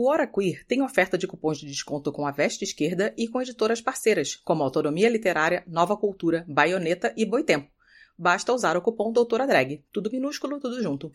O 0.00 0.08
Hora 0.08 0.28
Queer 0.28 0.64
tem 0.64 0.80
oferta 0.80 1.18
de 1.18 1.26
cupons 1.26 1.58
de 1.58 1.66
desconto 1.66 2.12
com 2.12 2.24
a 2.24 2.30
Veste 2.30 2.62
Esquerda 2.62 3.12
e 3.18 3.26
com 3.26 3.42
editoras 3.42 3.80
parceiras, 3.80 4.36
como 4.44 4.62
Autonomia 4.62 5.08
Literária, 5.08 5.64
Nova 5.66 5.96
Cultura, 5.96 6.44
Baioneta 6.46 7.12
e 7.16 7.26
Boitempo. 7.26 7.68
Basta 8.16 8.52
usar 8.52 8.76
o 8.76 8.80
cupom 8.80 9.10
Doutora 9.10 9.44
Drag. 9.44 9.82
Tudo 9.92 10.08
minúsculo, 10.08 10.60
tudo 10.60 10.80
junto. 10.80 11.10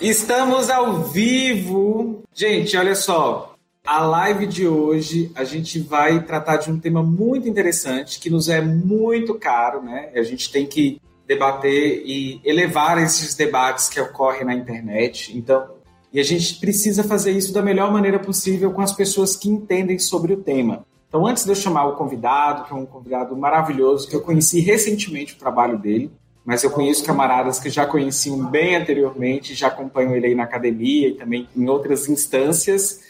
Estamos 0.00 0.70
ao 0.70 1.02
vivo. 1.06 2.22
Gente, 2.32 2.76
olha 2.76 2.94
só. 2.94 3.56
A 3.84 4.04
live 4.04 4.46
de 4.46 4.68
hoje 4.68 5.32
a 5.34 5.42
gente 5.42 5.80
vai 5.80 6.24
tratar 6.24 6.58
de 6.58 6.70
um 6.70 6.78
tema 6.78 7.02
muito 7.02 7.48
interessante 7.48 8.20
que 8.20 8.30
nos 8.30 8.48
é 8.48 8.60
muito 8.60 9.34
caro, 9.34 9.82
né? 9.82 10.12
A 10.14 10.22
gente 10.22 10.52
tem 10.52 10.66
que 10.66 11.00
debater 11.26 12.02
e 12.04 12.40
elevar 12.44 13.02
esses 13.02 13.34
debates 13.34 13.88
que 13.88 14.00
ocorrem 14.00 14.44
na 14.44 14.54
internet. 14.54 15.36
Então, 15.36 15.66
e 16.12 16.20
a 16.20 16.22
gente 16.22 16.58
precisa 16.60 17.02
fazer 17.04 17.32
isso 17.32 17.52
da 17.52 17.60
melhor 17.60 17.92
maneira 17.92 18.18
possível 18.18 18.72
com 18.72 18.80
as 18.80 18.92
pessoas 18.92 19.36
que 19.36 19.48
entendem 19.48 19.98
sobre 19.98 20.32
o 20.32 20.38
tema. 20.38 20.86
Então, 21.08 21.26
antes 21.26 21.44
de 21.44 21.50
eu 21.50 21.54
chamar 21.54 21.86
o 21.86 21.96
convidado, 21.96 22.64
que 22.64 22.72
é 22.72 22.76
um 22.76 22.86
convidado 22.86 23.36
maravilhoso, 23.36 24.08
que 24.08 24.14
eu 24.14 24.20
conheci 24.20 24.60
recentemente 24.60 25.34
o 25.34 25.38
trabalho 25.38 25.78
dele, 25.78 26.10
mas 26.44 26.62
eu 26.62 26.70
conheço 26.70 27.04
camaradas 27.04 27.58
que 27.58 27.68
já 27.68 27.84
conheciam 27.84 28.38
bem 28.46 28.76
anteriormente, 28.76 29.54
já 29.54 29.66
acompanham 29.66 30.14
ele 30.14 30.26
aí 30.26 30.34
na 30.34 30.44
academia 30.44 31.08
e 31.08 31.14
também 31.14 31.48
em 31.56 31.68
outras 31.68 32.08
instâncias. 32.08 33.00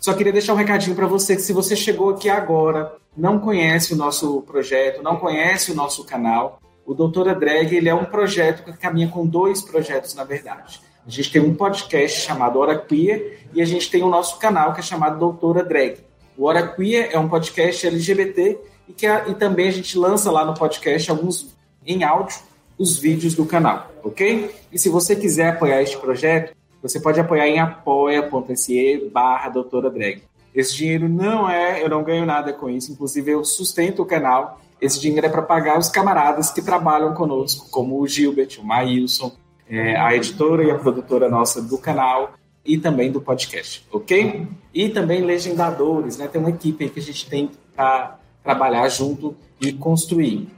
Só 0.00 0.14
queria 0.14 0.32
deixar 0.32 0.54
um 0.54 0.56
recadinho 0.56 0.96
para 0.96 1.06
você 1.06 1.36
que 1.36 1.42
se 1.42 1.52
você 1.52 1.76
chegou 1.76 2.10
aqui 2.10 2.30
agora, 2.30 2.94
não 3.16 3.38
conhece 3.38 3.92
o 3.92 3.96
nosso 3.96 4.40
projeto, 4.42 5.02
não 5.02 5.16
conhece 5.16 5.70
o 5.70 5.74
nosso 5.74 6.04
canal, 6.04 6.60
o 6.88 6.94
Doutora 6.94 7.34
Drag 7.34 7.70
ele 7.76 7.86
é 7.86 7.94
um 7.94 8.06
projeto 8.06 8.64
que 8.64 8.72
caminha 8.72 9.08
com 9.08 9.26
dois 9.26 9.60
projetos, 9.60 10.14
na 10.14 10.24
verdade. 10.24 10.80
A 11.06 11.10
gente 11.10 11.30
tem 11.30 11.42
um 11.42 11.54
podcast 11.54 12.22
chamado 12.22 12.58
Hora 12.58 12.78
Queer 12.78 13.40
e 13.52 13.60
a 13.60 13.66
gente 13.66 13.90
tem 13.90 14.02
o 14.02 14.08
nosso 14.08 14.38
canal 14.38 14.72
que 14.72 14.80
é 14.80 14.82
chamado 14.82 15.18
Doutora 15.18 15.62
Drag. 15.62 15.98
O 16.34 16.46
Hora 16.46 16.66
Queer 16.66 17.10
é 17.12 17.18
um 17.18 17.28
podcast 17.28 17.86
LGBT 17.86 18.58
e, 18.88 18.94
que 18.94 19.06
a, 19.06 19.28
e 19.28 19.34
também 19.34 19.68
a 19.68 19.70
gente 19.70 19.98
lança 19.98 20.30
lá 20.30 20.46
no 20.46 20.54
podcast 20.54 21.10
alguns 21.10 21.54
em 21.86 22.04
áudio 22.04 22.38
os 22.78 22.96
vídeos 22.96 23.34
do 23.34 23.44
canal, 23.44 23.92
ok? 24.02 24.50
E 24.72 24.78
se 24.78 24.88
você 24.88 25.14
quiser 25.14 25.48
apoiar 25.48 25.82
este 25.82 25.98
projeto, 25.98 26.56
você 26.82 26.98
pode 26.98 27.20
apoiar 27.20 27.48
em 27.48 27.58
apoia.se 27.58 29.10
barra 29.12 29.50
doutora 29.50 29.90
drag. 29.90 30.22
Esse 30.54 30.74
dinheiro 30.74 31.06
não 31.06 31.50
é, 31.50 31.82
eu 31.82 31.90
não 31.90 32.02
ganho 32.02 32.24
nada 32.24 32.50
com 32.50 32.70
isso, 32.70 32.90
inclusive 32.90 33.30
eu 33.30 33.44
sustento 33.44 34.00
o 34.00 34.06
canal 34.06 34.58
esse 34.80 35.00
dinheiro 35.00 35.26
é 35.26 35.30
para 35.30 35.42
pagar 35.42 35.78
os 35.78 35.88
camaradas 35.88 36.50
que 36.50 36.62
trabalham 36.62 37.14
conosco, 37.14 37.68
como 37.70 38.00
o 38.00 38.06
Gilbert, 38.06 38.58
o 38.58 38.64
Maílson, 38.64 39.32
é, 39.68 39.96
a 39.96 40.14
editora 40.14 40.64
e 40.64 40.70
a 40.70 40.78
produtora 40.78 41.28
nossa 41.28 41.60
do 41.60 41.78
canal 41.78 42.34
e 42.64 42.78
também 42.78 43.10
do 43.10 43.20
podcast, 43.20 43.86
ok? 43.90 44.46
E 44.72 44.88
também 44.88 45.22
legendadores, 45.22 46.18
né? 46.18 46.28
Tem 46.28 46.40
uma 46.40 46.50
equipe 46.50 46.84
aí 46.84 46.90
que 46.90 47.00
a 47.00 47.02
gente 47.02 47.28
tem 47.28 47.50
para 47.74 48.18
trabalhar 48.42 48.88
junto 48.88 49.36
e 49.60 49.72
construir. 49.72 50.48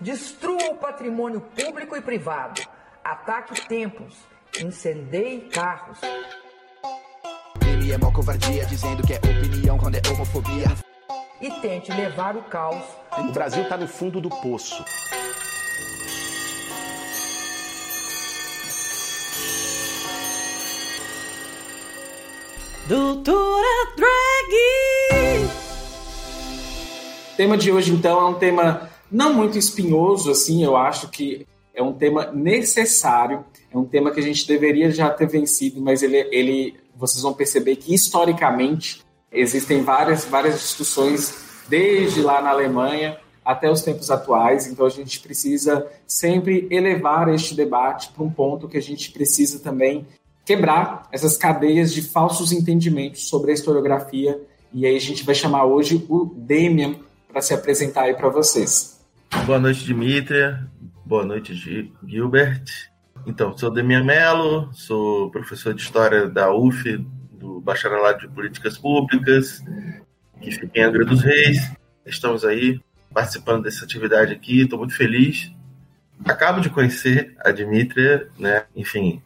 Destrua 0.00 0.70
o 0.70 0.74
patrimônio 0.76 1.40
público 1.40 1.96
e 1.96 2.00
privado. 2.00 2.62
Ataque 3.04 3.66
templos. 3.68 4.14
Incendeie 4.60 5.40
carros. 5.40 5.98
Ele 7.66 7.92
é 7.92 7.98
mó 7.98 8.10
covardia, 8.10 8.64
dizendo 8.66 9.02
que 9.06 9.12
é 9.12 9.16
opinião 9.16 9.78
quando 9.78 9.96
é 9.96 10.02
homofobia 10.10 10.66
e 11.40 11.50
tente 11.60 11.92
levar 11.92 12.36
o 12.36 12.42
caos. 12.42 12.84
O 13.18 13.32
Brasil 13.32 13.62
está 13.62 13.76
no 13.76 13.88
fundo 13.88 14.20
do 14.20 14.28
poço. 14.28 14.84
Doutora 22.86 23.62
Drag! 23.96 25.46
O 27.32 27.36
tema 27.36 27.56
de 27.56 27.72
hoje, 27.72 27.92
então, 27.92 28.20
é 28.20 28.24
um 28.24 28.34
tema 28.34 28.90
não 29.10 29.32
muito 29.34 29.56
espinhoso, 29.58 30.30
assim, 30.30 30.62
eu 30.62 30.76
acho 30.76 31.08
que 31.08 31.46
é 31.74 31.82
um 31.82 31.92
tema 31.92 32.30
necessário, 32.32 33.44
é 33.72 33.76
um 33.76 33.84
tema 33.84 34.10
que 34.10 34.20
a 34.20 34.22
gente 34.22 34.46
deveria 34.46 34.90
já 34.90 35.10
ter 35.10 35.26
vencido, 35.26 35.80
mas 35.80 36.02
ele, 36.02 36.18
ele 36.30 36.76
vocês 36.94 37.22
vão 37.22 37.32
perceber 37.32 37.76
que 37.76 37.94
historicamente 37.94 39.06
Existem 39.36 39.82
várias, 39.82 40.24
várias 40.24 40.60
discussões, 40.60 41.34
desde 41.68 42.20
lá 42.20 42.40
na 42.40 42.50
Alemanha 42.50 43.18
até 43.44 43.70
os 43.70 43.82
tempos 43.82 44.10
atuais, 44.10 44.66
então 44.66 44.84
a 44.84 44.90
gente 44.90 45.20
precisa 45.20 45.86
sempre 46.06 46.66
elevar 46.70 47.28
este 47.32 47.54
debate 47.54 48.10
para 48.12 48.24
um 48.24 48.30
ponto 48.30 48.68
que 48.68 48.76
a 48.76 48.82
gente 48.82 49.12
precisa 49.12 49.60
também 49.60 50.04
quebrar 50.44 51.08
essas 51.12 51.36
cadeias 51.36 51.92
de 51.92 52.02
falsos 52.02 52.52
entendimentos 52.52 53.28
sobre 53.28 53.52
a 53.52 53.54
historiografia. 53.54 54.40
E 54.72 54.84
aí 54.84 54.96
a 54.96 55.00
gente 55.00 55.24
vai 55.24 55.34
chamar 55.34 55.64
hoje 55.64 56.04
o 56.08 56.24
Demian 56.36 56.96
para 57.28 57.40
se 57.40 57.54
apresentar 57.54 58.02
aí 58.02 58.14
para 58.14 58.28
vocês. 58.28 59.00
Boa 59.44 59.58
noite, 59.58 59.84
Dimitria. 59.84 60.66
Boa 61.04 61.24
noite, 61.24 61.54
Gilbert. 62.04 62.64
Então, 63.26 63.56
sou 63.56 63.70
Demian 63.70 64.04
Mello, 64.04 64.70
sou 64.72 65.30
professor 65.30 65.74
de 65.74 65.82
História 65.82 66.28
da 66.28 66.52
UF 66.52 66.98
do 67.32 67.60
Bacharelado 67.60 68.20
de 68.20 68.28
Políticas 68.28 68.78
Públicas, 68.78 69.62
que 70.40 70.50
fica 70.50 70.70
em 70.78 70.82
Angra 70.82 71.04
dos 71.04 71.22
Reis. 71.22 71.70
Estamos 72.04 72.44
aí 72.44 72.80
participando 73.12 73.64
dessa 73.64 73.84
atividade 73.84 74.32
aqui, 74.32 74.62
estou 74.62 74.78
muito 74.78 74.94
feliz. 74.94 75.50
Acabo 76.24 76.60
de 76.60 76.70
conhecer 76.70 77.34
a 77.44 77.50
Dimitria, 77.50 78.28
né? 78.38 78.64
Enfim, 78.74 79.22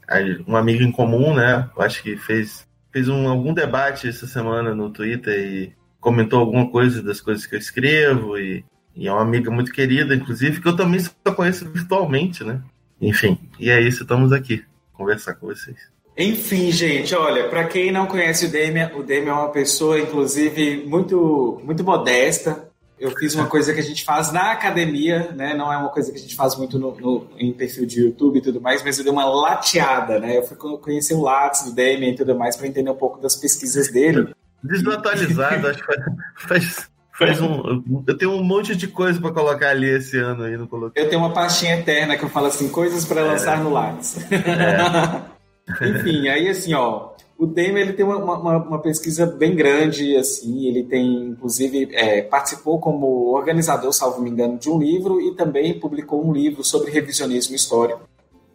uma 0.47 0.59
amiga 0.59 0.83
em 0.83 0.91
comum, 0.91 1.35
né? 1.35 1.69
Eu 1.77 1.83
acho 1.83 2.03
que 2.03 2.17
fez, 2.17 2.67
fez 2.93 3.09
um, 3.09 3.29
algum 3.29 3.55
debate 3.55 4.09
essa 4.09 4.27
semana 4.27 4.75
no 4.75 4.91
Twitter 4.91 5.39
e 5.39 5.73
comentou 6.01 6.41
alguma 6.41 6.71
coisa 6.71 7.03
das 7.03 7.21
coisas 7.21 7.47
que 7.47 7.55
eu 7.55 7.59
escrevo 7.59 8.39
e, 8.39 8.65
e 8.97 9.07
é 9.07 9.13
uma 9.13 9.23
amiga 9.23 9.51
muito 9.51 9.73
querida, 9.73 10.15
inclusive, 10.15 10.61
que 10.61 10.67
eu 10.67 10.75
também 10.75 11.01
só 11.01 11.35
conheço 11.35 11.71
virtualmente, 11.71 12.43
né? 12.43 12.61
Enfim, 13.01 13.39
e 13.59 13.71
é 13.71 13.81
isso, 13.81 14.03
estamos 14.03 14.33
aqui 14.33 14.65
conversar 14.93 15.35
com 15.35 15.47
vocês. 15.47 15.79
Enfim, 16.17 16.71
gente, 16.71 17.15
olha, 17.15 17.49
para 17.49 17.65
quem 17.65 17.91
não 17.91 18.07
conhece 18.07 18.47
o 18.47 18.51
Demian, 18.51 18.91
o 18.95 19.03
Demian 19.03 19.33
é 19.33 19.35
uma 19.35 19.49
pessoa, 19.49 19.99
inclusive, 19.99 20.85
muito, 20.87 21.61
muito 21.65 21.83
modesta. 21.83 22.69
Eu 22.99 23.11
fiz 23.13 23.35
uma 23.35 23.47
coisa 23.47 23.73
que 23.73 23.81
a 23.81 23.83
gente 23.83 24.05
faz 24.05 24.31
na 24.31 24.53
academia, 24.53 25.33
né? 25.35 25.55
Não 25.55 25.73
é 25.73 25.77
uma 25.79 25.89
coisa 25.89 26.13
que 26.13 26.19
a 26.19 26.21
gente 26.21 26.37
faz 26.37 26.55
muito 26.57 26.79
no, 26.79 26.95
no 27.01 27.27
em 27.39 27.51
perfil 27.51 27.87
de 27.87 28.03
YouTube 28.03 28.39
e 28.39 28.43
tudo 28.43 28.61
mais, 28.61 28.83
mas 28.83 28.99
eu 28.99 29.05
dei 29.05 29.13
uma 29.13 29.25
lateada, 29.25 30.21
né? 30.21 30.37
Eu 30.37 30.43
fui 30.43 30.57
conhecer 30.77 31.15
o 31.15 31.23
Lattes 31.23 31.65
do 31.65 31.73
Demian 31.73 32.11
e 32.11 32.17
tudo 32.17 32.35
mais 32.35 32.57
para 32.57 32.67
entender 32.67 32.91
um 32.91 32.97
pouco 32.97 33.19
das 33.19 33.37
pesquisas 33.37 33.91
dele. 33.91 34.35
Desatualizado, 34.63 35.69
acho 35.69 35.83
que 35.83 36.47
faz, 36.47 36.91
faz 37.19 37.41
um, 37.41 37.83
eu 38.07 38.19
tenho 38.19 38.33
um 38.33 38.45
monte 38.45 38.77
de 38.77 38.87
coisa 38.87 39.19
para 39.19 39.33
colocar 39.33 39.71
ali 39.71 39.89
esse 39.89 40.19
ano 40.19 40.43
aí, 40.43 40.59
não 40.59 40.67
coloquei. 40.67 41.03
Eu 41.03 41.09
tenho 41.09 41.23
uma 41.23 41.33
pastinha 41.33 41.79
eterna 41.79 42.19
que 42.19 42.25
eu 42.25 42.29
falo 42.29 42.49
assim, 42.49 42.69
coisas 42.69 43.07
para 43.07 43.23
lançar 43.23 43.59
é. 43.59 43.63
no 43.63 43.71
Lattes. 43.71 44.19
É. 44.31 45.23
Enfim, 45.81 46.29
aí 46.29 46.49
assim, 46.49 46.75
ó, 46.75 47.11
o 47.41 47.47
Temer 47.47 47.83
ele 47.83 47.93
tem 47.95 48.05
uma, 48.05 48.17
uma, 48.17 48.57
uma, 48.59 48.79
pesquisa 48.79 49.25
bem 49.25 49.55
grande, 49.55 50.15
assim, 50.15 50.67
ele 50.67 50.85
tem, 50.85 51.31
inclusive, 51.31 51.89
é, 51.93 52.21
participou 52.21 52.79
como 52.79 53.33
organizador, 53.33 53.93
salvo 53.93 54.21
me 54.21 54.29
engano, 54.29 54.59
de 54.59 54.69
um 54.69 54.79
livro 54.79 55.21
e 55.21 55.35
também 55.35 55.81
publicou 55.81 56.23
um 56.23 56.33
livro 56.35 56.63
sobre 56.63 56.91
revisionismo 56.91 57.57
histórico. 57.57 58.03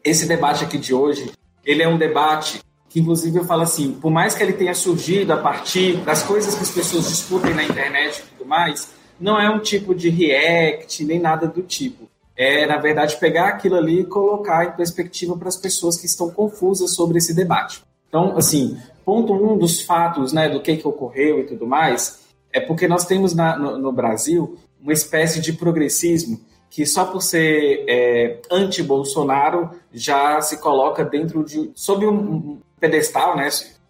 Esse 0.03 0.27
debate 0.27 0.63
aqui 0.63 0.77
de 0.77 0.93
hoje, 0.93 1.31
ele 1.65 1.81
é 1.81 1.87
um 1.87 1.97
debate 1.97 2.61
que, 2.87 2.99
inclusive, 2.99 3.39
eu 3.39 3.45
falo 3.45 3.63
assim, 3.63 3.91
por 3.93 4.11
mais 4.11 4.35
que 4.35 4.43
ele 4.43 4.53
tenha 4.53 4.75
surgido 4.75 5.33
a 5.33 5.37
partir 5.37 5.97
das 5.97 6.21
coisas 6.21 6.53
que 6.53 6.61
as 6.61 6.71
pessoas 6.71 7.09
discutem 7.09 7.55
na 7.55 7.63
internet 7.63 8.19
e 8.19 8.37
tudo 8.37 8.47
mais, 8.47 8.93
não 9.19 9.39
é 9.39 9.49
um 9.49 9.59
tipo 9.59 9.95
de 9.95 10.09
react, 10.09 11.03
nem 11.03 11.19
nada 11.19 11.47
do 11.47 11.63
tipo 11.63 12.07
é, 12.37 12.65
na 12.65 12.77
verdade, 12.77 13.17
pegar 13.17 13.47
aquilo 13.47 13.75
ali 13.75 14.01
e 14.01 14.05
colocar 14.05 14.65
em 14.65 14.71
perspectiva 14.71 15.37
para 15.37 15.47
as 15.47 15.55
pessoas 15.55 15.97
que 15.97 16.05
estão 16.05 16.29
confusas 16.29 16.93
sobre 16.93 17.17
esse 17.17 17.33
debate. 17.33 17.83
Então, 18.09 18.37
assim, 18.37 18.77
ponto 19.03 19.33
um 19.33 19.57
dos 19.57 19.81
fatos, 19.81 20.33
né, 20.33 20.49
do 20.49 20.61
que, 20.61 20.77
que 20.77 20.87
ocorreu 20.87 21.39
e 21.39 21.43
tudo 21.45 21.65
mais, 21.65 22.25
é 22.51 22.59
porque 22.59 22.87
nós 22.87 23.05
temos 23.05 23.33
na, 23.33 23.57
no, 23.57 23.77
no, 23.77 23.91
Brasil 23.91 24.57
uma 24.81 24.93
espécie 24.93 25.39
de 25.39 25.53
progressismo 25.53 26.39
que 26.69 26.85
só 26.85 27.05
por 27.05 27.21
ser 27.21 27.85
é, 27.87 28.39
anti-Bolsonaro 28.51 29.71
já 29.93 30.41
se 30.41 30.57
coloca 30.57 31.05
dentro 31.05 31.43
de 31.43 31.71
sob 31.73 32.05
um 32.05 32.59
pedestal, 32.79 33.37
né, 33.37 33.47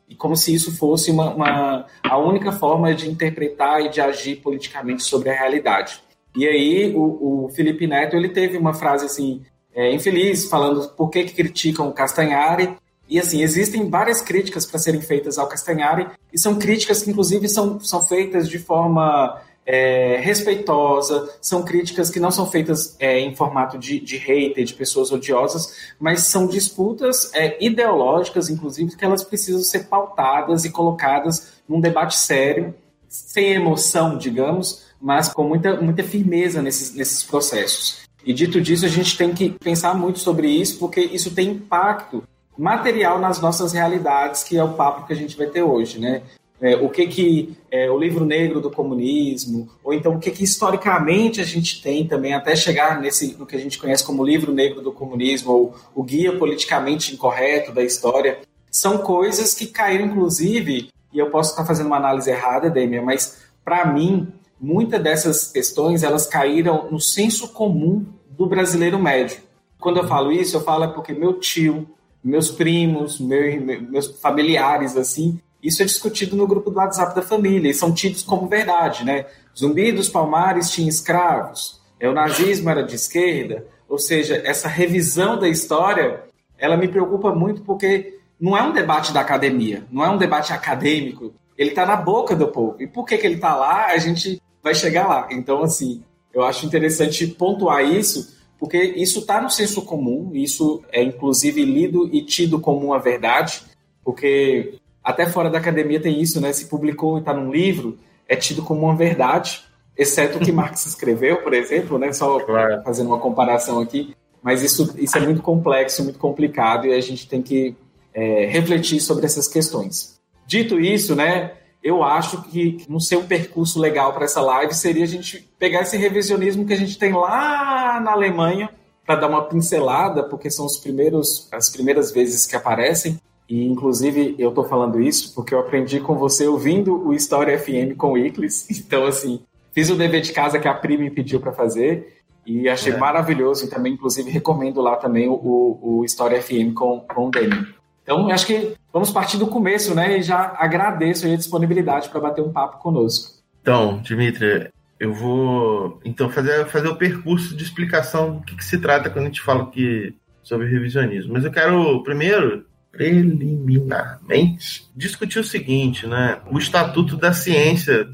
e 0.08 0.16
como 0.16 0.36
se 0.36 0.54
isso 0.54 0.76
fosse 0.76 1.10
uma, 1.10 1.34
uma, 1.34 1.86
a 2.04 2.18
única 2.18 2.52
forma 2.52 2.94
de 2.94 3.10
interpretar 3.10 3.82
e 3.82 3.90
de 3.90 4.02
agir 4.02 4.36
politicamente 4.38 5.04
sobre 5.04 5.30
a 5.30 5.34
realidade. 5.34 6.02
E 6.36 6.48
aí 6.48 6.94
o, 6.96 7.46
o 7.46 7.50
Felipe 7.50 7.88
Neto 7.88 8.16
ele 8.16 8.30
teve 8.30 8.58
uma 8.58 8.74
frase 8.74 9.06
assim 9.06 9.42
é, 9.74 9.94
infeliz 9.94 10.46
falando 10.46 10.90
por 10.90 11.10
que, 11.10 11.24
que 11.24 11.34
criticam 11.34 11.88
o 11.88 11.94
Castanhari. 11.94 12.76
E 13.08 13.20
assim 13.20 13.44
existem 13.44 13.90
várias 13.90 14.22
críticas 14.22 14.66
para 14.66 14.80
serem 14.80 15.02
feitas 15.02 15.38
ao 15.38 15.48
Castanhari 15.48 16.08
e 16.34 16.40
são 16.40 16.56
críticas 16.56 17.04
que 17.04 17.12
inclusive 17.12 17.48
são, 17.48 17.80
são 17.80 18.02
feitas 18.02 18.50
de 18.50 18.58
forma 18.58 19.40
é, 19.66 20.18
respeitosa, 20.18 21.28
são 21.42 21.64
críticas 21.64 22.10
que 22.10 22.20
não 22.20 22.30
são 22.30 22.46
feitas 22.46 22.96
é, 23.00 23.20
em 23.20 23.36
formato 23.36 23.78
de, 23.78 24.00
de 24.00 24.18
hater, 24.18 24.64
de 24.64 24.74
pessoas 24.74 25.12
odiosas, 25.12 25.76
mas 26.00 26.22
são 26.22 26.46
disputas 26.46 27.32
é, 27.34 27.58
ideológicas, 27.64 28.50
inclusive, 28.50 28.96
que 28.96 29.04
elas 29.04 29.24
precisam 29.24 29.62
ser 29.62 29.86
pautadas 29.86 30.66
e 30.66 30.70
colocadas 30.70 31.54
num 31.68 31.82
debate 31.82 32.16
sério, 32.16 32.76
sem 33.08 33.54
emoção, 33.54 34.18
digamos, 34.18 34.85
mas 35.02 35.30
com 35.30 35.44
muita, 35.44 35.80
muita 35.80 36.04
firmeza 36.04 36.62
nesses, 36.62 36.94
nesses 36.96 37.24
processos. 37.24 38.06
E 38.26 38.34
dito 38.34 38.60
disso, 38.60 38.86
a 38.86 38.90
gente 38.90 39.18
tem 39.18 39.34
que 39.34 39.50
pensar 39.52 39.94
muito 39.94 40.20
sobre 40.20 40.48
isso, 40.48 40.80
porque 40.80 41.00
isso 41.00 41.34
tem 41.34 41.50
impacto 41.50 42.24
material 42.58 43.20
nas 43.20 43.40
nossas 43.40 43.74
realidades, 43.74 44.44
que 44.44 44.58
é 44.58 44.64
o 44.64 44.74
papo 44.74 45.06
que 45.06 45.14
a 45.14 45.16
gente 45.16 45.38
vai 45.38 45.48
ter 45.48 45.62
hoje, 45.62 46.00
né? 46.00 46.24
É, 46.62 46.76
o 46.78 46.90
que 46.90 47.06
que 47.06 47.58
é, 47.70 47.92
o 47.92 48.00
livro 48.00 48.26
negro 48.26 48.62
do 48.62 48.72
comunismo, 48.72 49.70
ou 49.84 49.94
então 49.94 50.16
o 50.16 50.20
que 50.20 50.32
que 50.32 50.44
historicamente 50.44 51.42
a 51.42 51.44
gente 51.44 51.82
tem 51.82 52.08
também, 52.08 52.34
até 52.34 52.56
chegar 52.56 53.00
nesse 53.00 53.36
no 53.38 53.46
que 53.46 53.58
a 53.58 53.60
gente 53.60 53.78
conhece 53.78 54.06
como 54.06 54.24
livro 54.24 54.54
negro 54.54 54.82
do 54.82 54.92
comunismo, 54.92 55.52
ou 55.52 55.76
o 55.94 56.02
guia 56.02 56.38
politicamente 56.38 57.14
incorreto 57.14 57.74
da 57.74 57.84
história, 57.84 58.40
são 58.72 59.00
coisas 59.00 59.54
que 59.54 59.68
caíram, 59.68 60.06
inclusive, 60.06 60.90
e 61.14 61.20
eu 61.20 61.30
posso 61.30 61.52
estar 61.52 61.66
fazendo 61.66 61.88
uma 61.88 61.98
análise 61.98 62.30
errada, 62.30 62.70
Demian, 62.70 63.02
mas 63.02 63.44
para 63.64 63.86
mim, 63.86 64.28
muitas 64.60 65.02
dessas 65.02 65.52
questões, 65.52 66.04
elas 66.04 66.26
caíram 66.26 66.90
no 66.92 67.00
senso 67.00 67.50
comum 67.50 68.06
do 68.30 68.48
brasileiro 68.48 69.00
médio. 69.00 69.38
Quando 69.80 69.98
eu 69.98 70.08
falo 70.08 70.32
isso, 70.32 70.58
eu 70.58 70.62
falo 70.62 70.86
é 70.86 70.88
porque 70.88 71.14
meu 71.14 71.40
tio, 71.40 71.88
meus 72.24 72.50
primos, 72.50 73.20
meu, 73.20 73.62
meus 73.90 74.08
familiares, 74.20 74.98
assim, 74.98 75.40
isso 75.62 75.82
é 75.82 75.86
discutido 75.86 76.36
no 76.36 76.48
grupo 76.48 76.70
do 76.70 76.78
WhatsApp 76.78 77.16
da 77.16 77.22
família 77.22 77.70
e 77.70 77.74
são 77.74 77.94
tidos 77.94 78.24
como 78.24 78.48
verdade, 78.48 79.04
né? 79.04 79.26
Zumbi 79.58 79.92
dos 79.92 80.10
Palmares 80.10 80.70
tinha 80.70 80.90
escravos, 80.90 81.82
é, 82.00 82.10
o 82.10 82.14
nazismo 82.14 82.70
era 82.70 82.84
de 82.84 82.96
esquerda, 82.96 83.66
ou 83.88 83.98
seja, 83.98 84.42
essa 84.46 84.68
revisão 84.68 85.40
da 85.40 85.48
história, 85.48 86.24
ela 86.58 86.78
me 86.78 86.88
preocupa 86.88 87.34
muito 87.34 87.62
porque 87.62 88.20
não 88.40 88.58
é 88.58 88.62
um 88.62 88.74
debate 88.74 89.14
da 89.14 89.22
academia, 89.22 89.86
não 89.92 90.04
é 90.04 90.10
um 90.10 90.18
debate 90.18 90.52
acadêmico, 90.52 91.34
ele 91.58 91.70
está 91.70 91.86
na 91.86 91.96
boca 91.96 92.36
do 92.36 92.48
povo. 92.48 92.76
E 92.80 92.88
por 92.88 93.06
que, 93.06 93.18
que 93.18 93.26
ele 93.26 93.36
está 93.36 93.56
lá, 93.56 93.88
a 93.88 93.98
gente 93.98 94.42
vai 94.66 94.74
chegar 94.74 95.08
lá. 95.08 95.28
Então, 95.30 95.62
assim, 95.62 96.02
eu 96.34 96.44
acho 96.44 96.66
interessante 96.66 97.28
pontuar 97.28 97.86
isso, 97.86 98.36
porque 98.60 98.82
isso 98.82 99.20
está 99.20 99.40
no 99.40 99.48
senso 99.48 99.84
comum, 99.84 100.32
isso 100.34 100.84
é 100.92 101.04
inclusive 101.04 101.64
lido 101.64 102.10
e 102.12 102.24
tido 102.24 102.60
como 102.60 102.88
uma 102.88 102.98
verdade, 102.98 103.62
porque 104.04 104.80
até 105.04 105.28
fora 105.28 105.52
da 105.52 105.60
academia 105.60 106.00
tem 106.00 106.20
isso, 106.20 106.42
né? 106.42 106.52
Se 106.52 106.66
publicou 106.66 107.18
e 107.18 107.20
está 107.20 107.32
num 107.32 107.52
livro, 107.52 108.00
é 108.28 108.36
tido 108.36 108.64
como 108.64 108.82
uma 108.82 108.96
verdade, 108.96 109.64
exceto 109.96 110.40
o 110.40 110.42
que 110.42 110.52
Marx 110.52 110.84
escreveu, 110.88 111.44
por 111.44 111.54
exemplo, 111.54 112.00
né? 112.00 112.12
Só 112.12 112.40
claro. 112.40 112.82
fazendo 112.84 113.08
uma 113.08 113.20
comparação 113.20 113.80
aqui. 113.80 114.16
Mas 114.42 114.64
isso, 114.64 114.96
isso 114.98 115.16
é 115.16 115.22
muito 115.22 115.44
complexo, 115.44 116.04
muito 116.04 116.18
complicado 116.18 116.88
e 116.88 116.94
a 116.94 117.02
gente 117.02 117.28
tem 117.30 117.42
que 117.42 117.76
é, 118.16 118.48
refletir 118.48 119.00
sobre 119.00 119.28
essas 119.28 119.48
questões. 119.48 120.20
Dito 120.48 120.80
isso, 120.80 121.16
né? 121.16 121.52
Eu 121.86 122.04
acho 122.04 122.42
que 122.42 122.84
não 122.90 123.00
ser 123.00 123.16
um 123.16 123.28
percurso 123.28 123.80
legal 123.80 124.12
para 124.12 124.26
essa 124.26 124.42
live 124.42 124.74
seria 124.74 125.04
a 125.04 125.08
gente 125.08 125.48
pegar 125.60 125.82
esse 125.82 125.96
revisionismo 125.96 126.66
que 126.66 126.74
a 126.74 126.78
gente 126.78 126.98
tem 126.98 127.14
lá 127.14 128.02
na 128.04 128.12
Alemanha 128.12 128.72
para 129.06 129.18
dar 129.18 129.28
uma 129.28 129.44
pincelada, 129.44 130.24
porque 130.24 130.50
são 130.50 130.66
os 130.66 130.78
primeiros, 130.78 131.48
as 131.52 131.70
primeiras 131.70 132.12
vezes 132.12 132.48
que 132.48 132.56
aparecem, 132.56 133.20
e, 133.48 133.66
inclusive, 133.68 134.36
eu 134.40 134.50
estou 134.50 134.64
falando 134.64 135.00
isso 135.00 135.36
porque 135.36 135.54
eu 135.54 135.60
aprendi 135.60 136.00
com 136.00 136.16
você 136.16 136.48
ouvindo 136.48 137.08
o 137.08 137.14
História 137.14 137.56
FM 137.58 137.96
com 137.96 138.14
o 138.14 138.18
Iclis. 138.18 138.68
Então, 138.86 139.06
assim, 139.06 139.42
fiz 139.72 139.92
o 139.92 139.96
dever 139.96 140.22
de 140.22 140.34
casa 140.34 140.58
que 140.58 140.68
a 140.68 140.74
Pri 140.74 140.98
me 140.98 141.12
pediu 141.12 141.40
para 141.40 141.54
fazer 141.54 142.24
e 142.46 142.68
achei 142.68 142.94
é. 142.94 142.98
maravilhoso. 142.98 143.66
E 143.66 143.70
também, 143.70 143.94
inclusive, 143.94 144.32
recomendo 144.32 144.82
lá 144.82 144.96
também 144.96 145.28
o, 145.30 145.80
o 145.82 146.04
História 146.04 146.42
FM 146.42 146.74
com, 146.74 147.02
com 147.02 147.28
o 147.28 147.30
Dani. 147.30 147.75
Então, 148.06 148.30
acho 148.30 148.46
que 148.46 148.76
vamos 148.94 149.10
partir 149.10 149.38
do 149.38 149.48
começo, 149.48 149.96
né? 149.96 150.20
E 150.20 150.22
já 150.22 150.56
agradeço 150.60 151.26
a 151.26 151.36
disponibilidade 151.36 152.08
para 152.10 152.22
bater 152.22 152.44
um 152.44 152.54
papo 152.54 152.78
conosco. 152.78 153.44
Então, 153.60 154.00
Dimitri, 154.00 154.70
eu 155.00 155.12
vou 155.12 156.00
então 156.06 156.30
fazer, 156.30 156.68
fazer 156.68 156.88
o 156.88 156.96
percurso 156.96 157.58
de 157.58 157.64
explicação 157.64 158.38
do 158.38 158.44
que, 158.44 158.56
que 158.56 158.64
se 158.64 158.78
trata 158.78 159.10
quando 159.10 159.26
a 159.26 159.28
gente 159.30 159.42
fala 159.42 159.64
aqui 159.64 160.16
sobre 160.44 160.68
revisionismo. 160.68 161.34
Mas 161.34 161.44
eu 161.44 161.52
quero 161.52 162.04
primeiro 162.04 162.64
preliminarmente, 162.92 164.88
discutir 164.96 165.40
o 165.40 165.44
seguinte, 165.44 166.06
né? 166.08 166.40
O 166.50 166.60
estatuto 166.60 167.18
da 167.18 167.34
ciência 167.34 168.08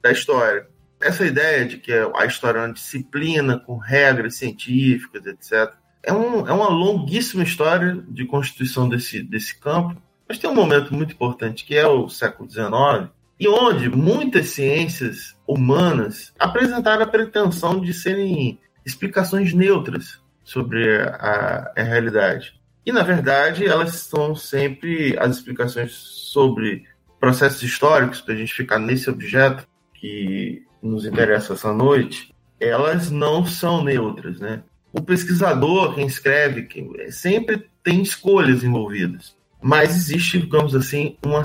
da 0.00 0.12
história. 0.12 0.66
Essa 1.00 1.26
ideia 1.26 1.66
de 1.66 1.76
que 1.76 1.92
a 1.92 2.24
história 2.24 2.60
é 2.60 2.62
uma 2.62 2.72
disciplina 2.72 3.58
com 3.58 3.76
regras 3.76 4.36
científicas, 4.36 5.26
etc., 5.26 5.74
é, 6.04 6.12
um, 6.12 6.46
é 6.46 6.52
uma 6.52 6.68
longuíssima 6.68 7.42
história 7.42 8.02
de 8.08 8.24
constituição 8.24 8.88
desse, 8.88 9.22
desse 9.22 9.58
campo, 9.58 10.00
mas 10.28 10.38
tem 10.38 10.48
um 10.48 10.54
momento 10.54 10.94
muito 10.94 11.12
importante 11.12 11.64
que 11.64 11.74
é 11.74 11.86
o 11.86 12.08
século 12.08 12.50
XIX, 12.50 13.10
e 13.38 13.48
onde 13.48 13.88
muitas 13.88 14.50
ciências 14.50 15.36
humanas 15.46 16.32
apresentaram 16.38 17.02
a 17.02 17.06
pretensão 17.06 17.80
de 17.80 17.92
serem 17.92 18.58
explicações 18.86 19.52
neutras 19.52 20.20
sobre 20.44 21.00
a, 21.02 21.72
a 21.76 21.82
realidade. 21.82 22.54
E, 22.86 22.92
na 22.92 23.02
verdade, 23.02 23.66
elas 23.66 23.94
são 23.94 24.34
sempre 24.34 25.16
as 25.18 25.36
explicações 25.36 25.92
sobre 25.92 26.84
processos 27.18 27.62
históricos, 27.62 28.20
para 28.20 28.34
a 28.34 28.36
gente 28.36 28.52
ficar 28.52 28.78
nesse 28.78 29.08
objeto 29.08 29.66
que 29.94 30.62
nos 30.82 31.06
interessa 31.06 31.54
essa 31.54 31.72
noite, 31.72 32.34
elas 32.60 33.10
não 33.10 33.46
são 33.46 33.82
neutras, 33.82 34.38
né? 34.38 34.62
O 34.96 35.02
pesquisador, 35.02 35.96
quem 35.96 36.06
escreve, 36.06 36.62
quem, 36.62 36.88
sempre 37.10 37.68
tem 37.82 38.00
escolhas 38.00 38.62
envolvidas. 38.62 39.36
Mas 39.60 39.96
existe, 39.96 40.38
digamos 40.38 40.72
assim, 40.76 41.16
uma. 41.24 41.42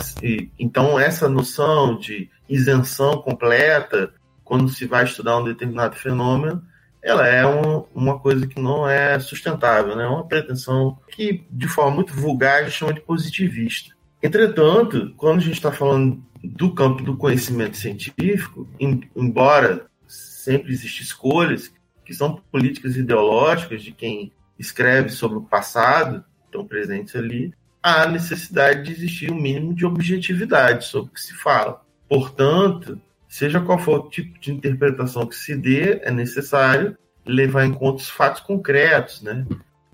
Então, 0.59 0.99
essa 0.99 1.27
noção 1.27 1.97
de 1.97 2.29
isenção 2.47 3.17
completa, 3.23 4.13
quando 4.43 4.69
se 4.69 4.85
vai 4.85 5.03
estudar 5.03 5.39
um 5.39 5.43
determinado 5.43 5.95
fenômeno, 5.95 6.61
ela 7.01 7.25
é 7.25 7.43
um, 7.47 7.85
uma 7.95 8.19
coisa 8.19 8.45
que 8.45 8.61
não 8.61 8.87
é 8.87 9.17
sustentável, 9.19 9.95
né? 9.95 10.03
é 10.03 10.07
uma 10.07 10.27
pretensão 10.27 10.99
que, 11.07 11.43
de 11.49 11.67
forma 11.67 11.95
muito 11.95 12.13
vulgar, 12.13 12.59
a 12.59 12.63
gente 12.63 12.77
chama 12.77 12.93
de 12.93 13.01
positivista. 13.01 13.95
Entretanto, 14.21 15.11
quando 15.17 15.37
a 15.37 15.41
gente 15.41 15.55
está 15.55 15.71
falando 15.71 16.21
do 16.43 16.71
campo 16.75 17.01
do 17.01 17.17
conhecimento 17.17 17.77
científico, 17.77 18.67
em, 18.79 19.09
embora 19.15 19.87
sempre 20.05 20.71
existam 20.71 21.03
escolhas 21.03 21.71
que 22.09 22.15
são 22.15 22.41
políticas 22.51 22.95
ideológicas 22.95 23.83
de 23.83 23.91
quem 23.91 24.31
escreve 24.57 25.09
sobre 25.09 25.37
o 25.37 25.43
passado, 25.43 26.25
estão 26.43 26.65
presentes 26.65 27.15
ali, 27.15 27.53
há 27.83 28.07
necessidade 28.07 28.81
de 28.81 28.91
existir 28.91 29.31
um 29.31 29.39
mínimo 29.39 29.75
de 29.75 29.85
objetividade 29.85 30.85
sobre 30.85 31.11
o 31.11 31.13
que 31.13 31.21
se 31.21 31.35
fala. 31.35 31.85
Portanto, 32.09 32.99
seja 33.27 33.61
qual 33.61 33.77
for 33.77 33.99
o 33.99 34.09
tipo 34.09 34.39
de 34.39 34.51
interpretação 34.51 35.27
que 35.27 35.35
se 35.35 35.55
dê, 35.55 35.99
é 36.01 36.09
necessário 36.09 36.97
levar 37.23 37.63
em 37.63 37.73
conta 37.73 38.01
os 38.01 38.09
fatos 38.09 38.41
concretos, 38.41 39.21
né? 39.21 39.45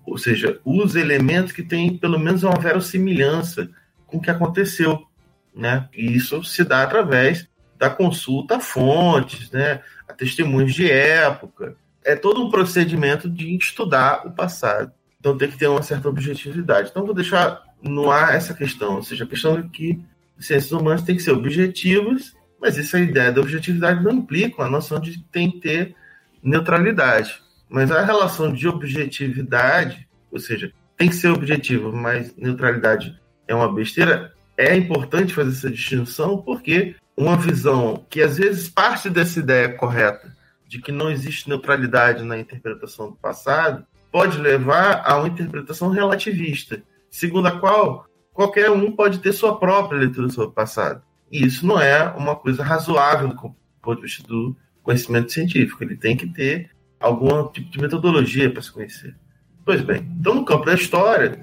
Ou 0.06 0.16
seja, 0.16 0.58
os 0.64 0.96
elementos 0.96 1.52
que 1.52 1.62
têm 1.62 1.98
pelo 1.98 2.18
menos 2.18 2.42
uma 2.44 2.58
verossimilhança 2.58 3.68
com 4.06 4.16
o 4.16 4.22
que 4.22 4.30
aconteceu, 4.30 5.06
né? 5.54 5.86
E 5.92 6.16
isso 6.16 6.42
se 6.44 6.64
dá 6.64 6.82
através 6.82 7.46
da 7.78 7.90
consulta 7.90 8.56
a 8.56 8.60
fontes, 8.60 9.50
né? 9.50 9.82
A 10.08 10.14
testemunhos 10.14 10.72
de 10.72 10.90
época. 10.90 11.76
É 12.06 12.16
todo 12.16 12.42
um 12.42 12.50
procedimento 12.50 13.28
de 13.28 13.56
estudar 13.56 14.26
o 14.26 14.30
passado. 14.30 14.92
Então 15.18 15.36
tem 15.36 15.50
que 15.50 15.58
ter 15.58 15.66
uma 15.66 15.82
certa 15.82 16.08
objetividade. 16.08 16.90
Então 16.90 17.04
vou 17.04 17.14
deixar 17.14 17.62
no 17.82 18.10
ar 18.10 18.34
essa 18.34 18.54
questão, 18.54 18.96
ou 18.96 19.02
seja, 19.02 19.24
a 19.24 19.26
questão 19.26 19.60
de 19.60 19.68
que 19.68 20.00
ciências 20.38 20.72
humanas 20.72 21.02
têm 21.02 21.16
que 21.16 21.22
ser 21.22 21.32
objetivas 21.32 22.36
mas 22.60 22.78
essa 22.78 22.98
ideia 22.98 23.32
da 23.32 23.40
objetividade 23.40 24.02
não 24.02 24.12
implica 24.12 24.62
a 24.62 24.70
noção 24.70 24.98
de 24.98 25.22
tem 25.30 25.50
que 25.50 25.60
ter 25.60 25.94
neutralidade. 26.42 27.40
Mas 27.68 27.90
a 27.90 28.04
relação 28.04 28.52
de 28.52 28.68
objetividade, 28.68 30.08
ou 30.30 30.38
seja, 30.38 30.72
tem 30.96 31.08
que 31.08 31.16
ser 31.16 31.28
objetivo, 31.28 31.92
mas 31.92 32.34
neutralidade 32.36 33.18
é 33.46 33.54
uma 33.54 33.72
besteira, 33.72 34.32
é 34.56 34.74
importante 34.76 35.34
fazer 35.34 35.50
essa 35.50 35.70
distinção 35.70 36.38
porque 36.38 36.96
uma 37.16 37.36
visão 37.36 38.04
que 38.08 38.22
às 38.22 38.38
vezes 38.38 38.68
parte 38.68 39.10
dessa 39.10 39.38
ideia 39.38 39.68
correta 39.76 40.34
de 40.66 40.80
que 40.80 40.92
não 40.92 41.10
existe 41.10 41.48
neutralidade 41.48 42.24
na 42.24 42.38
interpretação 42.38 43.10
do 43.10 43.16
passado 43.16 43.86
pode 44.10 44.38
levar 44.38 45.02
a 45.04 45.18
uma 45.18 45.28
interpretação 45.28 45.90
relativista, 45.90 46.82
segundo 47.10 47.46
a 47.46 47.58
qual 47.58 48.06
qualquer 48.32 48.70
um 48.70 48.92
pode 48.92 49.18
ter 49.18 49.32
sua 49.32 49.58
própria 49.58 49.98
leitura 49.98 50.28
sobre 50.28 50.50
o 50.50 50.54
passado. 50.54 51.02
E 51.30 51.44
isso 51.44 51.66
não 51.66 51.80
é 51.80 52.08
uma 52.10 52.36
coisa 52.36 52.62
razoável 52.62 53.28
do 53.28 53.54
ponto 53.82 53.96
de 53.96 54.02
vista 54.02 54.26
do 54.26 54.56
conhecimento 54.82 55.32
científico. 55.32 55.82
Ele 55.82 55.96
tem 55.96 56.16
que 56.16 56.26
ter 56.26 56.70
algum 57.00 57.48
tipo 57.48 57.70
de 57.70 57.80
metodologia 57.80 58.50
para 58.50 58.62
se 58.62 58.72
conhecer. 58.72 59.16
Pois 59.64 59.80
bem, 59.80 60.06
então 60.20 60.34
no 60.34 60.44
campo 60.44 60.64
da 60.64 60.74
história, 60.74 61.42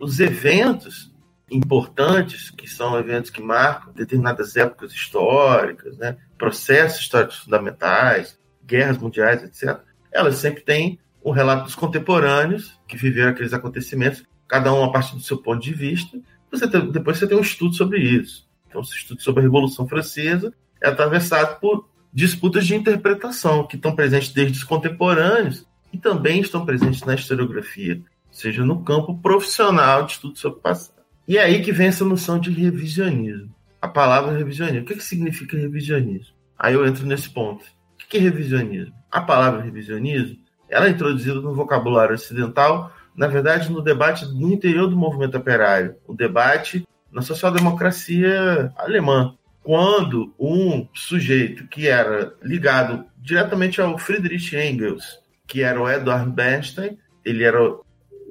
os 0.00 0.18
eventos 0.18 1.10
importantes, 1.50 2.50
que 2.50 2.68
são 2.68 2.98
eventos 2.98 3.30
que 3.30 3.42
marcam 3.42 3.92
determinadas 3.92 4.56
épocas 4.56 4.92
históricas, 4.92 5.96
né, 5.98 6.16
processos 6.38 7.00
históricos 7.00 7.38
fundamentais, 7.38 8.38
guerras 8.70 8.98
mundiais, 8.98 9.42
etc., 9.42 9.80
elas 10.12 10.36
sempre 10.36 10.62
têm 10.62 10.98
um 11.24 11.32
relato 11.32 11.64
dos 11.64 11.74
contemporâneos 11.74 12.78
que 12.88 12.96
viveram 12.96 13.30
aqueles 13.30 13.52
acontecimentos, 13.52 14.24
cada 14.48 14.72
um 14.72 14.84
a 14.84 14.90
partir 14.90 15.14
do 15.14 15.20
seu 15.20 15.38
ponto 15.38 15.62
de 15.62 15.74
vista. 15.74 16.18
Você 16.50 16.68
tem, 16.68 16.90
depois 16.90 17.18
você 17.18 17.26
tem 17.26 17.36
um 17.36 17.42
estudo 17.42 17.74
sobre 17.74 17.98
isso. 18.00 18.48
Então, 18.68 18.80
esse 18.80 18.96
estudo 18.96 19.22
sobre 19.22 19.40
a 19.40 19.42
Revolução 19.42 19.86
Francesa 19.86 20.52
é 20.80 20.88
atravessado 20.88 21.60
por 21.60 21.88
disputas 22.12 22.66
de 22.66 22.74
interpretação 22.74 23.66
que 23.66 23.76
estão 23.76 23.94
presentes 23.94 24.32
desde 24.32 24.58
os 24.58 24.64
contemporâneos 24.64 25.66
e 25.92 25.98
também 25.98 26.40
estão 26.40 26.64
presentes 26.64 27.02
na 27.02 27.14
historiografia, 27.14 28.00
seja 28.30 28.64
no 28.64 28.82
campo 28.82 29.18
profissional 29.18 30.04
de 30.04 30.12
estudo 30.12 30.38
sobre 30.38 30.58
o 30.58 30.62
passado. 30.62 31.00
E 31.26 31.36
é 31.36 31.42
aí 31.42 31.62
que 31.62 31.72
vem 31.72 31.88
essa 31.88 32.04
noção 32.04 32.38
de 32.38 32.50
revisionismo. 32.50 33.54
A 33.80 33.88
palavra 33.88 34.36
revisionismo. 34.36 34.82
O 34.82 34.84
que, 34.84 34.96
que 34.96 35.04
significa 35.04 35.56
revisionismo? 35.56 36.34
Aí 36.58 36.74
eu 36.74 36.86
entro 36.86 37.06
nesse 37.06 37.30
ponto. 37.30 37.64
Que 38.10 38.18
é 38.18 38.20
revisionismo? 38.20 38.92
A 39.08 39.20
palavra 39.20 39.62
revisionismo 39.62 40.36
ela 40.68 40.86
é 40.86 40.90
introduzida 40.90 41.36
no 41.36 41.54
vocabulário 41.54 42.14
ocidental, 42.14 42.92
na 43.16 43.28
verdade, 43.28 43.70
no 43.70 43.80
debate 43.80 44.26
no 44.26 44.52
interior 44.52 44.88
do 44.88 44.96
movimento 44.96 45.36
operário, 45.36 45.94
o 46.06 46.14
debate 46.14 46.86
na 47.10 47.22
social-democracia 47.22 48.72
alemã, 48.76 49.36
quando 49.62 50.34
um 50.38 50.88
sujeito 50.92 51.68
que 51.68 51.86
era 51.86 52.34
ligado 52.42 53.04
diretamente 53.16 53.80
ao 53.80 53.96
Friedrich 53.96 54.56
Engels, 54.56 55.20
que 55.46 55.62
era 55.62 55.80
o 55.80 55.88
Edward 55.88 56.30
Bernstein, 56.30 56.98
ele 57.24 57.44
era 57.44 57.62
o 57.62 57.84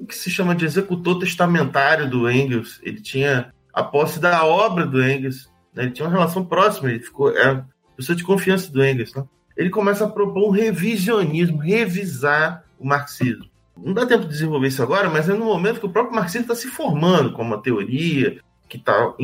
que 0.06 0.14
se 0.14 0.30
chama 0.30 0.54
de 0.54 0.66
executor 0.66 1.18
testamentário 1.18 2.08
do 2.08 2.30
Engels, 2.30 2.80
ele 2.82 3.00
tinha 3.00 3.52
a 3.72 3.82
posse 3.82 4.20
da 4.20 4.44
obra 4.44 4.86
do 4.86 5.02
Engels, 5.02 5.50
né? 5.74 5.84
ele 5.84 5.92
tinha 5.92 6.06
uma 6.06 6.14
relação 6.14 6.44
próxima, 6.44 6.90
ele 6.90 7.00
ficou 7.00 7.34
era 7.34 7.66
pessoa 7.96 8.16
de 8.16 8.24
confiança 8.24 8.70
do 8.70 8.84
Engels. 8.84 9.14
Né? 9.14 9.24
Ele 9.56 9.70
começa 9.70 10.04
a 10.04 10.08
propor 10.08 10.48
um 10.48 10.50
revisionismo, 10.50 11.58
revisar 11.58 12.64
o 12.78 12.86
marxismo. 12.86 13.46
Não 13.76 13.94
dá 13.94 14.06
tempo 14.06 14.24
de 14.24 14.30
desenvolver 14.30 14.68
isso 14.68 14.82
agora, 14.82 15.08
mas 15.08 15.28
é 15.28 15.32
no 15.32 15.44
momento 15.44 15.80
que 15.80 15.86
o 15.86 15.90
próprio 15.90 16.14
marxismo 16.14 16.42
está 16.42 16.54
se 16.54 16.68
formando 16.68 17.32
como 17.32 17.54
uma 17.54 17.62
teoria, 17.62 18.40
que 18.68 18.76
está 18.76 19.14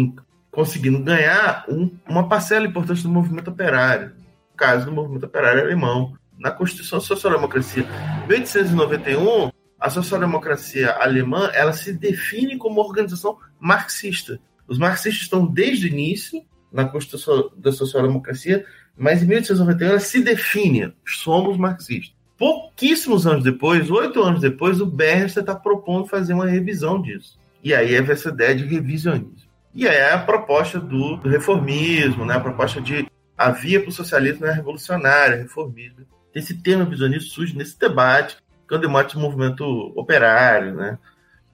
conseguindo 0.50 0.98
ganhar 1.02 1.64
um, 1.68 1.90
uma 2.08 2.28
parcela 2.28 2.66
importante 2.66 3.02
do 3.02 3.08
movimento 3.08 3.50
operário. 3.50 4.08
No 4.50 4.56
caso 4.56 4.86
do 4.86 4.92
movimento 4.92 5.26
operário 5.26 5.62
alemão, 5.62 6.16
na 6.38 6.50
Constituição 6.50 7.00
Social-Democracia. 7.00 7.86
Em 8.24 8.28
1891, 8.28 9.50
a 9.78 9.90
social-democracia 9.90 10.92
alemã 10.92 11.50
ela 11.52 11.72
se 11.72 11.92
define 11.92 12.56
como 12.56 12.80
organização 12.80 13.38
marxista. 13.58 14.40
Os 14.66 14.78
marxistas 14.78 15.22
estão 15.22 15.46
desde 15.46 15.86
o 15.86 15.88
início 15.88 16.42
na 16.72 16.84
Constituição 16.84 17.50
da 17.56 17.72
Social-Democracia, 17.72 18.64
mas 18.96 19.22
em 19.22 19.26
1891 19.26 19.88
ela 19.88 20.00
se 20.00 20.22
define, 20.22 20.92
somos 21.04 21.56
marxistas. 21.56 22.14
Pouquíssimos 22.38 23.26
anos 23.26 23.44
depois, 23.44 23.90
oito 23.90 24.22
anos 24.22 24.40
depois, 24.40 24.80
o 24.80 24.86
Bernstein 24.86 25.42
está 25.42 25.54
propondo 25.54 26.06
fazer 26.06 26.34
uma 26.34 26.46
revisão 26.46 27.00
disso. 27.00 27.38
E 27.62 27.74
aí 27.74 27.94
é 27.94 27.98
essa 27.98 28.28
ideia 28.28 28.54
de 28.54 28.64
revisionismo. 28.64 29.48
E 29.74 29.88
aí 29.88 29.96
é 29.96 30.12
a 30.12 30.18
proposta 30.18 30.78
do, 30.78 31.16
reformismo, 31.16 32.24
né? 32.24 32.34
a 32.34 32.40
proposta 32.40 32.80
de 32.80 33.06
a 33.36 33.50
via 33.50 33.80
para 33.80 33.90
o 33.90 33.92
socialismo 33.92 34.46
é 34.46 34.52
revolucionária, 34.52 35.36
reformismo. 35.36 36.06
Esse 36.34 36.54
termo 36.54 36.84
revisionismo 36.84 37.28
surge 37.28 37.56
nesse 37.56 37.78
debate, 37.78 38.36
quando 38.66 38.82
demate 38.82 39.16
o 39.16 39.20
movimento 39.20 39.64
operário, 39.94 40.74
né? 40.74 40.98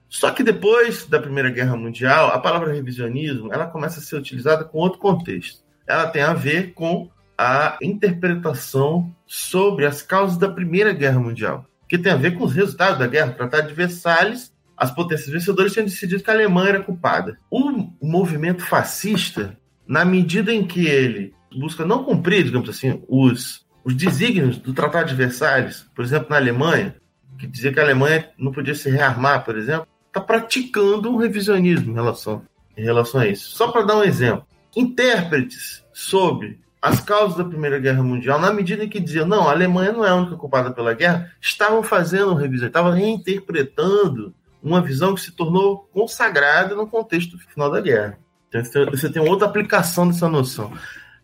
Só 0.07 0.31
que 0.31 0.43
depois 0.43 1.05
da 1.07 1.19
Primeira 1.19 1.49
Guerra 1.49 1.75
Mundial, 1.75 2.27
a 2.27 2.39
palavra 2.39 2.71
revisionismo 2.71 3.51
ela 3.51 3.65
começa 3.65 3.99
a 3.99 4.03
ser 4.03 4.15
utilizada 4.15 4.63
com 4.63 4.77
outro 4.77 4.99
contexto. 4.99 5.63
Ela 5.87 6.07
tem 6.07 6.21
a 6.21 6.33
ver 6.33 6.73
com 6.73 7.09
a 7.37 7.77
interpretação 7.81 9.13
sobre 9.25 9.85
as 9.85 10.01
causas 10.01 10.37
da 10.37 10.49
Primeira 10.49 10.93
Guerra 10.93 11.19
Mundial, 11.19 11.65
que 11.87 11.97
tem 11.97 12.11
a 12.11 12.17
ver 12.17 12.37
com 12.37 12.43
os 12.43 12.53
resultados 12.53 12.99
da 12.99 13.07
guerra. 13.07 13.31
O 13.31 13.35
Tratado 13.35 13.67
de 13.67 13.73
Versalhes, 13.73 14.53
as 14.77 14.91
potências 14.91 15.29
vencedoras 15.29 15.73
tinham 15.73 15.85
decidido 15.85 16.23
que 16.23 16.29
a 16.29 16.33
Alemanha 16.33 16.69
era 16.69 16.83
culpada. 16.83 17.37
O 17.49 17.89
movimento 18.01 18.63
fascista, 18.63 19.57
na 19.87 20.05
medida 20.05 20.53
em 20.53 20.65
que 20.65 20.85
ele 20.85 21.33
busca 21.55 21.85
não 21.85 22.03
cumprir, 22.03 22.43
digamos 22.43 22.69
assim, 22.69 23.01
os, 23.07 23.65
os 23.83 23.95
desígnios 23.95 24.57
do 24.57 24.73
Tratado 24.73 25.09
de 25.09 25.15
Versalhes, 25.15 25.85
por 25.95 26.03
exemplo, 26.03 26.27
na 26.29 26.37
Alemanha, 26.37 26.95
que 27.37 27.47
dizia 27.47 27.73
que 27.73 27.79
a 27.79 27.83
Alemanha 27.83 28.29
não 28.37 28.51
podia 28.51 28.75
se 28.75 28.89
rearmar, 28.89 29.43
por 29.43 29.57
exemplo, 29.57 29.87
está 30.07 30.21
praticando 30.21 31.11
um 31.11 31.17
revisionismo 31.17 31.91
em 31.91 31.95
relação, 31.95 32.43
em 32.77 32.83
relação 32.83 33.21
a 33.21 33.27
isso. 33.27 33.55
Só 33.55 33.71
para 33.71 33.83
dar 33.83 33.97
um 33.97 34.03
exemplo, 34.03 34.45
intérpretes 34.75 35.83
sobre 35.91 36.59
as 36.83 36.99
causas 36.99 37.37
da 37.37 37.45
Primeira 37.45 37.79
Guerra 37.79 38.03
Mundial, 38.03 38.37
na 38.41 38.51
medida 38.51 38.83
em 38.83 38.89
que 38.89 38.99
diziam, 38.99 39.25
não, 39.25 39.47
a 39.47 39.51
Alemanha 39.51 39.93
não 39.93 40.05
é 40.05 40.09
a 40.09 40.15
única 40.15 40.35
culpada 40.35 40.69
pela 40.69 40.93
guerra, 40.93 41.31
estavam 41.39 41.81
fazendo 41.81 42.33
um 42.33 42.35
revisão, 42.35 42.67
estavam 42.67 42.91
reinterpretando 42.91 44.35
uma 44.61 44.81
visão 44.81 45.15
que 45.15 45.21
se 45.21 45.31
tornou 45.31 45.89
consagrada 45.93 46.75
no 46.75 46.85
contexto 46.85 47.37
final 47.37 47.71
da 47.71 47.79
guerra. 47.79 48.19
Então, 48.49 48.61
você 48.91 49.09
tem 49.09 49.21
outra 49.21 49.47
aplicação 49.47 50.09
dessa 50.09 50.27
noção. 50.27 50.73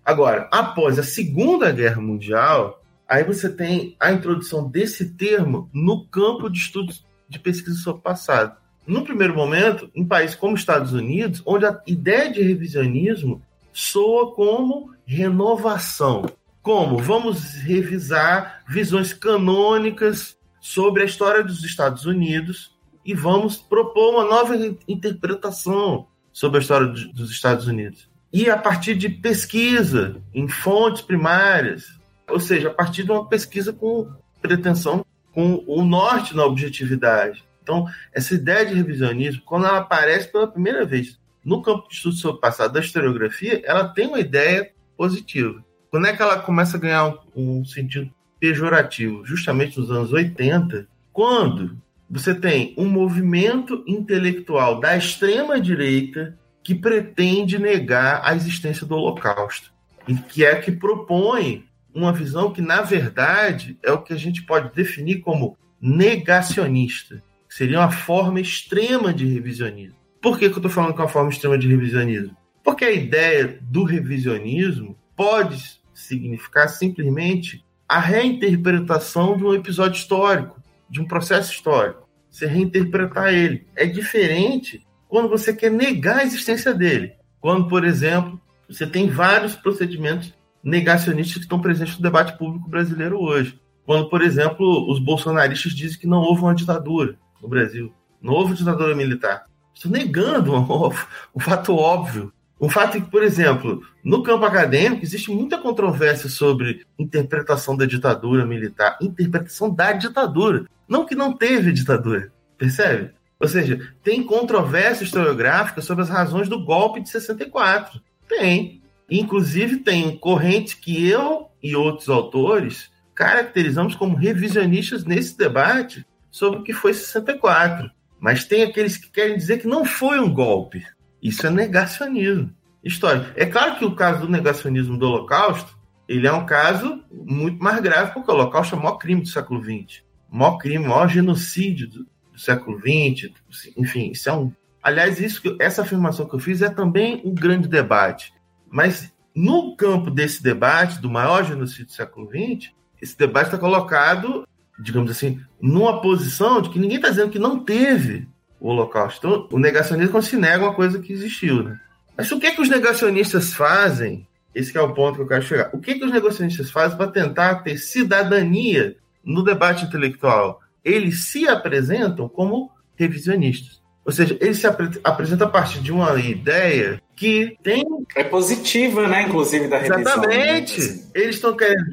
Agora, 0.06 0.48
após 0.50 0.98
a 0.98 1.04
Segunda 1.04 1.70
Guerra 1.74 2.00
Mundial, 2.00 2.82
aí 3.06 3.26
você 3.26 3.50
tem 3.50 3.98
a 4.00 4.14
introdução 4.14 4.66
desse 4.66 5.14
termo 5.16 5.70
no 5.74 6.06
campo 6.06 6.50
de 6.50 6.58
estudos 6.58 7.06
de 7.28 7.38
pesquisa 7.38 7.76
sobre 7.80 8.00
o 8.00 8.04
passado. 8.04 8.56
No 8.88 9.04
primeiro 9.04 9.36
momento, 9.36 9.92
em 9.94 10.06
países 10.06 10.38
como 10.38 10.56
Estados 10.56 10.94
Unidos, 10.94 11.44
onde 11.46 11.66
a 11.66 11.82
ideia 11.86 12.32
de 12.32 12.42
revisionismo 12.42 13.42
soa 13.74 14.34
como 14.34 14.98
renovação. 15.10 16.24
Como? 16.62 17.00
Vamos 17.00 17.56
revisar 17.56 18.62
visões 18.68 19.12
canônicas 19.12 20.38
sobre 20.62 21.02
a 21.02 21.06
história 21.06 21.44
dos 21.44 21.64
Estados 21.64 22.06
Unidos 22.06 22.78
e 23.04 23.16
vamos 23.16 23.58
propor 23.58 24.14
uma 24.14 24.24
nova 24.24 24.56
interpretação 24.88 26.06
sobre 26.32 26.60
a 26.60 26.62
história 26.62 26.88
dos 26.88 27.32
Estados 27.32 27.66
Unidos. 27.66 28.08
E 28.32 28.52
a 28.52 28.58
partir 28.58 28.94
de 28.94 29.10
pesquisa 29.10 30.22
em 30.32 30.48
fontes 30.48 31.02
primárias, 31.02 31.88
ou 32.30 32.40
seja, 32.40 32.68
a 32.68 32.74
partir 32.74 33.04
de 33.04 33.12
uma 33.12 33.28
pesquisa 33.28 33.74
com 33.74 34.08
pretensão 34.40 35.04
com 35.34 35.64
o 35.66 35.84
norte 35.84 36.36
na 36.36 36.46
objetividade. 36.46 37.44
Então, 37.64 37.88
essa 38.14 38.36
ideia 38.36 38.64
de 38.64 38.76
revisionismo, 38.76 39.42
quando 39.44 39.66
ela 39.66 39.80
aparece 39.80 40.32
pela 40.32 40.48
primeira 40.48 40.86
vez 40.86 41.20
no 41.44 41.64
campo 41.64 41.88
de 41.90 41.96
estudo 41.96 42.16
sobre 42.16 42.38
o 42.38 42.40
passado 42.42 42.74
da 42.74 42.80
historiografia, 42.80 43.60
ela 43.66 43.88
tem 43.88 44.06
uma 44.06 44.20
ideia 44.20 44.72
positiva. 45.00 45.64
Quando 45.90 46.08
é 46.08 46.14
que 46.16 46.22
ela 46.22 46.40
começa 46.40 46.76
a 46.76 46.80
ganhar 46.80 47.16
um, 47.34 47.64
sentido 47.64 48.12
pejorativo? 48.38 49.26
Justamente 49.26 49.80
nos 49.80 49.90
anos 49.90 50.12
80, 50.12 50.90
quando 51.14 51.82
você 52.10 52.36
tem 52.36 52.74
um 52.78 52.86
movimento 52.86 53.82
intelectual 53.88 54.82
da 54.82 54.98
extrema-direita 54.98 56.38
que 56.62 56.76
pretende 56.76 57.58
negar 57.58 58.22
a 58.26 58.36
existência 58.36 58.86
do 58.86 58.96
Holocausto, 58.96 59.72
e 60.06 60.16
que 60.16 60.44
é 60.44 60.56
que 60.56 60.72
propõe 60.72 61.64
uma 61.96 62.12
visão 62.12 62.52
que, 62.52 62.62
na 62.62 62.82
verdade, 62.82 63.80
é 63.82 63.92
o 63.94 64.02
que 64.02 64.12
a 64.12 64.18
gente 64.18 64.44
pode 64.44 64.76
definir 64.76 65.22
como 65.22 65.58
negacionista 65.82 67.24
seria 67.48 67.80
uma 67.80 67.92
forma 67.92 68.42
extrema 68.42 69.14
de 69.14 69.26
revisionismo. 69.26 69.98
Por 70.22 70.38
que, 70.38 70.50
que 70.50 70.56
eu 70.56 70.58
estou 70.58 70.70
falando 70.70 70.94
que 70.94 71.00
é 71.00 71.04
uma 71.04 71.10
forma 71.10 71.30
extrema 71.30 71.58
de 71.58 71.68
revisionismo? 71.70 72.36
Porque 72.64 72.86
a 72.86 72.92
ideia 72.92 73.60
do 73.62 73.84
revisionismo 73.84 74.98
pode 75.16 75.80
significar 75.94 76.70
simplesmente 76.70 77.64
a 77.88 78.00
reinterpretação 78.00 79.36
de 79.36 79.44
um 79.44 79.54
episódio 79.54 79.98
histórico, 79.98 80.62
de 80.90 81.02
um 81.02 81.08
processo 81.08 81.52
histórico. 81.52 82.08
Você 82.30 82.46
reinterpretar 82.46 83.34
ele. 83.34 83.68
É 83.76 83.86
diferente 83.86 84.86
quando 85.08 85.28
você 85.28 85.54
quer 85.54 85.72
negar 85.72 86.20
a 86.20 86.24
existência 86.24 86.74
dele. 86.74 87.14
Quando, 87.42 87.68
por 87.68 87.84
exemplo, 87.84 88.40
você 88.70 88.86
tem 88.86 89.10
vários 89.10 89.56
procedimentos 89.56 90.34
negacionistas 90.64 91.38
que 91.38 91.44
estão 91.44 91.60
presentes 91.60 91.96
no 91.96 92.04
debate 92.04 92.38
público 92.38 92.70
brasileiro 92.70 93.20
hoje. 93.20 93.60
Quando, 93.86 94.08
por 94.10 94.22
exemplo, 94.22 94.92
os 94.92 95.00
bolsonaristas 95.00 95.74
dizem 95.74 96.00
que 96.00 96.06
não 96.06 96.20
houve 96.20 96.42
uma 96.42 96.54
ditadura 96.54 97.18
no 97.42 97.48
Brasil. 97.48 97.92
Não 98.22 98.34
houve 98.34 98.54
ditadura 98.54 98.96
militar. 98.96 99.46
Estou 99.74 99.92
negando 99.92 100.54
um, 100.54 100.90
um 101.36 101.40
fato 101.40 101.76
óbvio. 101.76 102.32
Um 102.60 102.70
fato 102.70 103.00
que, 103.00 103.10
por 103.10 103.24
exemplo, 103.24 103.82
no 104.04 104.22
campo 104.22 104.46
acadêmico 104.46 105.04
existe 105.04 105.32
muita 105.32 105.58
controvérsia 105.58 106.30
sobre 106.30 106.86
interpretação 106.98 107.76
da 107.78 107.86
ditadura 107.86 108.46
militar, 108.46 108.98
interpretação 109.02 109.74
da 109.74 109.94
ditadura. 109.94 110.66
Não 110.88 111.06
que 111.06 111.16
não 111.16 111.32
teve 111.32 111.72
ditadura, 111.72 112.32
percebe? 112.58 113.12
Ou 113.40 113.48
seja, 113.48 113.94
tem 114.04 114.22
controvérsia 114.22 115.06
historiográfica 115.06 115.82
sobre 115.82 116.04
as 116.04 116.10
razões 116.10 116.50
do 116.50 116.64
golpe 116.64 117.00
de 117.00 117.10
64. 117.10 118.02
Tem. 118.28 118.82
Inclusive, 119.10 119.78
tem 119.78 120.18
corrente 120.18 120.76
que 120.76 121.08
eu 121.08 121.50
e 121.64 121.76
outros 121.76 122.10
autores 122.10 122.92
caracterizamos 123.16 123.96
como 123.96 124.16
revisionistas 124.16 125.04
nesse 125.04 125.38
debate, 125.38 126.06
sobre 126.32 126.60
o 126.60 126.64
que 126.64 126.72
foi 126.72 126.94
64. 126.94 127.92
Mas 128.20 128.46
tem 128.46 128.64
aqueles 128.64 128.96
que 128.96 129.10
querem 129.10 129.36
dizer 129.36 129.60
que 129.60 129.68
não 129.68 129.84
foi 129.84 130.20
um 130.20 130.34
golpe. 130.34 130.86
Isso 131.22 131.46
é 131.46 131.50
negacionismo 131.50 132.54
histórico. 132.84 133.32
É 133.36 133.46
claro 133.46 133.78
que 133.78 133.86
o 133.86 133.96
caso 133.96 134.22
do 134.22 134.32
negacionismo 134.32 134.98
do 134.98 135.06
Holocausto, 135.06 135.78
ele 136.08 136.28
é 136.28 136.32
um 136.32 136.46
caso 136.46 137.04
muito 137.12 137.62
mais 137.62 137.80
grave, 137.82 138.14
porque 138.14 138.32
o 138.32 138.34
Holocausto 138.34 138.76
é 138.76 138.78
o 138.78 138.82
maior 138.82 138.98
crime 138.98 139.22
do 139.22 139.28
século 139.28 139.62
XX. 139.62 140.02
O 140.32 140.38
maior 140.38 140.58
crime, 140.58 140.86
o 140.86 140.90
maior 140.90 141.08
genocídio 141.08 141.90
do, 141.90 142.08
do 142.32 142.40
século 142.40 142.80
XX. 142.80 143.32
Enfim, 143.78 144.12
isso 144.12 144.30
é 144.30 144.34
um. 144.34 144.52
Aliás, 144.82 145.20
isso, 145.20 145.42
essa 145.60 145.82
afirmação 145.82 146.28
que 146.28 146.36
eu 146.36 146.40
fiz 146.40 146.62
é 146.62 146.70
também 146.70 147.22
um 147.26 147.34
grande 147.34 147.68
debate. 147.68 148.34
Mas 148.70 149.12
no 149.36 149.76
campo 149.76 150.10
desse 150.10 150.42
debate, 150.42 151.00
do 151.00 151.10
maior 151.10 151.44
genocídio 151.44 151.88
do 151.88 151.92
século 151.92 152.28
XX, 152.28 152.72
esse 153.02 153.18
debate 153.18 153.48
está 153.48 153.58
colocado, 153.58 154.48
digamos 154.80 155.12
assim, 155.12 155.42
numa 155.62 156.02
posição 156.02 156.62
de 156.62 156.70
que 156.70 156.80
ninguém 156.80 156.98
está 156.98 157.10
dizendo 157.10 157.32
que 157.32 157.40
não 157.40 157.64
teve 157.64 158.28
o 158.60 158.70
Holocausto. 158.70 159.28
Então, 159.28 159.48
o 159.52 159.60
negacionismo 159.60 160.22
se 160.22 160.36
nega 160.36 160.66
uma 160.66 160.74
coisa 160.74 161.00
que 161.00 161.14
existiu. 161.14 161.64
Né? 161.64 161.80
Mas 162.18 162.32
o 162.32 162.40
que, 162.40 162.48
é 162.48 162.52
que 162.52 162.62
os 162.62 162.70
negacionistas 162.70 163.54
fazem? 163.54 164.28
Esse 164.54 164.78
é 164.78 164.82
o 164.82 164.94
ponto 164.94 165.16
que 165.16 165.22
eu 165.22 165.28
quero 165.28 165.44
chegar. 165.44 165.70
O 165.74 165.80
que, 165.80 165.92
é 165.92 165.94
que 165.94 166.06
os 166.06 166.12
negacionistas 166.12 166.72
fazem 166.72 166.98
para 166.98 167.12
tentar 167.12 167.56
ter 167.56 167.78
cidadania 167.78 168.96
no 169.24 169.44
debate 169.44 169.86
intelectual? 169.86 170.60
Eles 170.84 171.26
se 171.26 171.48
apresentam 171.48 172.28
como 172.28 172.72
revisionistas. 172.96 173.80
Ou 174.06 174.12
seja, 174.12 174.36
eles 174.42 174.58
se 174.58 174.66
apresentam 175.04 175.48
a 175.48 175.52
partir 175.52 175.80
de 175.82 175.92
uma 175.92 176.20
ideia 176.20 177.00
que 177.16 177.56
tem. 177.62 177.86
É 178.16 178.24
positiva, 178.24 179.08
né? 179.08 179.24
Inclusive, 179.24 179.68
da 179.68 179.78
revisão. 179.78 179.98
Né? 179.98 180.02
Exatamente. 180.02 180.82
Né? 180.82 181.04
Eles 181.14 181.36
estão 181.36 181.56
querendo. 181.56 181.86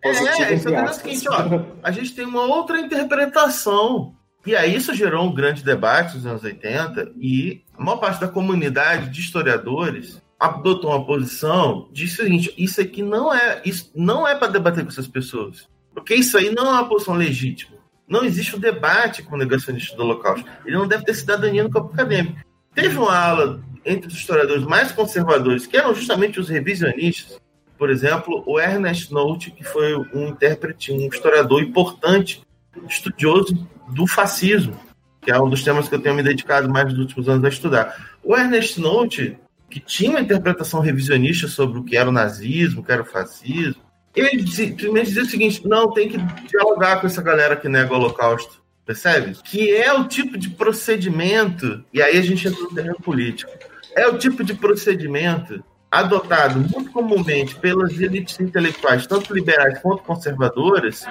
Positiva, 0.00 0.44
é, 0.44 0.48
eles 0.50 0.64
estão 0.64 0.84
o 0.84 0.92
seguinte: 0.92 1.28
ó, 1.28 1.64
a 1.82 1.90
gente 1.90 2.14
tem 2.14 2.24
uma 2.26 2.42
outra 2.42 2.78
interpretação 2.78 4.14
e 4.46 4.54
aí 4.54 4.74
isso 4.74 4.94
gerou 4.94 5.26
um 5.26 5.34
grande 5.34 5.64
debate 5.64 6.16
nos 6.16 6.26
anos 6.26 6.44
80 6.44 7.12
e 7.18 7.62
a 7.76 7.82
maior 7.82 7.96
parte 7.96 8.20
da 8.20 8.28
comunidade 8.28 9.10
de 9.10 9.20
historiadores 9.20 10.22
adotou 10.38 10.90
uma 10.90 11.06
posição 11.06 11.88
de 11.92 12.06
seguinte, 12.08 12.52
isso 12.58 12.80
aqui 12.80 13.02
não 13.02 13.32
é 13.32 13.62
isso 13.64 13.90
não 13.94 14.26
é 14.28 14.34
para 14.34 14.48
debater 14.48 14.84
com 14.84 14.90
essas 14.90 15.08
pessoas, 15.08 15.68
porque 15.94 16.14
isso 16.14 16.36
aí 16.36 16.50
não 16.50 16.66
é 16.66 16.70
uma 16.70 16.88
posição 16.88 17.14
legítima. 17.14 17.74
Não 18.06 18.22
existe 18.22 18.54
um 18.54 18.58
debate 18.58 19.22
com 19.22 19.34
o 19.34 19.38
negacionista 19.38 19.96
do 19.96 20.02
Holocausto. 20.02 20.46
Ele 20.66 20.76
não 20.76 20.86
deve 20.86 21.04
ter 21.04 21.14
cidadania 21.14 21.62
no 21.64 21.70
campo 21.70 21.90
acadêmico. 21.94 22.38
Teve 22.74 22.98
uma 22.98 23.16
aula 23.16 23.64
entre 23.82 24.08
os 24.08 24.14
historiadores 24.14 24.64
mais 24.64 24.92
conservadores, 24.92 25.66
que 25.66 25.76
eram 25.76 25.94
justamente 25.94 26.38
os 26.38 26.50
revisionistas, 26.50 27.40
por 27.78 27.90
exemplo, 27.90 28.42
o 28.46 28.60
Ernest 28.60 29.12
Nolte, 29.12 29.50
que 29.50 29.64
foi 29.64 29.96
um 29.96 30.28
intérprete, 30.28 30.92
um 30.92 31.08
historiador 31.08 31.62
importante, 31.62 32.42
estudioso 32.88 33.66
do 33.88 34.06
fascismo, 34.06 34.78
que 35.20 35.30
é 35.30 35.40
um 35.40 35.48
dos 35.48 35.62
temas 35.62 35.88
que 35.88 35.94
eu 35.94 36.00
tenho 36.00 36.14
me 36.14 36.22
dedicado 36.22 36.68
mais 36.68 36.86
nos 36.86 36.98
últimos 36.98 37.28
anos 37.28 37.44
a 37.44 37.48
estudar. 37.48 38.16
O 38.22 38.36
Ernest 38.36 38.80
Nolte, 38.80 39.38
que 39.70 39.80
tinha 39.80 40.10
uma 40.10 40.20
interpretação 40.20 40.80
revisionista 40.80 41.48
sobre 41.48 41.78
o 41.78 41.84
que 41.84 41.96
era 41.96 42.08
o 42.08 42.12
nazismo, 42.12 42.80
o 42.80 42.84
que 42.84 42.92
era 42.92 43.02
o 43.02 43.06
fascismo, 43.06 43.82
ele 44.14 44.46
simplesmente 44.46 45.06
dizia 45.06 45.22
o 45.22 45.26
seguinte: 45.26 45.66
não, 45.66 45.92
tem 45.92 46.08
que 46.08 46.18
dialogar 46.48 47.00
com 47.00 47.06
essa 47.06 47.22
galera 47.22 47.56
que 47.56 47.68
nega 47.68 47.92
o 47.92 47.96
Holocausto. 47.96 48.62
Percebe? 48.86 49.34
Que 49.42 49.74
é 49.74 49.92
o 49.94 50.06
tipo 50.06 50.36
de 50.36 50.50
procedimento, 50.50 51.82
e 51.92 52.02
aí 52.02 52.18
a 52.18 52.22
gente 52.22 52.46
entra 52.46 52.60
no 52.60 52.74
terreno 52.74 52.96
político, 52.96 53.50
é 53.96 54.06
o 54.06 54.18
tipo 54.18 54.44
de 54.44 54.52
procedimento 54.54 55.64
adotado 56.00 56.58
muito 56.58 56.90
comumente 56.90 57.54
pelas 57.56 57.98
elites 58.00 58.38
intelectuais, 58.40 59.06
tanto 59.06 59.34
liberais 59.34 59.78
quanto 59.80 60.02
conservadoras, 60.02 61.04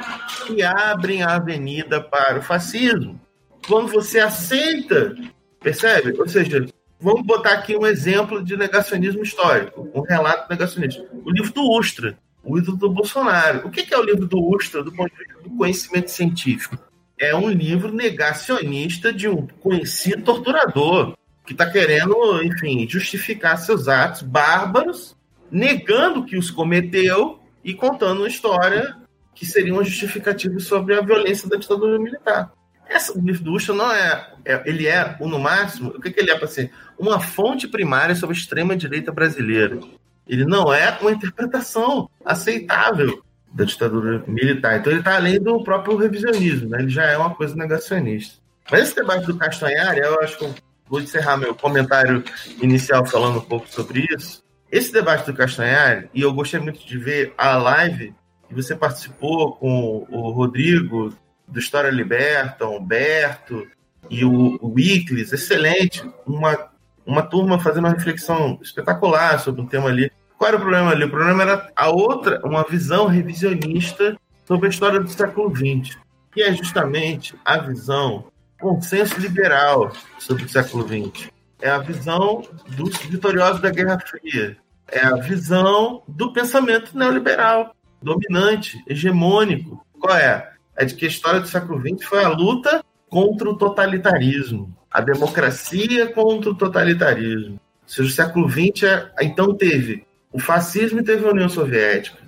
que 0.46 0.62
abrem 0.62 1.24
a 1.24 1.36
avenida 1.36 2.02
para 2.02 2.40
o 2.40 2.42
fascismo. 2.42 3.20
Quando 3.68 3.88
você 3.92 4.20
aceita, 4.20 5.16
percebe? 5.62 6.20
Ou 6.20 6.28
seja, 6.28 6.66
vamos 7.00 7.26
botar 7.26 7.54
aqui 7.54 7.78
um 7.78 7.88
exemplo 7.88 8.44
de 8.44 8.58
negacionismo 8.58 9.24
histórico, 9.24 9.90
um 9.94 10.02
relato 10.02 10.50
negacionista. 10.50 11.06
O 11.24 11.32
livro 11.32 11.54
do 11.54 11.72
Ustra, 11.72 12.18
o 12.44 12.58
livro 12.58 12.76
do 12.76 12.90
Bolsonaro. 12.90 13.66
O 13.66 13.72
que 13.72 13.94
é 13.94 13.98
o 13.98 14.04
livro 14.04 14.28
do 14.28 14.40
Ustra 14.54 14.84
do 14.84 14.92
ponto 14.92 15.12
de 15.12 15.18
vista 15.18 15.42
do 15.42 15.56
conhecimento 15.56 16.12
científico? 16.12 16.78
É 17.18 17.34
um 17.34 17.50
livro 17.50 17.94
negacionista 17.94 19.14
de 19.14 19.30
um 19.30 19.48
conhecido 19.62 20.24
torturador 20.24 21.16
que 21.46 21.54
está 21.54 21.70
querendo, 21.70 22.42
enfim, 22.44 22.88
justificar 22.88 23.58
seus 23.58 23.88
atos 23.88 24.22
bárbaros, 24.22 25.16
negando 25.52 26.26
que 26.26 26.38
os 26.38 26.50
cometeu 26.50 27.40
e 27.64 27.74
contando 27.74 28.20
uma 28.20 28.28
história 28.28 28.96
que 29.36 29.46
seria 29.46 29.74
uma 29.74 29.84
justificativa 29.84 30.60
sobre 30.60 30.96
a 30.96 31.02
violência 31.02 31.50
da 31.50 31.58
ditadura 31.58 32.00
militar. 32.00 32.52
Essa, 32.88 33.14
Ustra 33.48 33.74
não 33.74 33.92
é, 33.92 34.34
é, 34.46 34.64
ele 34.66 34.88
é, 34.88 35.18
no 35.20 35.40
máximo, 35.40 35.90
o 35.90 36.02
que, 36.02 36.12
que 36.12 36.20
ele 36.20 36.32
é 36.32 36.38
para 36.38 36.48
ser? 36.48 36.72
Uma 36.98 37.20
fonte 37.20 37.68
primária 37.68 38.16
sobre 38.16 38.36
a 38.36 38.40
extrema-direita 38.40 39.12
brasileira. 39.12 39.80
Ele 40.28 40.46
não 40.46 40.74
é 40.74 40.98
uma 41.02 41.12
interpretação 41.12 42.10
aceitável 42.24 43.24
da 43.52 43.66
ditadura 43.66 44.24
militar. 44.28 44.78
Então 44.78 44.92
ele 44.92 45.00
está 45.00 45.16
além 45.16 45.40
do 45.40 45.64
próprio 45.64 45.98
revisionismo, 45.98 46.70
né? 46.70 46.80
ele 46.80 46.90
já 46.90 47.06
é 47.06 47.18
uma 47.18 47.34
coisa 47.34 47.56
negacionista. 47.56 48.42
Mas 48.72 48.84
esse 48.84 48.96
debate 48.96 49.26
do 49.26 49.38
Castanhari, 49.38 50.00
eu 50.00 50.20
acho 50.22 50.38
que 50.38 50.46
vou 50.88 51.02
encerrar 51.02 51.38
meu 51.38 51.56
comentário 51.56 52.24
inicial 52.62 53.06
falando 53.06 53.40
um 53.40 53.46
pouco 53.46 53.68
sobre 53.70 54.08
isso. 54.16 54.44
Esse 54.72 54.92
debate 54.92 55.26
do 55.26 55.34
Castanhari, 55.34 56.10
e 56.14 56.22
eu 56.22 56.34
gostei 56.34 56.60
muito 56.60 56.86
de 56.86 56.98
ver 56.98 57.34
a 57.38 57.56
live 57.58 58.14
que 58.48 58.56
você 58.56 58.76
participou 58.76 59.56
com 59.56 60.06
o 60.10 60.32
Rodrigo, 60.32 61.14
do 61.48 61.60
História 61.60 61.90
Liberta, 61.90 62.66
o 62.66 62.78
Humberto 62.78 63.68
e 64.10 64.26
o, 64.26 64.58
o 64.62 64.74
excelente. 64.80 66.04
Uma, 66.26 66.72
uma 67.06 67.22
turma 67.22 67.60
fazendo 67.60 67.86
uma 67.86 67.94
reflexão 67.94 68.60
espetacular 68.62 69.40
sobre 69.40 69.62
um 69.62 69.68
tema 69.68 69.90
ali. 69.90 70.12
Qual 70.38 70.48
era 70.48 70.58
o 70.58 70.60
problema 70.62 70.92
ali? 70.92 71.06
O 71.06 71.10
problema 71.10 71.44
era 71.44 71.72
a 71.76 71.90
outra, 71.90 72.42
uma 72.44 72.64
visão 72.64 73.08
revisionista 73.08 74.18
sobre 74.46 74.68
a 74.68 74.70
história 74.70 75.00
do 75.00 75.10
século 75.10 75.54
XX, 75.56 75.98
que 76.34 76.42
é 76.42 76.54
justamente 76.54 77.36
a 77.46 77.58
visão 77.58 78.26
consenso 78.64 79.20
liberal 79.20 79.92
sobre 80.18 80.46
o 80.46 80.50
século 80.50 80.88
XX. 80.88 81.30
É 81.62 81.70
a 81.70 81.80
visão 81.80 82.44
dos 82.70 82.98
vitoriosos 82.98 83.62
da 83.62 83.70
Guerra 83.70 84.00
Fria. 84.00 84.58
É 84.90 85.02
a 85.02 85.16
visão 85.16 86.02
do 86.08 86.32
pensamento 86.32 86.98
neoliberal, 86.98 87.76
dominante, 88.02 88.82
hegemônico. 88.88 89.86
Qual 90.00 90.16
é? 90.16 90.54
É 90.78 90.86
de 90.86 90.96
que 90.96 91.06
a 91.06 91.10
história 91.10 91.42
do 91.42 91.48
século 91.48 91.80
XX 91.82 92.08
foi 92.08 92.24
a 92.24 92.30
luta 92.30 92.84
contra 93.10 93.50
o 93.50 93.58
totalitarismo, 93.58 94.76
a 94.90 95.02
democracia 95.02 96.12
contra 96.14 96.50
o 96.50 96.56
totalitarismo. 96.56 97.60
Ou 97.84 97.90
seja, 97.90 98.10
o 98.10 98.12
século 98.12 98.50
XX, 98.50 98.84
é... 98.84 99.12
então, 99.22 99.54
teve 99.54 100.06
o 100.32 100.40
fascismo 100.40 101.02
e 101.02 101.04
teve 101.04 101.26
a 101.28 101.32
União 101.32 101.50
Soviética. 101.50 102.24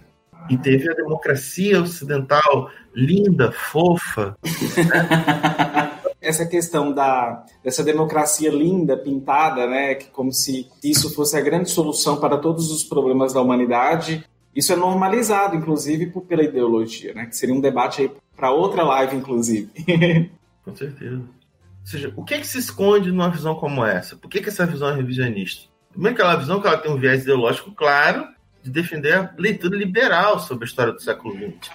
E 0.50 0.58
teve 0.58 0.92
a 0.92 0.94
democracia 0.94 1.82
ocidental 1.82 2.70
linda, 2.94 3.52
fofa. 3.52 4.38
Né? 4.44 5.92
essa 6.26 6.46
questão 6.46 6.92
da, 6.92 7.46
dessa 7.64 7.84
democracia 7.84 8.50
linda, 8.50 8.98
pintada, 8.98 9.68
né, 9.68 9.96
que 9.96 10.08
como 10.10 10.32
se 10.32 10.68
isso 10.84 11.14
fosse 11.14 11.38
a 11.38 11.42
grande 11.42 11.70
solução 11.70 12.18
para 12.18 12.38
todos 12.38 12.72
os 12.72 12.84
problemas 12.84 13.34
da 13.34 13.42
humanidade, 13.42 14.26
isso 14.56 14.74
é 14.74 14.76
normalizado, 14.76 15.56
inclusive, 15.56 16.08
por, 16.08 16.22
pela 16.22 16.44
ideologia, 16.44 17.14
né, 17.14 17.26
que 17.26 17.36
seria 17.36 17.54
um 17.54 17.62
debate 17.62 18.02
aí 18.02 18.12
para 18.36 18.52
outra 18.52 18.84
live, 18.84 19.16
inclusive. 19.16 19.70
Com 20.64 20.76
certeza. 20.76 21.18
Ou 21.18 21.86
seja, 21.86 22.14
o 22.16 22.24
que, 22.24 22.34
é 22.34 22.40
que 22.40 22.48
se 22.48 22.58
esconde 22.58 23.12
numa 23.12 23.30
visão 23.30 23.54
como 23.56 23.86
essa? 23.86 24.16
Por 24.16 24.30
que, 24.30 24.42
que 24.42 24.50
essa 24.50 24.66
visão 24.66 24.90
é 24.90 24.96
revisionista? 24.96 25.70
Primeiro, 25.92 26.16
aquela 26.16 26.36
visão 26.36 26.60
que 26.60 26.68
ela 26.68 26.78
tem 26.78 26.92
um 26.92 26.98
viés 26.98 27.22
ideológico 27.22 27.72
claro 27.72 28.28
de 28.64 28.72
defender 28.72 29.14
a 29.14 29.34
leitura 29.38 29.78
liberal 29.78 30.40
sobre 30.40 30.66
a 30.66 30.68
história 30.68 30.92
do 30.92 31.02
século 31.02 31.36
XX. 31.36 31.72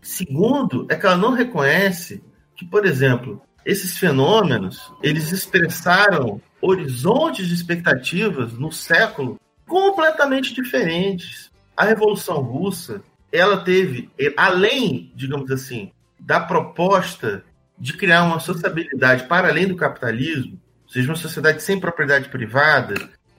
Segundo, 0.00 0.86
é 0.88 0.94
que 0.94 1.04
ela 1.04 1.16
não 1.16 1.32
reconhece 1.32 2.22
que, 2.54 2.64
por 2.64 2.86
exemplo, 2.86 3.42
esses 3.64 3.98
fenômenos, 3.98 4.92
eles 5.02 5.32
expressaram 5.32 6.40
horizontes 6.60 7.48
de 7.48 7.54
expectativas 7.54 8.52
no 8.54 8.72
século 8.72 9.38
completamente 9.66 10.54
diferentes. 10.54 11.50
A 11.76 11.84
Revolução 11.84 12.40
Russa, 12.42 13.02
ela 13.32 13.58
teve, 13.58 14.10
além, 14.36 15.12
digamos 15.14 15.50
assim, 15.50 15.92
da 16.18 16.40
proposta 16.40 17.44
de 17.78 17.94
criar 17.94 18.24
uma 18.24 18.40
sociabilidade 18.40 19.24
para 19.24 19.48
além 19.48 19.66
do 19.66 19.76
capitalismo, 19.76 20.60
ou 20.84 20.92
seja, 20.92 21.08
uma 21.08 21.16
sociedade 21.16 21.62
sem 21.62 21.80
propriedade 21.80 22.28
privada, 22.28 22.94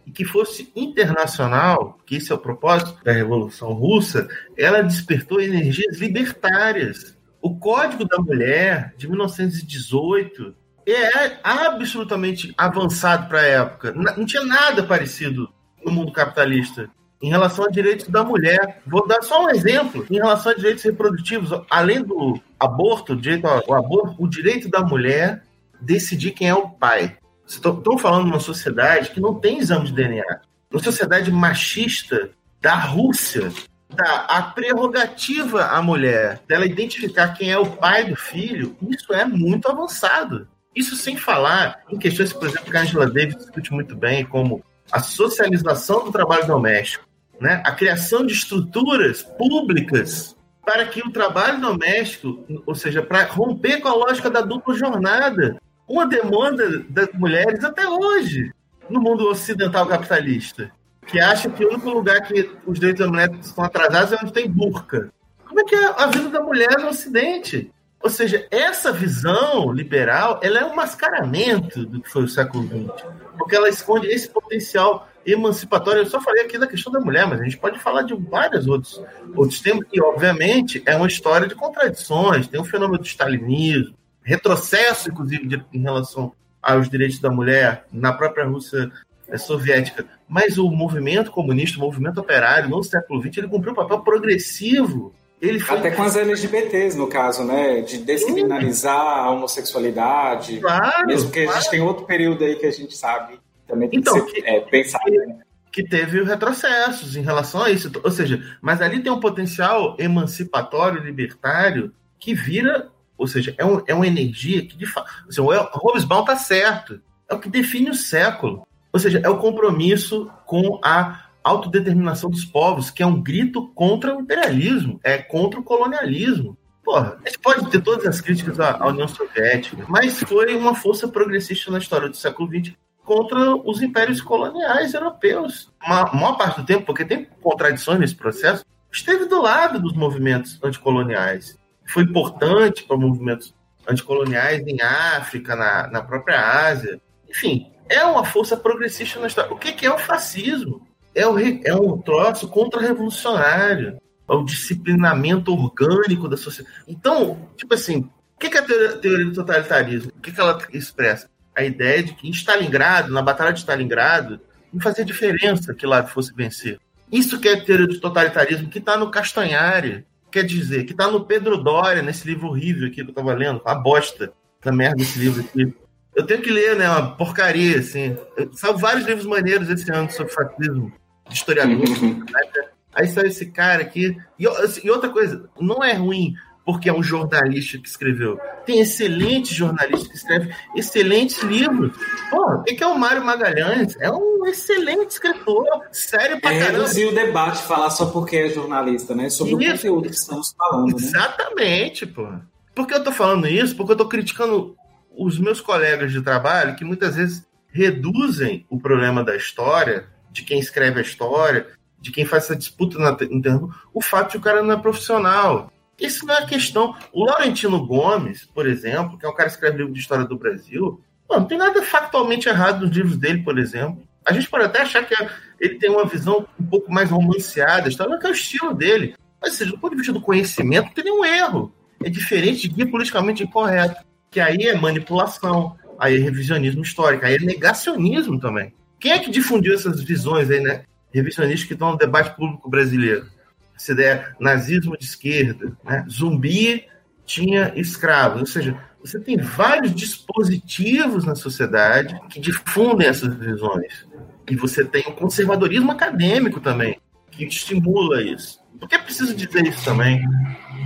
e 0.06 0.12
que 0.12 0.26
fosse 0.26 0.72
internacional, 0.76 2.00
que 2.06 2.16
esse 2.16 2.32
é 2.32 2.36
o 2.36 2.40
propósito 2.40 3.04
da 3.04 3.12
Revolução 3.12 3.74
Russa, 3.74 4.28
ela 4.58 4.82
despertou 4.82 5.40
energias 5.40 6.00
libertárias 6.00 7.16
o 7.42 7.56
Código 7.58 8.06
da 8.06 8.20
Mulher, 8.20 8.94
de 8.98 9.08
1918, 9.08 10.56
é 10.88 11.38
absolutamente 11.44 12.54
avançado 12.58 13.28
para 13.28 13.40
a 13.40 13.46
época. 13.46 13.92
Não 13.92 14.26
tinha 14.26 14.44
nada 14.44 14.84
parecido 14.84 15.50
no 15.84 15.92
mundo 15.92 16.12
capitalista 16.12 16.90
em 17.22 17.30
relação 17.30 17.66
a 17.66 17.70
direitos 17.70 18.08
da 18.08 18.24
mulher. 18.24 18.82
Vou 18.86 19.08
dar 19.08 19.22
só 19.22 19.46
um 19.46 19.50
exemplo. 19.50 20.06
Em 20.10 20.16
relação 20.16 20.52
a 20.52 20.56
direitos 20.56 20.84
reprodutivos, 20.84 21.52
além 21.70 22.04
do 22.04 22.40
aborto, 22.60 23.16
direito 23.16 23.46
ao 23.46 23.74
aborto, 23.74 24.16
o 24.18 24.28
direito 24.28 24.70
da 24.70 24.82
mulher 24.82 25.44
decidir 25.80 26.32
quem 26.32 26.50
é 26.50 26.56
o 26.56 26.70
pai. 26.70 27.18
Ou 27.64 27.80
Estamos 27.80 28.02
falando 28.02 28.26
de 28.26 28.32
uma 28.32 28.40
sociedade 28.40 29.12
que 29.12 29.20
não 29.20 29.36
tem 29.36 29.60
exame 29.60 29.86
de 29.86 29.94
DNA. 29.94 30.42
Uma 30.72 30.82
sociedade 30.82 31.32
machista 31.32 32.30
da 32.62 32.76
Rússia, 32.76 33.52
dá 33.96 34.26
a 34.28 34.42
prerrogativa 34.42 35.66
à 35.66 35.82
mulher 35.82 36.42
dela 36.48 36.66
identificar 36.66 37.30
quem 37.30 37.52
é 37.52 37.58
o 37.58 37.66
pai 37.66 38.06
do 38.06 38.16
filho, 38.16 38.76
isso 38.90 39.14
é 39.14 39.26
muito 39.26 39.70
avançado. 39.70 40.48
Isso 40.76 40.96
sem 40.96 41.18
falar 41.18 41.82
em 41.92 41.98
questões, 41.98 42.32
por 42.32 42.48
exemplo, 42.48 42.72
que 42.72 42.78
a 42.78 42.82
Angela 42.82 43.06
Davis 43.06 43.36
discute 43.36 43.74
muito 43.74 43.96
bem, 43.96 44.26
como 44.26 44.64
a 44.92 45.00
socialização 45.00 46.06
do 46.06 46.12
trabalho 46.12 46.48
doméstico, 46.48 47.06
né? 47.40 47.62
a 47.66 47.72
criação 47.72 48.26
de 48.26 48.34
estruturas 48.34 49.24
públicas 49.24 50.36
para 50.66 50.86
que 50.86 51.02
o 51.02 51.12
trabalho 51.12 51.60
doméstico, 51.60 52.46
ou 52.66 52.76
seja, 52.76 53.02
para 53.02 53.26
romper 53.26 53.82
com 53.82 53.88
a 53.88 53.96
lógica 53.96 54.30
da 54.30 54.42
dupla 54.42 54.74
jornada, 54.76 55.58
uma 55.88 56.06
demanda 56.06 56.80
das 56.88 57.10
mulheres 57.14 57.64
até 57.64 57.88
hoje 57.88 58.52
no 58.90 59.02
mundo 59.02 59.28
ocidental 59.28 59.88
capitalista, 59.88 60.72
que 61.12 61.20
acha 61.20 61.50
que 61.50 61.66
o 61.66 61.70
único 61.70 61.90
lugar 61.90 62.22
que 62.22 62.50
os 62.66 62.80
direitos 62.80 63.06
da 63.06 63.12
mulher 63.12 63.30
estão 63.40 63.64
atrasados 63.64 64.14
é 64.14 64.18
onde 64.22 64.34
tem 64.34 64.50
burca. 64.50 65.12
Como 65.46 65.60
é 65.60 65.64
que 65.64 65.76
é 65.76 65.86
a 65.86 66.08
vida 66.08 66.30
da 66.30 66.42
mulher 66.42 66.80
no 66.80 66.90
Ocidente? 66.90 67.72
Ou 68.02 68.10
seja, 68.10 68.48
essa 68.50 68.92
visão 68.92 69.72
liberal 69.72 70.40
ela 70.42 70.60
é 70.60 70.66
um 70.66 70.74
mascaramento 70.74 71.86
do 71.86 72.02
que 72.02 72.10
foi 72.10 72.24
o 72.24 72.28
século 72.28 72.66
XX, 72.66 73.06
porque 73.38 73.56
ela 73.56 73.70
esconde 73.70 74.08
esse 74.08 74.28
potencial 74.28 75.08
emancipatório. 75.26 76.02
Eu 76.02 76.06
só 76.08 76.20
falei 76.20 76.46
aqui 76.46 76.58
da 76.58 76.66
questão 76.66 76.92
da 76.92 77.00
mulher, 77.00 77.28
mas 77.28 77.42
a 77.42 77.44
gente 77.44 77.58
pode 77.58 77.78
falar 77.78 78.04
de 78.04 78.16
vários 78.16 78.66
outros, 78.68 79.04
outros 79.36 79.62
temas, 79.62 79.86
e 79.94 80.02
obviamente 80.02 80.82
é 80.86 80.96
uma 80.96 81.08
história 81.08 81.48
de 81.48 81.54
contradições. 81.54 82.48
Tem 82.48 82.60
o 82.60 82.66
fenômeno 82.66 82.98
do 82.98 83.06
stalinismo, 83.06 83.96
retrocesso, 84.24 85.10
inclusive, 85.10 85.48
de, 85.48 85.64
em 85.74 85.82
relação 85.82 86.34
aos 86.62 86.90
direitos 86.90 87.20
da 87.20 87.30
mulher 87.30 87.86
na 87.92 88.14
própria 88.14 88.46
Rússia 88.46 88.92
é, 89.28 89.38
soviética. 89.38 90.06
Mas 90.32 90.58
o 90.58 90.70
movimento 90.70 91.30
comunista, 91.30 91.78
o 91.78 91.82
movimento 91.82 92.22
operário 92.22 92.70
no 92.70 92.82
século 92.82 93.22
XX, 93.22 93.40
ele 93.40 93.50
cumpriu 93.50 93.74
um 93.74 93.76
papel 93.76 94.00
progressivo 94.00 95.14
ele 95.42 95.60
foi... 95.60 95.80
Até 95.80 95.90
com 95.90 96.04
as 96.04 96.16
LGBTs, 96.16 96.96
no 96.96 97.08
caso, 97.08 97.44
né? 97.44 97.82
De 97.82 97.98
descriminalizar 97.98 98.96
a 98.96 99.32
homossexualidade. 99.32 100.60
Claro, 100.60 101.08
mesmo 101.08 101.32
que 101.32 101.46
claro. 101.46 101.58
a 101.58 101.60
gente 101.60 101.72
tem 101.72 101.82
outro 101.82 102.06
período 102.06 102.44
aí 102.44 102.56
que 102.58 102.68
a 102.68 102.72
gente 102.72 102.96
sabe 102.96 103.40
também 103.72 103.90
tem 103.90 104.00
então, 104.00 104.14
que, 104.26 104.32
ser, 104.32 104.42
que 104.42 104.48
é, 104.48 104.60
pensar. 104.60 105.00
Que, 105.00 105.12
né? 105.12 105.40
que 105.72 105.84
teve 105.84 106.22
retrocessos 106.24 107.16
em 107.16 107.22
relação 107.22 107.64
a 107.64 107.72
isso. 107.72 107.90
Ou 108.04 108.12
seja, 108.12 108.44
mas 108.62 108.82
ali 108.82 109.02
tem 109.02 109.12
um 109.12 109.20
potencial 109.20 109.96
emancipatório, 109.98 111.02
libertário, 111.02 111.94
que 112.20 112.34
vira, 112.34 112.90
ou 113.18 113.26
seja, 113.26 113.56
é, 113.58 113.66
um, 113.66 113.82
é 113.88 113.96
uma 113.96 114.06
energia 114.06 114.66
que 114.66 114.78
de 114.78 114.86
fato. 114.86 115.10
Assim, 115.28 115.42
o 115.42 115.48
Hobsbawm 115.48 116.22
está 116.22 116.36
certo. 116.36 117.02
É 117.30 117.34
o 117.34 117.40
que 117.40 117.50
define 117.50 117.90
o 117.90 117.96
século. 117.96 118.68
Ou 118.94 119.00
seja, 119.00 119.22
é 119.24 119.30
o 119.30 119.38
compromisso 119.38 120.30
com 120.46 120.80
a 120.84 121.26
autodeterminação 121.44 122.30
dos 122.30 122.46
povos, 122.46 122.92
que 122.92 123.02
é 123.02 123.06
um 123.06 123.22
grito 123.22 123.68
contra 123.70 124.16
o 124.16 124.22
imperialismo, 124.22 125.00
é 125.04 125.18
contra 125.18 125.60
o 125.60 125.64
colonialismo. 125.64 126.58
Porra, 126.84 127.18
a 127.24 127.28
gente 127.28 127.40
pode 127.40 127.70
ter 127.70 127.82
todas 127.82 128.06
as 128.06 128.22
críticas 128.22 128.60
à, 128.60 128.88
União 128.88 129.08
Soviética, 129.08 129.86
mas 129.88 130.20
foi 130.20 130.56
uma 130.56 130.76
força 130.76 131.08
progressista 131.08 131.72
na 131.72 131.78
história 131.78 132.10
do 132.10 132.16
século 132.18 132.50
XX 132.50 132.76
contra 133.04 133.56
os 133.56 133.82
impérios 133.82 134.22
coloniais 134.22 134.94
europeus. 134.94 135.72
Uma 135.84 136.12
maior 136.14 136.38
parte 136.38 136.62
do 136.62 136.66
tempo, 136.66 136.86
porque 136.86 137.06
tem 137.06 137.28
contradições 137.42 138.00
nesse 138.00 138.16
processo, 138.16 138.66
esteve 138.92 139.26
do 139.26 139.42
lado 139.42 139.80
dos 139.80 139.94
movimentos 139.94 140.60
anticoloniais. 140.64 141.58
Foi 141.88 142.04
importante 142.04 142.84
para 142.84 142.98
movimentos 142.98 143.54
anticoloniais 143.88 144.66
em 144.66 144.82
África, 144.82 145.56
na, 145.56 145.88
na 145.88 146.02
própria 146.02 146.68
Ásia. 146.68 147.02
Enfim, 147.30 147.72
é 147.90 148.04
uma 148.06 148.24
força 148.24 148.56
progressista 148.58 149.20
na 149.20 149.28
história. 149.28 149.52
O 149.52 149.58
que, 149.58 149.72
que 149.74 149.86
é 149.86 149.94
o 149.94 149.98
fascismo? 149.98 150.86
é, 151.16 151.28
o, 151.28 151.38
é 151.40 151.76
um 151.76 151.98
troço 151.98 152.48
contra-revolucionário. 152.48 153.98
É 154.30 154.34
o 154.34 154.44
disciplinamento 154.44 155.54
orgânico 155.54 156.28
da 156.28 156.38
sociedade. 156.38 156.76
Então, 156.88 157.50
tipo 157.58 157.74
assim, 157.74 158.10
o 158.36 158.40
que, 158.40 158.56
é 158.56 158.60
a 158.60 158.98
teoria 158.98 159.26
do 159.26 159.34
totalitarismo? 159.34 160.12
O 160.18 160.22
que, 160.22 160.32
que 160.32 160.40
ela 160.40 160.58
expressa? 160.72 161.30
A 161.54 161.64
ideia 161.64 162.02
de 162.02 162.14
que 162.14 162.28
em 162.28 162.32
Stalingrado, 162.32 163.12
na 163.12 163.22
Batalha 163.22 163.52
de 163.52 163.60
Stalingrado, 163.60 164.40
não 164.72 164.80
fazia 164.80 165.04
diferença 165.04 165.74
que 165.74 165.86
lado 165.86 166.08
fosse 166.08 166.34
vencer. 166.34 166.80
Isso 167.12 167.42
que 167.42 167.50
é 167.50 167.54
a 167.56 167.62
teoria 167.62 167.88
do 167.88 168.00
totalitarismo, 168.00 168.70
que 168.70 168.80
está 168.80 168.96
no 168.96 169.12
Castanhari, 169.12 170.06
quer 170.32 170.46
dizer, 170.46 170.86
que 170.86 170.94
está 170.94 171.12
no 171.12 171.26
Pedro 171.26 171.58
Doria, 171.58 172.02
nesse 172.02 172.26
livro 172.26 172.48
horrível 172.48 172.88
aqui 172.88 172.96
que 172.96 173.02
eu 173.02 173.10
estava 173.10 173.34
lendo, 173.34 173.62
a 173.66 173.76
bosta 173.76 174.32
da 174.64 174.72
merda 174.72 174.96
desse 174.96 175.20
livro 175.20 175.42
aqui. 175.42 175.76
Eu 176.16 176.26
tenho 176.26 176.42
que 176.42 176.52
ler, 176.52 176.76
né? 176.76 176.90
Uma 176.90 177.16
porcaria, 177.16 177.80
assim. 177.80 178.18
São 178.54 178.78
vários 178.78 179.06
livros 179.06 179.26
maneiros 179.26 179.70
esse 179.70 179.90
ano 179.92 180.12
sobre 180.12 180.34
fascismo 180.34 180.92
de 181.28 181.36
historiador. 181.36 181.88
Uhum. 181.90 182.20
Né? 182.20 182.70
Aí 182.94 183.08
só 183.08 183.22
esse 183.22 183.46
cara 183.48 183.82
aqui. 183.82 184.18
E, 184.38 184.48
assim, 184.48 184.82
e, 184.84 184.92
outra 184.92 185.10
coisa, 185.10 185.50
não 185.60 185.84
é 185.84 185.94
ruim 185.94 186.34
porque 186.66 186.90
é 186.90 186.94
um 186.94 187.02
jornalista 187.02 187.78
que 187.78 187.88
escreveu. 187.88 188.40
Tem 188.66 188.80
excelentes 188.80 189.56
jornalistas 189.56 190.08
que 190.08 190.16
escrevem 190.16 190.56
excelentes 190.76 191.42
livros. 191.42 191.92
Pô, 192.30 192.56
o 192.56 192.64
que 192.64 192.84
é 192.84 192.88
o 192.88 192.98
Mário 192.98 193.26
Magalhães? 193.26 193.96
É 194.00 194.12
um 194.12 194.46
excelente 194.46 195.12
escritor, 195.12 195.66
sério 195.92 196.40
pra 196.40 196.54
é 196.54 196.60
caramba. 196.60 196.80
reduzir 196.80 197.06
o 197.08 197.16
debate, 197.16 197.64
falar 197.64 197.90
só 197.90 198.06
porque 198.08 198.36
é 198.38 198.50
jornalista, 198.50 199.16
né? 199.16 199.30
Sobre 199.30 199.66
isso. 199.66 199.74
o 199.74 199.76
conteúdo 199.76 200.10
que 200.10 200.16
estamos 200.16 200.54
falando. 200.56 200.88
Né? 200.88 200.96
Exatamente, 200.98 202.06
pô. 202.06 202.28
Por 202.76 202.88
que 202.88 202.94
eu 202.94 203.04
tô 203.04 203.12
falando 203.12 203.48
isso? 203.48 203.76
Porque 203.76 203.94
eu 203.94 203.98
tô 203.98 204.08
criticando 204.08 204.76
os 205.16 205.40
meus 205.40 205.62
colegas 205.62 206.12
de 206.12 206.22
trabalho 206.22 206.76
que 206.76 206.86
muitas 206.86 207.16
vezes 207.16 207.46
reduzem 207.72 208.66
o 208.70 208.80
problema 208.80 209.24
da 209.24 209.36
história 209.36 210.08
de 210.32 210.44
quem 210.44 210.60
escreve 210.60 211.00
a 211.00 211.04
história, 211.04 211.68
de 212.00 212.12
quem 212.12 212.26
faz 212.26 212.46
essa 212.46 212.56
disputa 212.56 212.98
na 212.98 213.12
internet, 213.12 213.68
o 213.94 214.02
fato 214.02 214.32
de 214.32 214.38
o 214.38 214.42
cara 214.42 214.64
não 214.64 214.74
é 214.74 214.78
profissional. 214.78 215.72
Isso 216.00 216.26
não 216.26 216.36
é 216.36 216.46
questão. 216.46 216.96
O 217.14 217.26
Laurentino 217.26 217.86
Gomes, 217.86 218.46
por 218.46 218.68
exemplo, 218.68 219.18
que 219.18 219.26
é 219.26 219.30
um 219.30 219.36
cara 219.36 219.50
que 219.50 219.56
escreve 219.56 219.78
livro 219.78 219.94
de 219.94 220.00
história 220.00 220.26
do 220.26 220.38
Brasil, 220.38 221.00
não 221.30 221.46
tem 221.46 221.58
nada 221.58 221.82
factualmente 221.84 222.50
errado 222.50 222.86
nos 222.86 222.96
livros 222.96 223.18
dele, 223.18 223.44
por 223.44 223.60
exemplo. 223.60 224.04
A 224.26 224.34
gente 224.34 224.50
pode 224.50 224.66
até 224.66 224.82
achar 224.82 225.06
que 225.06 225.16
ele 225.60 225.76
tem 225.76 225.90
uma 225.90 226.06
visão 226.06 226.48
um 226.60 226.66
pouco 226.66 226.92
mais 226.92 227.10
romanceada, 227.10 227.88
história, 227.88 228.18
que 228.18 228.26
é 228.26 228.30
o 228.30 228.34
estilo 228.34 228.74
dele. 228.74 229.16
Mas, 229.42 229.54
seja, 229.54 229.72
do 229.72 229.78
ponto 229.78 229.92
de 229.92 229.98
vista 229.98 230.14
do 230.14 230.22
conhecimento, 230.22 230.88
não 230.88 230.94
tem 230.94 231.04
nenhum 231.04 231.26
erro. 231.26 231.74
É 232.04 232.10
diferente 232.10 232.68
de 232.68 232.70
guia 232.70 232.90
politicamente 232.90 233.44
incorreto, 233.44 234.04
que 234.32 234.40
aí 234.40 234.64
é 234.64 234.78
manipulação, 234.78 235.76
aí 236.00 236.16
é 236.16 236.20
revisionismo 236.20 236.82
histórico, 236.82 237.26
aí 237.26 237.36
é 237.36 237.40
negacionismo 237.40 238.40
também. 238.40 238.74
Quem 238.98 239.12
é 239.12 239.20
que 239.20 239.30
difundiu 239.30 239.76
essas 239.76 240.02
visões 240.02 240.50
aí, 240.50 240.62
né? 240.62 240.86
Revisionistas 241.14 241.68
que 241.68 241.74
estão 241.74 241.92
no 241.92 241.98
debate 241.98 242.36
público 242.38 242.70
brasileiro. 242.70 243.28
Essa 243.76 243.92
ideia 243.92 244.36
nazismo 244.40 244.98
de 244.98 245.04
esquerda, 245.04 245.76
né? 245.84 246.06
zumbi 246.10 246.86
tinha 247.26 247.74
escravos. 247.76 248.40
Ou 248.40 248.48
seja, 248.48 248.80
você 249.02 249.20
tem 249.20 249.36
vários 249.38 249.94
dispositivos 249.94 251.26
na 251.26 251.36
sociedade 251.36 252.18
que 252.30 252.40
difundem 252.40 253.08
essas 253.08 253.36
visões. 253.36 254.08
E 254.50 254.56
você 254.56 254.86
tem 254.86 255.02
o 255.08 255.14
conservadorismo 255.14 255.92
acadêmico 255.92 256.62
também, 256.62 257.00
que 257.32 257.44
estimula 257.44 258.22
isso. 258.22 258.62
Por 258.80 258.88
que 258.88 258.96
é 258.96 259.00
preciso 259.00 259.36
dizer 259.36 259.68
isso 259.68 259.84
também? 259.84 260.22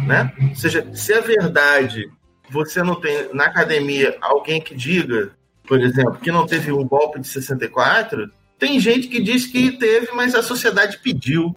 Né? 0.08 0.34
Ou 0.50 0.56
seja, 0.56 0.88
se 0.94 1.14
é 1.14 1.22
verdade 1.22 2.10
você 2.50 2.84
não 2.84 2.96
tem 2.96 3.34
na 3.34 3.46
academia 3.46 4.18
alguém 4.22 4.62
que 4.62 4.76
diga 4.76 5.32
por 5.68 5.82
exemplo, 5.82 6.18
que 6.18 6.32
não 6.32 6.46
teve 6.46 6.72
um 6.72 6.88
golpe 6.88 7.20
de 7.20 7.28
64, 7.28 8.32
tem 8.58 8.80
gente 8.80 9.08
que 9.08 9.22
diz 9.22 9.48
que 9.48 9.72
teve, 9.72 10.12
mas 10.14 10.36
a 10.36 10.42
sociedade 10.42 11.00
pediu, 11.00 11.56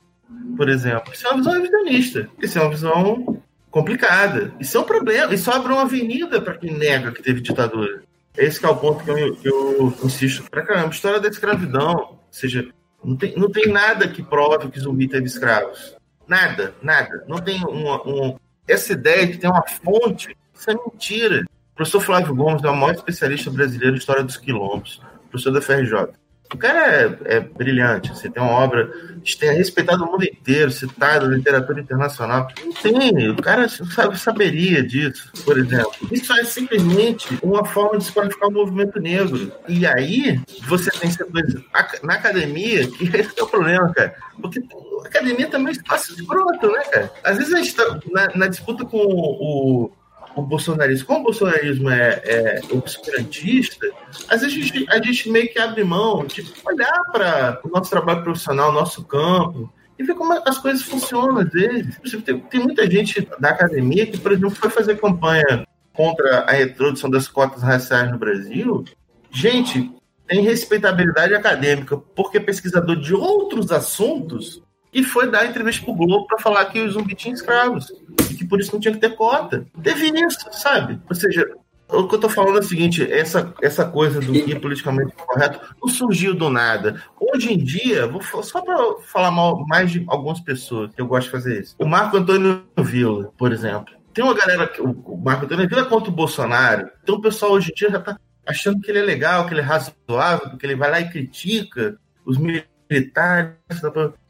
por 0.56 0.68
exemplo. 0.68 1.12
Isso 1.12 1.26
é 1.26 1.30
uma 1.30 1.38
visão 1.38 1.52
revisionista. 1.52 2.28
Isso 2.40 2.58
é 2.58 2.62
uma 2.62 2.70
visão 2.70 3.42
complicada. 3.70 4.52
Isso 4.58 4.76
é 4.76 4.80
um 4.80 4.84
problema. 4.84 5.32
Isso 5.32 5.50
abre 5.50 5.72
uma 5.72 5.82
avenida 5.82 6.40
para 6.40 6.56
quem 6.56 6.76
nega 6.76 7.12
que 7.12 7.22
teve 7.22 7.40
ditadura. 7.40 8.02
Esse 8.36 8.64
é 8.64 8.68
o 8.68 8.76
ponto 8.76 9.04
que 9.04 9.10
eu, 9.10 9.36
que 9.36 9.48
eu 9.48 9.94
insisto 10.04 10.48
pra 10.50 10.62
caramba. 10.62 10.92
História 10.92 11.20
da 11.20 11.28
escravidão. 11.28 11.94
Ou 11.94 12.28
seja, 12.30 12.68
não 13.04 13.16
tem, 13.16 13.36
não 13.36 13.50
tem 13.50 13.68
nada 13.68 14.08
que 14.08 14.22
prove 14.22 14.68
que 14.68 14.80
zumbi 14.80 15.08
teve 15.08 15.26
escravos. 15.26 15.96
Nada, 16.26 16.74
nada. 16.82 17.24
Não 17.28 17.38
tem 17.38 17.62
uma, 17.64 18.02
uma, 18.02 18.40
essa 18.66 18.92
ideia 18.92 19.26
de 19.26 19.38
ter 19.38 19.48
uma 19.48 19.64
fonte. 19.66 20.36
Isso 20.58 20.70
é 20.70 20.74
mentira 20.74 21.44
professor 21.78 22.00
Flávio 22.00 22.34
Gomes 22.34 22.64
é 22.64 22.68
o 22.68 22.76
maior 22.76 22.92
especialista 22.92 23.50
brasileiro 23.52 23.94
em 23.94 23.98
história 23.98 24.24
dos 24.24 24.36
quilombos, 24.36 25.00
professor 25.30 25.52
da 25.52 25.62
FRJ. 25.62 26.08
O 26.52 26.56
cara 26.56 27.18
é, 27.26 27.36
é 27.36 27.40
brilhante, 27.40 28.08
você 28.08 28.26
assim, 28.26 28.30
tem 28.30 28.42
uma 28.42 28.52
obra 28.52 28.90
tem 29.38 29.52
respeitado 29.52 29.98
no 30.04 30.10
mundo 30.10 30.24
inteiro, 30.24 30.70
citado 30.70 31.28
na 31.28 31.36
literatura 31.36 31.80
internacional. 31.80 32.48
Não 32.64 32.72
tem, 32.72 33.28
o 33.28 33.36
cara 33.36 33.68
sabe, 33.68 34.18
saberia 34.18 34.82
disso, 34.82 35.30
por 35.44 35.58
exemplo. 35.58 35.92
Isso 36.10 36.32
é 36.32 36.42
simplesmente 36.44 37.38
uma 37.42 37.64
forma 37.64 37.98
de 37.98 38.04
se 38.04 38.12
qualificar 38.12 38.48
o 38.48 38.52
movimento 38.52 38.98
negro. 38.98 39.52
E 39.68 39.86
aí, 39.86 40.40
você 40.66 40.90
tem 40.90 41.10
setores 41.10 41.54
na 42.02 42.14
academia, 42.14 42.88
que 42.88 43.04
esse 43.14 43.38
é 43.38 43.42
o 43.42 43.46
problema, 43.46 43.92
cara. 43.92 44.16
Porque 44.40 44.60
a 45.04 45.06
academia 45.06 45.48
também 45.48 45.68
é 45.68 45.72
espaço 45.72 46.16
de 46.16 46.22
broto, 46.24 46.72
né, 46.72 46.82
cara? 46.84 47.12
Às 47.22 47.36
vezes 47.36 47.52
a 47.52 47.58
gente 47.58 47.74
tá 47.74 48.00
na, 48.10 48.28
na 48.34 48.46
disputa 48.46 48.86
com 48.86 48.96
o, 48.96 49.84
o 49.84 49.97
bolsonarismo, 50.42 51.06
como 51.06 51.20
o 51.20 51.24
bolsonarismo 51.24 51.90
é, 51.90 52.22
é 52.24 52.60
obscurantista, 52.70 53.86
às 54.28 54.42
vezes 54.42 54.56
a 54.56 54.60
gente, 54.60 54.90
a 54.90 55.02
gente 55.02 55.30
meio 55.30 55.52
que 55.52 55.58
abre 55.58 55.84
mão 55.84 56.24
de 56.24 56.46
olhar 56.64 57.02
para 57.12 57.60
o 57.64 57.68
nosso 57.68 57.90
trabalho 57.90 58.22
profissional, 58.22 58.72
nosso 58.72 59.04
campo, 59.04 59.72
e 59.98 60.04
ver 60.04 60.14
como 60.14 60.32
as 60.46 60.58
coisas 60.58 60.82
funcionam 60.82 61.38
às 61.38 61.50
vezes. 61.50 61.96
Tem, 62.24 62.38
tem 62.38 62.60
muita 62.60 62.88
gente 62.90 63.26
da 63.38 63.50
academia 63.50 64.06
que, 64.06 64.18
por 64.18 64.32
exemplo, 64.32 64.50
foi 64.50 64.70
fazer 64.70 65.00
campanha 65.00 65.66
contra 65.92 66.48
a 66.48 66.62
introdução 66.62 67.10
das 67.10 67.26
cotas 67.26 67.62
raciais 67.62 68.10
no 68.10 68.18
Brasil. 68.18 68.84
Gente, 69.30 69.90
tem 70.28 70.42
respeitabilidade 70.42 71.34
acadêmica, 71.34 71.96
porque 71.96 72.38
pesquisador 72.38 72.96
de 72.96 73.14
outros 73.14 73.72
assuntos 73.72 74.62
e 74.92 75.02
foi 75.02 75.30
dar 75.30 75.46
entrevista 75.46 75.84
pro 75.84 75.94
Globo 75.94 76.26
para 76.26 76.38
falar 76.38 76.64
que 76.66 76.80
os 76.80 76.94
zumbis 76.94 77.16
tinham 77.16 77.34
escravos 77.34 77.92
e 78.30 78.34
que 78.34 78.46
por 78.46 78.60
isso 78.60 78.72
não 78.72 78.80
tinha 78.80 78.94
que 78.94 79.00
ter 79.00 79.16
cota. 79.16 79.66
Teve 79.82 80.08
isso, 80.08 80.46
sabe? 80.52 81.00
Ou 81.08 81.14
seja, 81.14 81.46
o 81.88 82.06
que 82.06 82.14
eu 82.14 82.18
tô 82.18 82.28
falando 82.28 82.56
é 82.56 82.60
o 82.60 82.64
seguinte, 82.64 83.10
essa, 83.10 83.54
essa 83.62 83.84
coisa 83.84 84.20
do 84.20 84.32
que 84.32 84.52
é 84.52 84.58
politicamente 84.58 85.14
correto 85.14 85.74
não 85.82 85.88
surgiu 85.88 86.34
do 86.34 86.50
nada. 86.50 87.02
Hoje 87.18 87.52
em 87.52 87.58
dia, 87.58 88.06
vou 88.06 88.22
só 88.42 88.60
para 88.60 88.76
falar 89.04 89.30
mal 89.30 89.64
mais 89.66 89.90
de 89.90 90.04
algumas 90.06 90.40
pessoas 90.40 90.94
que 90.94 91.00
eu 91.00 91.06
gosto 91.06 91.26
de 91.26 91.30
fazer 91.30 91.60
isso. 91.62 91.74
O 91.78 91.86
Marco 91.86 92.16
Antônio 92.16 92.62
Villa, 92.78 93.32
por 93.38 93.52
exemplo. 93.52 93.94
Tem 94.12 94.22
uma 94.22 94.34
galera, 94.34 94.70
o 94.80 95.16
Marco 95.16 95.46
Antônio 95.46 95.68
Villa 95.68 95.84
contra 95.86 96.10
o 96.10 96.14
Bolsonaro. 96.14 96.90
Então 97.02 97.14
o 97.14 97.22
pessoal 97.22 97.52
hoje 97.52 97.70
em 97.70 97.74
dia 97.74 97.90
já 97.90 98.00
tá 98.00 98.18
achando 98.46 98.80
que 98.80 98.90
ele 98.90 98.98
é 98.98 99.02
legal, 99.02 99.46
que 99.46 99.54
ele 99.54 99.60
é 99.60 99.64
razoável, 99.64 100.56
que 100.58 100.66
ele 100.66 100.76
vai 100.76 100.90
lá 100.90 101.00
e 101.00 101.08
critica 101.08 101.98
os 102.24 102.36
militares. 102.36 103.54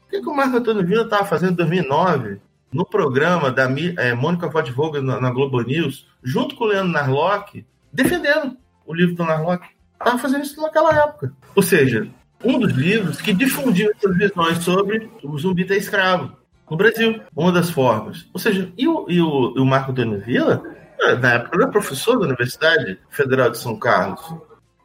O 0.09 0.11
que, 0.11 0.21
que 0.21 0.27
o 0.27 0.35
Marco 0.35 0.57
Antônio 0.57 0.83
Villa 0.83 1.03
estava 1.03 1.23
fazendo 1.23 1.51
em 1.51 1.55
2009? 1.57 2.41
No 2.73 2.83
programa 2.83 3.51
da 3.51 3.69
é, 3.97 4.15
Mônica 4.15 4.47
Vogt 4.47 4.73
na, 5.01 5.21
na 5.21 5.29
Globo 5.29 5.61
News, 5.61 6.07
junto 6.23 6.55
com 6.55 6.63
o 6.63 6.67
Leandro 6.67 6.91
Narlock, 6.91 7.63
defendendo 7.93 8.57
o 8.87 8.93
livro 8.95 9.13
do 9.13 9.23
Narlock. 9.23 9.67
Estava 9.93 10.17
fazendo 10.17 10.43
isso 10.43 10.59
naquela 10.59 10.95
época. 10.95 11.31
Ou 11.55 11.61
seja, 11.61 12.09
um 12.43 12.57
dos 12.57 12.73
livros 12.73 13.21
que 13.21 13.31
difundiu 13.33 13.91
essas 13.95 14.17
visões 14.17 14.63
sobre 14.63 15.11
o 15.23 15.37
zumbi 15.37 15.63
ter 15.63 15.77
escravo 15.77 16.35
no 16.67 16.75
Brasil. 16.75 17.21
Uma 17.35 17.51
das 17.51 17.69
formas. 17.69 18.27
Ou 18.33 18.39
seja, 18.39 18.73
e 18.75 18.87
o, 18.87 19.05
e 19.07 19.21
o, 19.21 19.53
e 19.57 19.59
o 19.59 19.65
Marco 19.65 19.91
Antônio 19.91 20.19
Villa 20.19 20.63
é, 21.01 21.13
na 21.15 21.33
época 21.33 21.55
era 21.55 21.67
professor 21.67 22.17
da 22.17 22.25
Universidade 22.25 22.97
Federal 23.11 23.51
de 23.51 23.59
São 23.59 23.77
Carlos. 23.77 24.33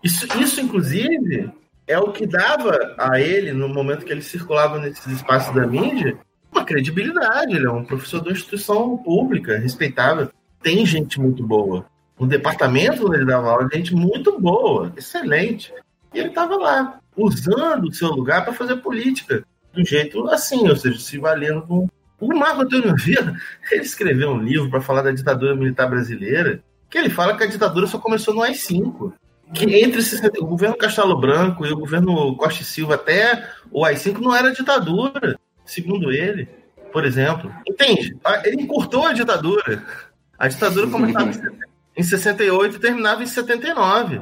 Isso, 0.02 0.26
isso, 0.38 0.60
inclusive, 0.60 1.50
é 1.86 1.98
o 1.98 2.12
que 2.12 2.26
dava 2.26 2.94
a 2.98 3.20
ele, 3.20 3.52
no 3.52 3.68
momento 3.68 4.04
que 4.04 4.12
ele 4.12 4.22
circulava 4.22 4.78
nesses 4.78 5.06
espaços 5.06 5.54
da 5.54 5.66
mídia, 5.66 6.18
uma 6.50 6.64
credibilidade. 6.64 7.54
Ele 7.54 7.66
é 7.66 7.70
um 7.70 7.84
professor 7.84 8.20
de 8.20 8.28
uma 8.28 8.32
instituição 8.32 8.96
pública, 8.98 9.58
respeitável. 9.58 10.30
Tem 10.62 10.84
gente 10.86 11.20
muito 11.20 11.46
boa. 11.46 11.86
No 12.18 12.26
departamento 12.26 13.06
onde 13.06 13.16
ele 13.16 13.26
dava 13.26 13.50
aula, 13.50 13.68
gente 13.72 13.94
muito 13.94 14.38
boa, 14.40 14.92
excelente. 14.96 15.72
E 16.12 16.20
ele 16.20 16.28
estava 16.28 16.56
lá, 16.56 17.00
usando 17.16 17.88
o 17.88 17.92
seu 17.92 18.08
lugar 18.08 18.44
para 18.44 18.54
fazer 18.54 18.76
política, 18.76 19.44
do 19.72 19.84
jeito 19.84 20.28
assim, 20.28 20.68
ou 20.68 20.76
seja, 20.76 20.98
se 20.98 21.18
valendo 21.18 21.62
com 21.62 21.88
o 22.20 22.38
Marco 22.38 22.62
Antônio 22.62 22.94
Villa, 22.94 23.34
ele 23.70 23.82
escreveu 23.82 24.30
um 24.30 24.40
livro 24.40 24.70
para 24.70 24.80
falar 24.80 25.02
da 25.02 25.10
ditadura 25.10 25.56
militar 25.56 25.88
brasileira, 25.88 26.62
que 26.88 26.96
ele 26.96 27.10
fala 27.10 27.36
que 27.36 27.42
a 27.42 27.48
ditadura 27.48 27.86
só 27.88 27.98
começou 27.98 28.32
no 28.32 28.42
AI-5. 28.42 29.12
Que 29.52 29.64
entre 29.82 30.00
o 30.40 30.46
governo 30.46 30.76
Castelo 30.76 31.20
Branco 31.20 31.66
e 31.66 31.72
o 31.72 31.78
governo 31.78 32.36
Costa 32.36 32.62
e 32.62 32.64
Silva 32.64 32.94
até 32.94 33.48
o 33.70 33.84
AI-5 33.84 34.18
não 34.18 34.34
era 34.34 34.52
ditadura, 34.52 35.38
segundo 35.64 36.10
ele, 36.10 36.48
por 36.92 37.04
exemplo. 37.04 37.52
Entende? 37.68 38.16
Ele 38.44 38.62
encurtou 38.62 39.06
a 39.06 39.12
ditadura. 39.12 39.82
A 40.38 40.48
ditadura 40.48 40.88
começava 40.88 41.30
em 41.96 42.02
68 42.02 42.76
e 42.76 42.80
terminava 42.80 43.22
em 43.22 43.26
79. 43.26 44.20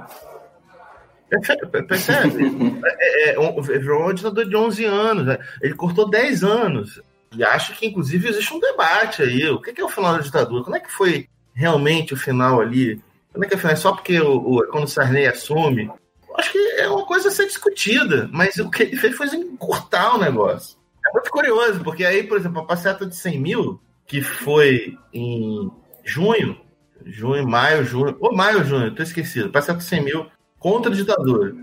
Percebe? 1.88 2.82
É, 2.84 3.30
é, 3.30 3.36
é, 3.36 3.60
virou 3.60 4.02
uma 4.02 4.14
ditadura 4.14 4.46
de 4.46 4.56
11 4.56 4.84
anos. 4.84 5.26
Né? 5.26 5.38
Ele 5.62 5.74
cortou 5.74 6.08
10 6.08 6.44
anos. 6.44 7.00
E 7.34 7.42
acho 7.42 7.74
que, 7.74 7.86
inclusive, 7.86 8.28
existe 8.28 8.52
um 8.52 8.60
debate 8.60 9.22
aí. 9.22 9.48
O 9.48 9.60
que 9.60 9.80
é 9.80 9.84
o 9.84 9.88
final 9.88 10.14
da 10.14 10.20
ditadura? 10.20 10.62
Quando 10.62 10.76
é 10.76 10.80
que 10.80 10.92
foi 10.92 11.28
realmente 11.54 12.12
o 12.12 12.16
final 12.16 12.60
ali? 12.60 13.00
Quando 13.32 13.44
é 13.44 13.48
que 13.48 13.66
é? 13.66 13.76
Só 13.76 13.92
porque 13.92 14.20
o, 14.20 14.36
o, 14.36 14.66
quando 14.68 14.84
o 14.84 14.88
Sarney 14.88 15.26
assume? 15.26 15.90
Acho 16.36 16.52
que 16.52 16.58
é 16.78 16.88
uma 16.88 17.04
coisa 17.04 17.28
a 17.28 17.30
ser 17.30 17.46
discutida, 17.46 18.28
mas 18.32 18.56
o 18.56 18.70
que 18.70 18.82
ele 18.84 18.96
fez 18.96 19.16
foi 19.16 19.26
encurtar 19.28 20.14
o 20.14 20.18
negócio. 20.18 20.78
É 21.06 21.12
muito 21.12 21.30
curioso, 21.30 21.82
porque 21.82 22.04
aí, 22.04 22.22
por 22.22 22.38
exemplo, 22.38 22.60
a 22.60 22.66
passeata 22.66 23.04
de 23.04 23.16
100 23.16 23.40
mil, 23.40 23.80
que 24.06 24.22
foi 24.22 24.96
em 25.12 25.70
junho, 26.04 26.58
junho, 27.04 27.46
maio, 27.46 27.84
junho, 27.84 28.16
ou 28.20 28.34
maio, 28.34 28.64
junho, 28.64 28.94
tô 28.94 29.02
esquecido, 29.02 29.50
passeata 29.50 29.80
de 29.80 29.86
100 29.86 30.04
mil 30.04 30.26
contra 30.58 30.90
a 30.90 30.94
ditadura 30.94 31.54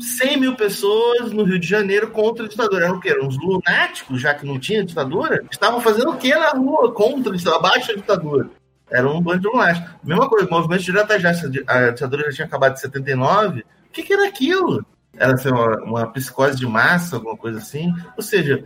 100 0.00 0.36
mil 0.38 0.54
pessoas 0.54 1.32
no 1.32 1.44
Rio 1.44 1.58
de 1.58 1.66
Janeiro 1.66 2.10
contra 2.10 2.44
a 2.44 2.48
ditadura. 2.48 2.84
Eram 2.84 2.96
o 2.96 3.00
quê? 3.00 3.10
Eram 3.10 3.26
uns 3.26 3.36
lunáticos, 3.38 4.20
já 4.20 4.34
que 4.34 4.46
não 4.46 4.58
tinha 4.58 4.84
ditadura? 4.84 5.44
Estavam 5.50 5.80
fazendo 5.80 6.10
o 6.10 6.16
quê 6.16 6.34
na 6.34 6.50
rua 6.50 6.92
contra 6.92 7.32
a 7.32 7.36
ditadura, 7.36 7.68
abaixo 7.68 7.88
da 7.88 7.94
ditadura? 7.94 8.50
Era 8.90 9.08
um 9.08 9.20
bando 9.20 9.40
de 9.40 9.48
lunáticos. 9.48 9.90
Mesma 10.02 10.28
coisa, 10.28 10.46
o 10.46 10.50
movimento 10.50 10.82
de 10.82 10.92
já, 10.92 11.30
a 11.66 11.90
ditadura 11.90 12.24
já 12.24 12.32
tinha 12.32 12.46
acabado 12.46 12.74
em 12.74 12.76
79. 12.76 13.60
O 13.60 13.64
que, 13.92 14.02
que 14.02 14.12
era 14.12 14.26
aquilo? 14.26 14.84
Era 15.16 15.34
assim, 15.34 15.48
uma, 15.48 15.76
uma 15.82 16.12
psicose 16.12 16.56
de 16.56 16.66
massa, 16.66 17.16
alguma 17.16 17.36
coisa 17.36 17.58
assim? 17.58 17.92
Ou 18.16 18.22
seja, 18.22 18.62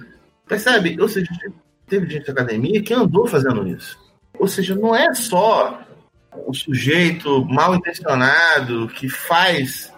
percebe? 0.47 1.01
Ou 1.01 1.09
seja, 1.09 1.29
teve 1.87 2.09
gente 2.09 2.27
da 2.27 2.33
academia 2.33 2.83
que 2.83 2.95
andou 2.95 3.27
fazendo 3.27 3.67
isso. 3.67 3.99
Ou 4.39 4.49
seja, 4.49 4.75
não 4.75 4.95
é 4.95 5.13
só 5.15 5.81
o 6.47 6.55
sujeito 6.55 7.45
mal 7.47 7.75
intencionado 7.75 8.89
que 8.89 9.09
faz 9.09 9.93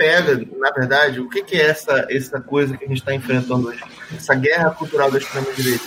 pega, 0.00 0.42
na 0.56 0.70
verdade, 0.70 1.20
o 1.20 1.28
que, 1.28 1.42
que 1.42 1.56
é 1.56 1.66
essa, 1.66 2.06
essa 2.08 2.40
coisa 2.40 2.74
que 2.74 2.86
a 2.86 2.88
gente 2.88 3.00
está 3.00 3.14
enfrentando 3.14 3.68
hoje, 3.68 3.84
essa 4.16 4.34
guerra 4.34 4.70
cultural 4.70 5.10
da 5.10 5.18
extrema-direita. 5.18 5.84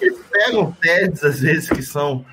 Eles 0.00 0.20
pegam 0.30 0.70
teses, 0.80 1.24
às 1.24 1.40
vezes, 1.40 1.68
que 1.68 1.82
são 1.82 2.24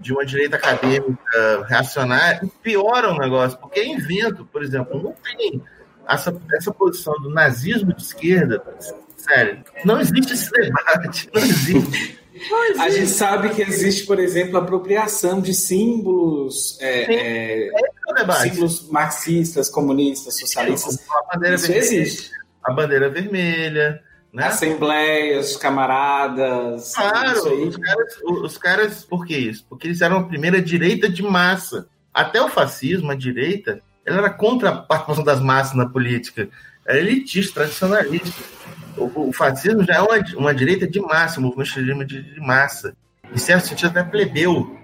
de 0.00 0.12
uma 0.12 0.24
direita 0.24 0.56
acadêmica 0.56 1.64
reacionária 1.68 2.40
e 2.42 2.48
pioram 2.48 3.14
o 3.14 3.18
negócio, 3.18 3.58
porque 3.58 3.80
é 3.80 3.86
invento, 3.86 4.46
por 4.46 4.62
exemplo, 4.62 5.02
não 5.02 5.12
tem 5.12 5.62
essa, 6.08 6.34
essa 6.54 6.72
posição 6.72 7.14
do 7.20 7.30
nazismo 7.30 7.94
de 7.94 8.02
esquerda, 8.02 8.62
sério, 9.16 9.62
não 9.84 10.00
existe 10.00 10.32
esse 10.32 10.50
debate, 10.50 11.28
não 11.32 11.42
existe. 11.42 12.20
A 12.78 12.88
gente 12.88 13.10
sabe 13.10 13.50
que 13.50 13.60
existe, 13.60 14.06
por 14.06 14.18
exemplo, 14.18 14.56
apropriação 14.56 15.40
de 15.40 15.52
símbolos, 15.52 16.78
é, 16.80 17.14
é, 17.14 17.68
é 17.68 18.42
símbolos 18.42 18.88
marxistas, 18.88 19.68
comunistas, 19.68 20.38
socialistas. 20.38 20.98
A 21.10 21.34
bandeira 21.34 21.56
Isso 21.56 21.66
vermelha, 21.66 21.84
existe. 21.84 22.30
A 22.64 22.72
bandeira 22.72 23.10
vermelha. 23.10 24.02
Né? 24.32 24.46
Assembleias, 24.46 25.56
camaradas. 25.56 26.94
Claro, 26.94 27.68
os 27.68 27.76
caras, 27.76 28.18
os 28.22 28.58
caras, 28.58 29.04
por 29.04 29.26
que 29.26 29.36
isso? 29.36 29.66
Porque 29.68 29.88
eles 29.88 30.00
eram 30.00 30.18
a 30.18 30.24
primeira 30.24 30.62
direita 30.62 31.08
de 31.08 31.22
massa. 31.22 31.88
Até 32.12 32.40
o 32.40 32.48
fascismo, 32.48 33.10
a 33.10 33.16
direita, 33.16 33.80
ela 34.04 34.18
era 34.18 34.30
contra 34.30 34.70
a 34.70 34.76
participação 34.76 35.24
das 35.24 35.40
massas 35.40 35.76
na 35.76 35.88
política. 35.88 36.48
Era 36.86 36.98
elitista, 36.98 37.54
tradicionalista 37.54 38.40
o, 39.00 39.28
o 39.28 39.32
fascismo 39.32 39.82
já 39.82 39.94
é 39.94 40.00
uma, 40.00 40.18
uma 40.36 40.54
direita 40.54 40.86
de 40.86 41.00
massa, 41.00 41.40
um 41.40 41.44
movimento 41.44 42.04
de, 42.04 42.22
de 42.22 42.40
massa. 42.40 42.94
Em 43.32 43.38
certo 43.38 43.68
sentido, 43.68 43.88
até 43.88 44.02
plebeu. 44.02 44.76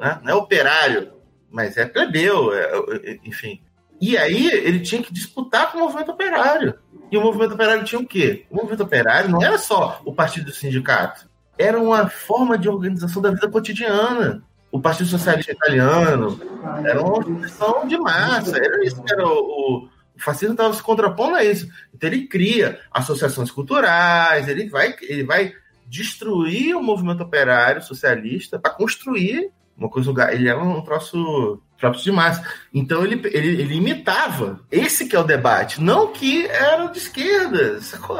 Né? 0.00 0.20
Não 0.22 0.32
é 0.32 0.34
operário, 0.34 1.12
mas 1.50 1.76
é 1.76 1.86
plebeu, 1.86 2.52
é, 2.54 2.70
é, 3.04 3.18
enfim. 3.24 3.60
E 4.00 4.16
aí 4.16 4.48
ele 4.48 4.80
tinha 4.80 5.02
que 5.02 5.12
disputar 5.12 5.70
com 5.70 5.78
o 5.78 5.80
movimento 5.82 6.10
operário. 6.10 6.74
E 7.10 7.18
o 7.18 7.22
movimento 7.22 7.54
operário 7.54 7.84
tinha 7.84 8.00
o 8.00 8.06
quê? 8.06 8.46
O 8.50 8.56
movimento 8.56 8.82
operário 8.82 9.28
não 9.28 9.42
era 9.42 9.58
só 9.58 10.00
o 10.04 10.14
partido 10.14 10.46
do 10.46 10.52
sindicato, 10.52 11.28
era 11.58 11.78
uma 11.78 12.08
forma 12.08 12.56
de 12.56 12.68
organização 12.68 13.20
da 13.20 13.30
vida 13.30 13.50
cotidiana. 13.50 14.42
O 14.72 14.80
Partido 14.80 15.08
Socialista 15.08 15.50
Italiano 15.50 16.40
era 16.84 17.02
uma 17.02 17.16
organização 17.16 17.86
de 17.88 17.98
massa, 17.98 18.56
era 18.56 18.84
isso 18.84 19.02
que 19.02 19.12
era 19.12 19.26
o, 19.26 19.88
o 20.16 20.22
fascismo 20.22 20.54
estava 20.54 20.72
se 20.72 20.82
contrapondo 20.82 21.34
a 21.34 21.44
isso. 21.44 21.68
Então 21.92 22.08
ele 22.08 22.28
cria 22.28 22.78
associações 22.92 23.50
culturais, 23.50 24.48
ele 24.48 24.68
vai, 24.68 24.94
ele 25.02 25.24
vai 25.24 25.52
destruir 25.86 26.76
o 26.76 26.82
movimento 26.82 27.22
operário 27.22 27.82
socialista 27.82 28.58
para 28.58 28.70
construir 28.70 29.50
uma 29.76 29.88
coisa. 29.88 30.12
Ele 30.32 30.48
era 30.48 30.62
um 30.62 30.80
troço, 30.82 31.60
troço 31.80 32.04
de 32.04 32.12
massa. 32.12 32.44
Então 32.72 33.02
ele, 33.04 33.20
ele, 33.24 33.62
ele 33.62 33.74
imitava. 33.74 34.60
Esse 34.70 35.06
que 35.06 35.16
é 35.16 35.18
o 35.18 35.24
debate, 35.24 35.80
não 35.80 36.12
que 36.12 36.46
era 36.46 36.86
de 36.86 36.98
esquerda, 36.98 37.80
sacou? 37.80 38.18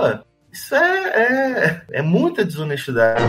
Isso 0.53 0.75
é, 0.75 0.81
é, 0.81 1.83
é 1.93 2.03
muita 2.03 2.45
desonestidade. 2.45 3.23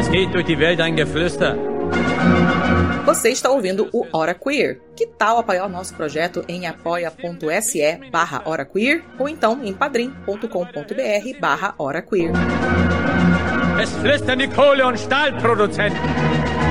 Es 0.00 0.08
geht 0.08 0.32
durch 0.32 0.44
die 0.44 0.58
Welt 0.58 0.80
ein 0.80 0.96
Geflüster. 0.96 1.56
Você 3.04 3.30
está 3.30 3.50
ouvindo 3.50 3.88
o 3.92 4.06
Hora 4.12 4.34
Queer. 4.34 4.80
Que 4.96 5.06
tal 5.06 5.38
apoiar 5.38 5.66
o 5.66 5.68
nosso 5.68 5.94
projeto 5.94 6.44
em 6.48 6.66
apoia.se 6.66 8.10
barra 8.10 8.42
Hora 8.44 8.64
Queer 8.64 9.04
ou 9.18 9.28
então 9.28 9.60
em 9.62 9.72
padrim.com.br 9.72 11.40
barra 11.40 11.74
Hora 11.78 12.02
Queer. 12.02 12.32
Es 13.80 13.90
flüstern 13.96 14.38
die 14.38 14.48
Kohle- 14.48 14.86
und 14.86 14.98
Stahlproduzenten. 14.98 16.61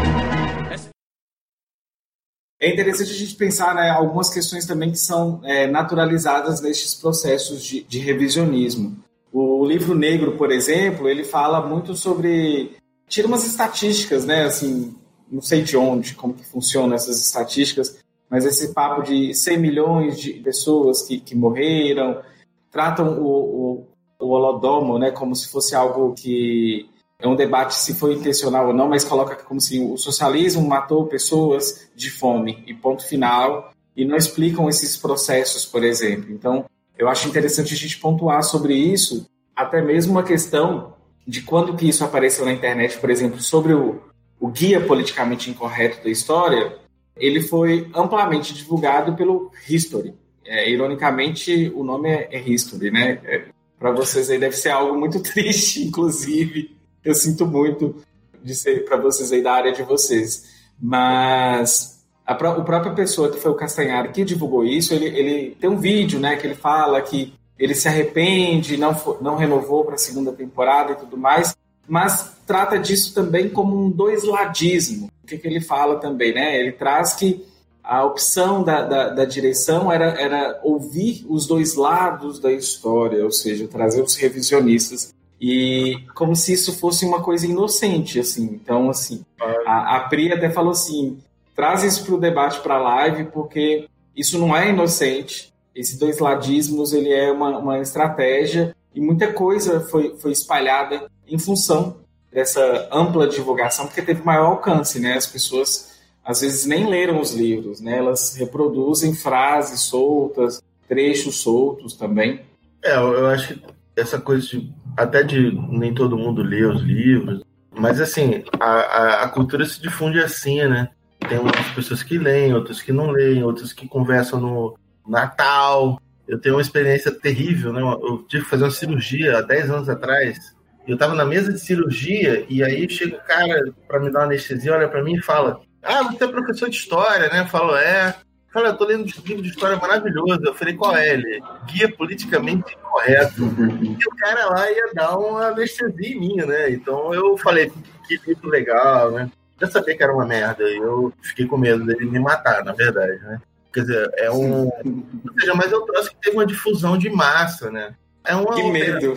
É 2.62 2.72
interessante 2.72 3.12
a 3.12 3.16
gente 3.16 3.34
pensar 3.34 3.74
né, 3.74 3.90
algumas 3.90 4.30
questões 4.32 4.68
também 4.68 4.92
que 4.92 5.00
são 5.00 5.42
é, 5.44 5.66
naturalizadas 5.66 6.62
nestes 6.62 6.94
processos 6.94 7.64
de, 7.64 7.82
de, 7.82 7.98
revisionismo. 7.98 8.98
O 9.34 9.66
livro 9.66 9.96
negro, 9.96 10.38
por 10.38 10.52
exemplo, 10.52 11.10
ele 11.10 11.24
fala 11.24 11.68
muito 11.68 11.96
sobre 11.96 12.78
tira 13.08 13.28
umas 13.28 13.48
estatísticas, 13.48 14.26
né? 14.26 14.44
Assim, 14.44 14.96
não 15.30 15.42
sei 15.42 15.64
de 15.64 15.76
onde, 15.76 16.14
como 16.14 16.36
que 16.36 16.46
funcionam 16.46 16.96
essas 16.96 17.20
estatísticas, 17.20 17.98
mas 18.30 18.46
esse 18.46 18.74
papo 18.74 19.02
de 19.02 19.34
100 19.34 19.58
milhões 19.58 20.20
de 20.20 20.34
pessoas 20.34 21.02
que, 21.02 21.20
que 21.20 21.36
morreram, 21.36 22.22
tratam 22.70 23.20
o, 23.20 23.26
o, 23.26 23.88
o 24.20 24.30
Holodomo 24.30 25.00
né, 25.00 25.10
como 25.10 25.36
se 25.36 25.50
fosse 25.50 25.76
algo 25.76 26.14
que 26.14 26.90
é 27.22 27.28
um 27.28 27.36
debate 27.36 27.76
se 27.76 27.94
foi 27.94 28.14
intencional 28.16 28.68
ou 28.68 28.74
não, 28.74 28.90
mas 28.90 29.04
coloca 29.04 29.36
como 29.36 29.62
se 29.62 29.80
o 29.80 29.96
socialismo 29.98 30.68
matou 30.68 31.06
pessoas 31.06 31.90
de 31.96 32.10
fome 32.10 32.64
e 32.66 32.74
ponto 32.74 33.08
final, 33.08 33.72
e 33.96 34.06
não 34.06 34.16
explicam 34.16 34.68
esses 34.68 34.98
processos, 34.98 35.66
por 35.66 35.84
exemplo. 35.84 36.32
Então, 36.32 36.66
eu 36.98 37.08
acho 37.10 37.28
interessante 37.28 37.74
a 37.74 37.78
gente 37.78 38.00
pontuar 38.00 38.44
sobre 38.44 38.74
isso, 38.74 39.26
até 39.56 39.82
mesmo 39.82 40.14
uma 40.14 40.24
questão 40.24 40.96
de 41.28 41.42
quando 41.42 41.76
que 41.76 41.88
isso 41.88 42.04
apareceu 42.04 42.46
na 42.46 42.52
internet, 42.52 42.98
por 42.98 43.10
exemplo, 43.10 43.42
sobre 43.42 43.74
o, 43.74 44.02
o 44.40 44.48
guia 44.48 44.82
politicamente 44.82 45.50
incorreto 45.50 46.04
da 46.04 46.10
história, 46.10 46.78
ele 47.16 47.42
foi 47.42 47.90
amplamente 47.94 48.54
divulgado 48.54 49.16
pelo 49.16 49.52
History. 49.70 50.14
É, 50.46 50.70
ironicamente, 50.70 51.72
o 51.76 51.84
nome 51.84 52.10
é, 52.10 52.28
é 52.32 52.42
History, 52.42 52.90
né? 52.90 53.20
É, 53.24 53.46
Para 53.78 53.92
vocês 53.92 54.30
aí 54.30 54.40
deve 54.40 54.56
ser 54.56 54.70
algo 54.70 55.00
muito 55.00 55.22
triste, 55.24 55.84
inclusive. 55.84 56.76
Eu 57.04 57.16
sinto 57.16 57.46
muito 57.46 57.96
de 58.44 58.56
ser 58.56 58.86
para 58.86 58.98
vocês 58.98 59.32
aí 59.32 59.42
da 59.42 59.54
área 59.54 59.72
de 59.72 59.84
vocês. 59.84 60.46
Mas 60.80 62.04
a, 62.26 62.34
a 62.34 62.36
própria 62.36 62.94
pessoa 62.94 63.32
que 63.32 63.40
foi 63.40 63.52
o 63.52 63.56
Castanhari 63.56 64.10
que 64.10 64.24
divulgou 64.24 64.64
isso, 64.64 64.94
ele, 64.94 65.06
ele 65.06 65.58
tem 65.60 65.70
um 65.70 65.78
vídeo, 65.78 66.20
né, 66.20 66.36
que 66.36 66.48
ele 66.48 66.56
fala 66.56 67.02
que 67.02 67.34
ele 67.58 67.76
se 67.76 67.88
arrepende, 67.88 68.78
não, 68.78 68.96
não 69.22 69.36
renovou 69.36 69.86
para 69.86 69.96
a 69.96 69.98
segunda 69.98 70.32
temporada 70.32 70.94
e 70.94 70.96
tudo 70.96 71.16
mais, 71.16 71.56
mas 71.88 72.32
trata 72.48 72.80
disso 72.80 73.14
também 73.14 73.50
como 73.50 73.78
um 73.78 73.92
dois-ladismo. 73.92 75.10
O 75.24 75.28
que, 75.28 75.38
que 75.38 75.48
ele 75.48 75.62
fala 75.62 76.00
também, 76.00 76.34
né? 76.34 76.60
Ele 76.60 76.72
traz 76.72 77.14
que 77.14 77.46
a 77.84 78.04
opção 78.04 78.64
da, 78.64 78.84
da, 78.84 79.10
da, 79.10 79.26
direção 79.26 79.92
era, 79.92 80.06
era 80.20 80.60
ouvir 80.64 81.26
os 81.28 81.46
dois 81.46 81.76
lados 81.76 82.40
da 82.40 82.52
história, 82.52 83.24
ou 83.24 83.32
seja, 83.32 83.68
trazer 83.68 84.02
os 84.02 84.16
revisionistas. 84.16 85.14
E 85.42 86.06
como 86.14 86.36
se 86.36 86.54
isso 86.54 86.78
fosse 86.78 87.04
uma 87.04 87.24
coisa 87.24 87.48
inocente, 87.48 88.20
assim. 88.20 88.44
Então, 88.44 88.92
assim, 88.92 89.26
a, 89.66 89.98
a 89.98 90.00
Pri 90.02 90.32
até 90.32 90.52
falou 90.52 90.72
assim, 90.72 91.18
traz 91.56 91.84
isso 91.84 92.06
para 92.06 92.14
o 92.14 92.20
debate, 92.20 92.60
para 92.60 92.76
a 92.76 92.82
live, 92.82 93.24
porque 93.26 93.88
isso 94.16 94.38
não 94.38 94.56
é 94.56 94.70
inocente. 94.70 95.52
Esse 95.74 95.98
dois 95.98 96.20
ladismos, 96.20 96.94
ele 96.94 97.12
é 97.12 97.32
uma, 97.32 97.58
uma 97.58 97.80
estratégia 97.80 98.76
e 98.94 99.02
muita 99.02 99.34
coisa 99.34 99.80
foi, 99.80 100.16
foi 100.20 100.32
espalhada 100.32 101.10
em 101.28 101.40
função 101.40 101.98
dessa 102.32 102.88
ampla 102.92 103.28
divulgação, 103.28 103.88
porque 103.88 104.02
teve 104.02 104.22
maior 104.22 104.46
alcance, 104.46 105.00
né? 105.00 105.14
As 105.14 105.26
pessoas 105.26 106.00
às 106.24 106.42
vezes 106.42 106.68
nem 106.68 106.88
leram 106.88 107.20
os 107.20 107.34
livros, 107.34 107.82
né? 107.82 107.98
Elas 107.98 108.36
reproduzem 108.36 109.16
frases 109.16 109.82
soltas, 109.82 110.62
trechos 110.88 111.40
soltos 111.42 111.94
também. 111.96 112.42
É, 112.84 112.96
eu 112.96 113.26
acho 113.28 113.56
que 113.56 113.64
essa 113.96 114.20
coisa 114.20 114.46
de 114.46 114.72
até 114.98 115.24
de 115.24 115.52
nem 115.70 115.94
todo 115.94 116.18
mundo 116.18 116.42
lê 116.42 116.64
os 116.64 116.82
livros, 116.82 117.44
mas 117.74 118.02
assim, 118.02 118.44
a, 118.60 118.66
a, 118.66 119.24
a 119.24 119.30
cultura 119.30 119.66
se 119.66 119.82
difunde 119.82 120.20
assim, 120.20 120.64
né? 120.68 120.90
Tem 121.28 121.40
umas 121.40 121.70
pessoas 121.76 122.04
que 122.04 122.18
leem, 122.18 122.54
outras 122.54 122.82
que 122.82 122.92
não 122.92 123.12
leem, 123.12 123.44
outras 123.44 123.72
que 123.72 123.88
conversam 123.88 124.40
no 124.40 124.78
Natal. 125.08 126.02
Eu 126.28 126.40
tenho 126.40 126.56
uma 126.56 126.62
experiência 126.62 127.12
terrível, 127.12 127.72
né? 127.72 127.82
Eu 127.82 128.26
tive 128.28 128.44
que 128.44 128.50
fazer 128.50 128.64
uma 128.64 128.72
cirurgia 128.72 129.38
há 129.38 129.42
10 129.42 129.70
anos 129.70 129.90
atrás 129.90 130.56
eu 130.88 130.98
tava 130.98 131.14
na 131.14 131.26
mesa 131.26 131.54
de 131.54 131.60
cirurgia 131.60 132.46
e 132.50 132.64
aí 132.64 132.90
chega 132.90 133.16
o 133.16 133.22
cara 133.22 133.72
para 133.88 134.00
me 134.00 134.12
dar 134.12 134.20
uma 134.20 134.26
anestesia, 134.26 134.74
olha 134.74 134.88
para 134.88 135.04
mim 135.04 135.16
e 135.16 135.22
fala: 135.22 135.62
Ah, 135.82 136.04
você 136.04 136.24
é 136.24 136.28
professor 136.28 136.70
de 136.70 136.76
história, 136.76 137.30
né? 137.30 137.42
Eu 137.42 137.48
falo: 137.48 137.76
É. 137.76 138.16
Fala, 138.54 138.68
eu 138.68 138.78
tô 138.78 138.86
lendo 138.86 139.04
um 139.04 139.24
livro 139.26 139.42
de 139.42 139.50
história 139.50 139.78
maravilhoso. 139.78 140.42
Eu 140.44 140.54
falei, 140.54 140.76
qual 140.76 140.96
é 140.96 141.14
ele? 141.14 141.42
Guia 141.66 141.90
politicamente 141.96 142.74
incorreto. 142.74 143.44
E 143.82 144.08
o 144.08 144.16
cara 144.18 144.50
lá 144.50 144.70
ia 144.70 144.92
dar 144.94 145.18
uma 145.18 145.48
anestesia 145.48 146.10
em 146.10 146.20
mim, 146.20 146.36
né? 146.36 146.70
Então 146.70 147.14
eu 147.14 147.38
falei, 147.38 147.72
que 148.08 148.20
livro 148.28 148.50
legal, 148.50 149.12
né? 149.12 149.32
Já 149.60 149.70
sabia 149.70 149.96
que 149.96 150.04
era 150.04 150.14
uma 150.14 150.26
merda. 150.26 150.64
E 150.64 150.76
eu 150.76 151.14
fiquei 151.22 151.46
com 151.46 151.58
medo 151.58 151.86
dele 151.86 152.06
me 152.06 152.20
matar, 152.20 152.64
na 152.66 152.74
verdade, 152.74 153.20
né? 153.24 153.42
Quer 153.74 153.82
dizer, 153.82 154.12
é 154.18 154.30
um. 154.30 154.66
Ou 154.66 155.40
seja, 155.40 155.54
mas 155.56 155.72
eu 155.72 155.82
trouxe 155.82 156.10
que 156.10 156.18
teve 156.20 156.36
uma 156.36 156.46
difusão 156.46 156.98
de 156.98 157.10
massa, 157.10 157.72
né? 157.72 157.96
É 158.26 158.36
uma 158.36 158.54
que 158.54 158.70
medo. 158.70 159.16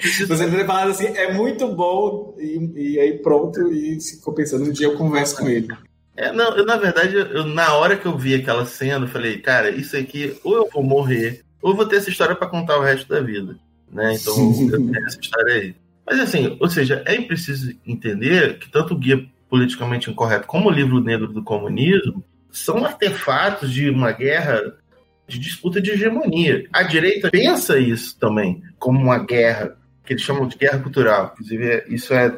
Você 0.00 0.26
ter 0.26 0.64
falado 0.64 0.90
assim, 0.92 1.06
é 1.08 1.32
muito 1.32 1.68
bom, 1.74 2.34
e, 2.38 2.92
e, 2.94 3.00
aí 3.00 3.18
pronto, 3.18 3.72
e 3.72 4.00
ficou 4.00 4.32
pensando, 4.32 4.64
um 4.64 4.72
dia 4.72 4.86
eu 4.86 4.96
converso 4.96 5.36
com 5.36 5.48
ele. 5.48 5.68
É, 6.18 6.32
não, 6.32 6.56
eu, 6.56 6.66
na 6.66 6.76
verdade, 6.76 7.14
eu, 7.14 7.46
na 7.46 7.74
hora 7.74 7.96
que 7.96 8.04
eu 8.04 8.18
vi 8.18 8.34
aquela 8.34 8.66
cena, 8.66 9.04
eu 9.04 9.08
falei, 9.08 9.38
cara, 9.38 9.70
isso 9.70 9.96
aqui, 9.96 10.36
ou 10.42 10.56
eu 10.56 10.68
vou 10.68 10.82
morrer, 10.82 11.44
ou 11.62 11.70
eu 11.70 11.76
vou 11.76 11.86
ter 11.86 11.94
essa 11.94 12.10
história 12.10 12.34
para 12.34 12.48
contar 12.48 12.76
o 12.76 12.82
resto 12.82 13.08
da 13.08 13.20
vida. 13.20 13.56
Né? 13.88 14.14
Então, 14.14 14.34
eu 14.68 14.84
tenho 14.84 15.06
essa 15.06 15.20
história 15.20 15.54
aí. 15.54 15.76
Mas 16.04 16.18
assim, 16.18 16.56
ou 16.58 16.68
seja, 16.68 17.04
é 17.06 17.20
preciso 17.20 17.72
entender 17.86 18.58
que 18.58 18.68
tanto 18.68 18.94
o 18.94 18.98
Guia 18.98 19.24
Politicamente 19.48 20.10
Incorreto 20.10 20.48
como 20.48 20.68
o 20.68 20.72
Livro 20.72 21.00
Negro 21.00 21.28
do 21.28 21.44
Comunismo 21.44 22.24
são 22.50 22.84
artefatos 22.84 23.72
de 23.72 23.88
uma 23.88 24.10
guerra 24.10 24.74
de 25.28 25.38
disputa 25.38 25.80
de 25.80 25.92
hegemonia. 25.92 26.66
A 26.72 26.82
direita 26.82 27.30
pensa 27.30 27.78
isso 27.78 28.18
também 28.18 28.60
como 28.76 28.98
uma 28.98 29.18
guerra, 29.18 29.76
que 30.04 30.14
eles 30.14 30.22
chamam 30.22 30.48
de 30.48 30.56
guerra 30.56 30.80
cultural. 30.80 31.30
Inclusive, 31.34 31.84
isso 31.88 32.12
é 32.12 32.36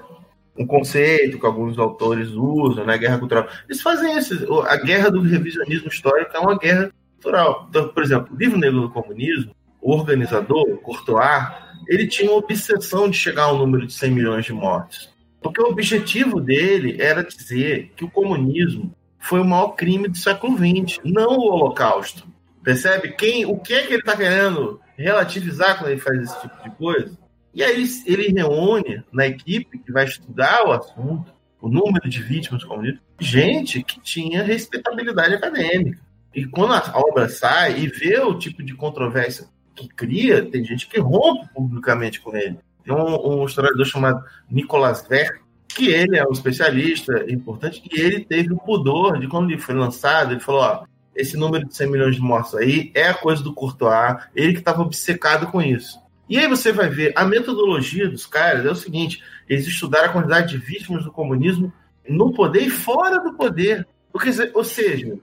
um 0.61 0.67
conceito 0.67 1.39
que 1.39 1.47
alguns 1.47 1.79
autores 1.79 2.29
usam, 2.29 2.85
né? 2.85 2.99
Guerra 2.99 3.19
cultural. 3.19 3.49
Eles 3.67 3.81
fazem 3.81 4.17
isso. 4.19 4.61
A 4.63 4.77
guerra 4.77 5.11
do 5.11 5.23
revisionismo 5.23 5.89
histórico 5.89 6.37
é 6.37 6.39
uma 6.39 6.59
guerra 6.59 6.93
cultural. 7.15 7.67
Então, 7.71 7.89
por 7.89 8.03
exemplo, 8.03 8.35
o 8.35 8.37
livro 8.37 8.59
negro 8.59 8.83
do 8.83 8.91
comunismo, 8.91 9.55
o 9.81 9.93
organizador, 9.95 10.77
Courtois, 10.83 11.49
ele 11.89 12.07
tinha 12.07 12.31
uma 12.31 12.39
obsessão 12.39 13.09
de 13.09 13.17
chegar 13.17 13.45
ao 13.45 13.57
número 13.57 13.87
de 13.87 13.93
100 13.95 14.11
milhões 14.11 14.45
de 14.45 14.53
mortes. 14.53 15.09
Porque 15.43 15.63
o 15.63 15.69
objetivo 15.69 16.39
dele 16.39 17.01
era 17.01 17.25
dizer 17.25 17.93
que 17.97 18.05
o 18.05 18.11
comunismo 18.11 18.95
foi 19.19 19.41
o 19.41 19.45
maior 19.45 19.71
crime 19.71 20.09
do 20.09 20.17
século 20.17 20.59
XX, 20.59 20.99
não 21.03 21.39
o 21.39 21.53
Holocausto. 21.53 22.29
Percebe? 22.63 23.13
Quem, 23.13 23.47
o 23.47 23.57
que 23.57 23.73
é 23.73 23.87
que 23.87 23.95
ele 23.95 24.01
está 24.01 24.15
querendo 24.15 24.79
relativizar 24.95 25.79
quando 25.79 25.93
ele 25.93 26.01
faz 26.01 26.21
esse 26.21 26.41
tipo 26.43 26.63
de 26.63 26.71
coisa? 26.77 27.19
E 27.53 27.63
aí 27.63 27.85
ele 28.07 28.29
reúne 28.29 29.03
na 29.13 29.27
equipe 29.27 29.79
que 29.79 29.93
vai 29.93 30.05
estudar 30.05 30.67
o 30.67 30.73
assunto, 30.73 31.33
o 31.61 31.69
número 31.69 32.09
de 32.09 32.23
vítimas 32.23 32.63
do 32.63 32.69
comunismo, 32.69 33.01
gente 33.19 33.83
que 33.83 34.01
tinha 34.01 34.43
respeitabilidade 34.43 35.35
acadêmica. 35.35 36.01
E 36.35 36.47
quando 36.47 36.75
a 36.75 36.93
obra 36.95 37.29
sai 37.29 37.81
e 37.81 37.89
vê 37.89 38.19
o 38.21 38.39
tipo 38.39 38.63
de 38.63 38.75
controvérsia 38.75 39.49
que 39.75 39.89
cria, 39.89 40.45
tem 40.45 40.65
gente 40.65 40.87
que 40.87 41.01
rompe 41.01 41.53
publicamente 41.53 42.21
com 42.21 42.37
ele. 42.37 42.59
Tem 42.85 42.95
um, 42.95 43.43
um 43.43 43.45
historiador 43.45 43.85
chamado 43.85 44.25
Nicolas 44.51 45.07
Ver, 45.07 45.41
que 45.69 45.89
ele 45.89 46.17
é 46.17 46.27
um 46.27 46.33
especialista 46.33 47.25
importante, 47.31 47.83
e 47.91 48.01
ele 48.01 48.25
teve 48.25 48.53
o 48.53 48.59
pudor 48.59 49.19
de 49.19 49.29
quando 49.29 49.51
ele 49.51 49.61
foi 49.61 49.75
lançado, 49.75 50.33
ele 50.33 50.41
falou, 50.41 50.63
ó, 50.63 50.85
esse 51.15 51.37
número 51.37 51.67
de 51.67 51.77
100 51.77 51.91
milhões 51.91 52.15
de 52.15 52.23
mortos 52.23 52.55
aí 52.55 52.91
é 52.95 53.09
a 53.09 53.15
coisa 53.15 53.43
do 53.43 53.53
Courtois, 53.53 54.17
ele 54.35 54.53
que 54.53 54.61
estava 54.61 54.83
obcecado 54.83 55.49
com 55.49 55.61
isso. 55.61 56.00
E 56.31 56.39
aí 56.39 56.47
você 56.47 56.71
vai 56.71 56.89
ver, 56.89 57.13
a 57.17 57.25
metodologia 57.25 58.09
dos 58.09 58.25
caras 58.25 58.65
é 58.65 58.71
o 58.71 58.77
seguinte, 58.77 59.21
eles 59.49 59.67
estudaram 59.67 60.11
a 60.11 60.13
quantidade 60.13 60.53
de 60.53 60.65
vítimas 60.65 61.03
do 61.03 61.11
comunismo 61.11 61.73
no 62.09 62.33
poder 62.33 62.61
e 62.61 62.71
fora 62.71 63.19
do 63.19 63.35
poder. 63.35 63.85
Porque, 64.13 64.31
ou 64.55 64.63
seja, 64.63 65.19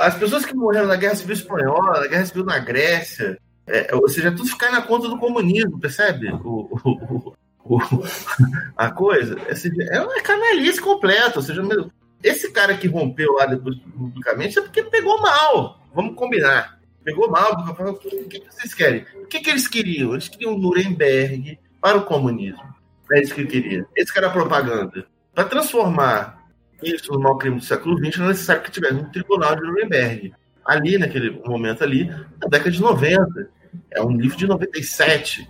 as 0.00 0.16
pessoas 0.16 0.44
que 0.44 0.52
morreram 0.52 0.88
na 0.88 0.96
Guerra 0.96 1.14
Civil 1.14 1.34
Espanhola, 1.34 2.00
na 2.00 2.08
Guerra 2.08 2.26
Civil 2.26 2.44
na 2.44 2.58
Grécia, 2.58 3.38
é, 3.68 3.94
ou 3.94 4.08
seja, 4.08 4.32
tudo 4.32 4.48
ficar 4.48 4.72
na 4.72 4.82
conta 4.82 5.08
do 5.08 5.16
comunismo, 5.16 5.78
percebe? 5.78 6.32
O, 6.32 6.68
o, 6.84 7.34
o, 7.64 8.04
a 8.76 8.90
coisa. 8.90 9.36
É 9.90 10.00
uma 10.00 10.20
canalice 10.22 10.80
completa. 10.80 11.38
Ou 11.38 11.42
seja, 11.42 11.62
esse 12.20 12.50
cara 12.50 12.76
que 12.76 12.88
rompeu 12.88 13.32
lá 13.34 13.46
depois 13.46 13.76
publicamente 13.78 14.58
é 14.58 14.62
porque 14.62 14.82
pegou 14.82 15.20
mal. 15.20 15.80
Vamos 15.94 16.16
combinar. 16.16 16.81
Pegou 17.04 17.30
mal, 17.30 17.56
porque 17.56 17.74
falou, 17.74 17.94
o 17.94 18.28
que 18.28 18.42
vocês 18.48 18.74
querem? 18.74 19.04
O 19.16 19.26
que, 19.26 19.40
que 19.40 19.50
eles 19.50 19.66
queriam? 19.66 20.12
Eles 20.12 20.28
queriam 20.28 20.56
Nuremberg 20.56 21.58
para 21.80 21.98
o 21.98 22.04
comunismo. 22.04 22.62
É 23.12 23.20
isso 23.20 23.34
que 23.34 23.44
queria. 23.44 23.86
Esse 23.96 24.12
cara 24.12 24.30
propaganda. 24.30 25.06
Para 25.34 25.44
transformar 25.44 26.46
isso 26.82 27.12
no 27.12 27.20
mau 27.20 27.36
crime 27.36 27.58
do 27.58 27.64
século 27.64 27.98
XX, 27.98 28.18
não 28.18 28.26
é 28.26 28.28
necessário 28.28 28.62
que 28.62 28.70
tivesse 28.70 28.94
um 28.94 29.10
tribunal 29.10 29.54
de 29.56 29.62
Nuremberg. 29.62 30.32
Ali, 30.64 30.98
naquele 30.98 31.30
momento 31.44 31.82
ali, 31.82 32.04
na 32.04 32.48
década 32.48 32.70
de 32.70 32.80
90. 32.80 33.50
É 33.90 34.02
um 34.02 34.16
livro 34.16 34.36
de 34.36 34.46
97. 34.46 35.46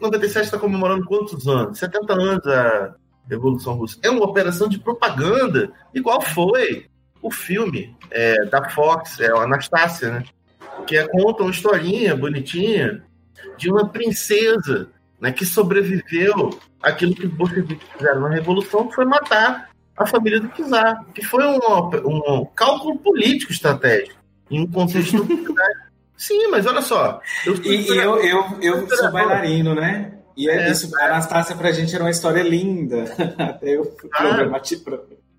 97 0.00 0.44
está 0.44 0.58
comemorando 0.58 1.04
quantos 1.04 1.46
anos? 1.46 1.78
70 1.78 2.12
anos 2.12 2.46
a 2.46 2.94
Revolução 3.28 3.74
Russa. 3.74 3.98
É 4.02 4.10
uma 4.10 4.24
operação 4.24 4.68
de 4.68 4.78
propaganda, 4.78 5.70
igual 5.94 6.20
foi 6.20 6.86
o 7.22 7.30
filme 7.30 7.96
é, 8.10 8.44
da 8.46 8.68
Fox, 8.70 9.20
é 9.20 9.32
o 9.32 9.40
Anastácia, 9.40 10.10
né? 10.10 10.24
Que 10.86 10.96
é, 10.96 11.08
conta 11.08 11.42
uma 11.42 11.50
historinha 11.50 12.16
bonitinha 12.16 13.02
de 13.56 13.70
uma 13.70 13.88
princesa 13.88 14.88
né, 15.20 15.32
que 15.32 15.44
sobreviveu 15.44 16.58
àquilo 16.82 17.14
que 17.14 17.26
os 17.26 17.32
bolcheviques 17.32 17.86
fizeram 17.96 18.22
na 18.22 18.28
Revolução, 18.30 18.88
que 18.88 18.94
foi 18.94 19.04
matar 19.04 19.70
a 19.96 20.06
família 20.06 20.40
do 20.40 20.48
Czar, 20.48 21.04
que 21.14 21.24
foi 21.24 21.44
um, 21.44 21.58
um 22.06 22.44
cálculo 22.54 22.98
político 22.98 23.52
estratégico, 23.52 24.18
em 24.50 24.60
um 24.60 24.66
contexto... 24.66 25.26
Sim, 26.16 26.48
mas 26.48 26.66
olha 26.66 26.82
só. 26.82 27.18
Eu 27.46 27.54
e, 27.64 27.80
e 27.80 27.96
eu, 27.96 28.18
eu, 28.18 28.44
eu 28.60 28.88
sou 28.94 29.10
bailarino, 29.10 29.74
né? 29.74 30.18
E 30.36 30.50
é, 30.50 30.68
é 30.68 30.70
isso, 30.70 30.94
a 30.98 31.06
Anastácia 31.06 31.56
pra 31.56 31.72
gente 31.72 31.94
era 31.94 32.04
uma 32.04 32.10
história 32.10 32.42
linda. 32.42 33.04
Até 33.38 33.70
eu 33.76 33.96
ah, 34.12 34.60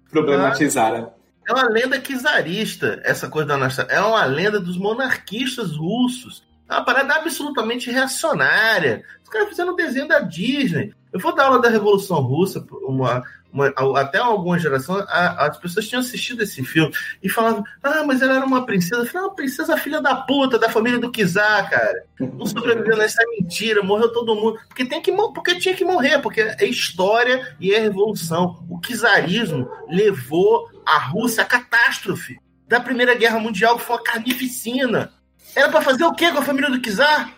problematizar. 0.10 1.14
É 1.48 1.54
uma 1.54 1.70
lenda 1.70 2.00
czarista, 2.00 3.02
essa 3.04 3.30
coisa 3.30 3.50
da 3.50 3.56
Anastácia. 3.56 3.92
É 3.92 4.00
uma 4.00 4.26
lenda 4.26 4.60
dos 4.60 4.78
monarquistas 4.78 5.76
russos. 5.76 6.44
É 6.70 6.74
uma 6.74 6.86
parada 6.86 7.16
absolutamente 7.16 7.92
reacionária. 7.92 9.04
Os 9.24 9.30
caras 9.30 9.50
fizeram 9.50 9.74
um 9.74 9.76
desenho 9.76 10.08
da 10.08 10.20
Disney. 10.20 10.94
Eu 11.12 11.20
vou 11.20 11.36
dar 11.36 11.46
aula 11.46 11.62
da 11.62 11.70
Revolução 11.70 12.22
Russa, 12.22 12.66
uma, 12.84 13.22
uma, 13.52 13.68
até 14.00 14.18
alguma 14.18 14.58
geração, 14.58 14.96
a, 15.10 15.48
as 15.48 15.58
pessoas 15.58 15.88
tinham 15.88 16.00
assistido 16.00 16.42
esse 16.42 16.64
filme 16.64 16.94
e 17.22 17.28
falavam: 17.28 17.64
Ah, 17.84 18.04
mas 18.06 18.22
ela 18.22 18.38
era 18.38 18.46
uma 18.46 18.66
princesa. 18.66 19.02
Eu 19.02 19.06
falei, 19.06 19.28
uma 19.28 19.36
princesa 19.36 19.76
filha 19.76 20.02
da 20.02 20.16
puta, 20.16 20.58
da 20.58 20.70
família 20.70 21.00
do 21.00 21.12
Kizar, 21.12 21.70
cara. 21.70 22.06
Não 22.18 22.46
sobreviveu 22.46 22.96
nessa 22.96 23.22
mentira, 23.38 23.84
morreu 23.84 24.14
todo 24.14 24.36
mundo. 24.36 24.58
Porque, 24.70 24.86
tem 24.86 25.02
que, 25.02 25.12
porque 25.12 25.60
tinha 25.60 25.76
que 25.76 25.84
morrer, 25.84 26.20
porque 26.20 26.40
é 26.40 26.66
história 26.66 27.56
e 27.60 27.74
é 27.74 27.80
revolução. 27.80 28.64
O 28.70 28.80
Kizarismo 28.80 29.70
levou 29.90 30.70
a 30.86 30.98
Rússia 30.98 31.44
à 31.44 31.46
catástrofe 31.46 32.40
da 32.68 32.80
Primeira 32.80 33.16
Guerra 33.16 33.40
Mundial, 33.40 33.78
que 33.78 33.84
foi 33.84 33.96
uma 33.98 34.04
carnificina. 34.04 35.12
Era 35.56 35.70
para 35.70 35.82
fazer 35.82 36.04
o 36.06 36.14
quê 36.14 36.32
com 36.32 36.40
a 36.40 36.44
família 36.44 36.70
do 36.70 36.80
Kizar? 36.80 37.34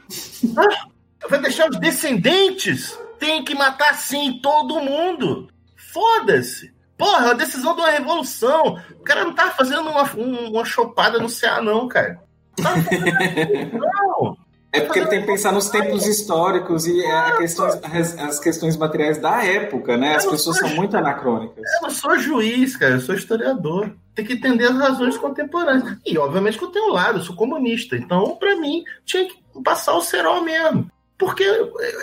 Vai 1.30 1.42
deixar 1.42 1.70
os 1.70 1.80
descendentes? 1.80 2.98
Tem 3.20 3.44
que 3.44 3.56
matar 3.56 3.96
sim 3.96 4.40
todo 4.42 4.82
mundo. 4.82 5.50
Foda-se. 5.76 6.74
Porra, 6.98 7.26
é 7.26 7.28
uma 7.30 7.36
decisão 7.36 7.76
de 7.76 7.82
uma 7.82 7.90
revolução. 7.90 8.80
O 8.92 9.04
cara 9.04 9.24
não 9.24 9.34
tá 9.34 9.52
fazendo 9.52 9.90
uma, 9.90 10.04
uma 10.14 10.66
chopada 10.66 11.20
no 11.20 11.30
CA, 11.30 11.62
não, 11.62 11.88
cara. 11.88 12.22
Não. 12.60 14.38
É 14.74 14.82
porque 14.82 15.00
ele 15.00 15.08
tem 15.08 15.22
que 15.22 15.28
pensar 15.28 15.52
nos 15.52 15.70
tempos 15.70 16.06
históricos 16.08 16.88
e 16.88 17.00
questões, 17.38 17.80
as, 17.84 18.18
as, 18.18 18.40
questões 18.40 18.76
materiais 18.76 19.20
da 19.20 19.44
época, 19.44 19.96
né? 19.96 20.16
As 20.16 20.26
pessoas 20.26 20.58
são 20.58 20.70
muito 20.70 20.98
anacrônicas. 20.98 21.64
Eu 21.76 21.82
não 21.84 21.90
sou 21.92 22.18
juiz, 22.18 22.76
cara, 22.76 22.96
eu 22.96 23.00
sou 23.02 23.14
historiador. 23.14 23.94
Tem 24.16 24.26
que 24.26 24.34
entender 24.34 24.66
as 24.66 24.78
razões 24.78 25.16
contemporâneas. 25.16 25.98
E, 26.04 26.18
obviamente, 26.18 26.58
que 26.58 26.64
eu 26.64 26.72
tenho 26.72 26.90
um 26.90 26.94
lado, 26.94 27.20
eu 27.20 27.24
sou 27.24 27.36
comunista. 27.36 27.96
Então, 27.96 28.36
para 28.36 28.56
mim, 28.56 28.84
tinha 29.06 29.28
que 29.28 29.36
passar 29.64 29.94
o 29.94 30.02
cerol 30.02 30.42
mesmo 30.42 30.92
porque 31.24 31.44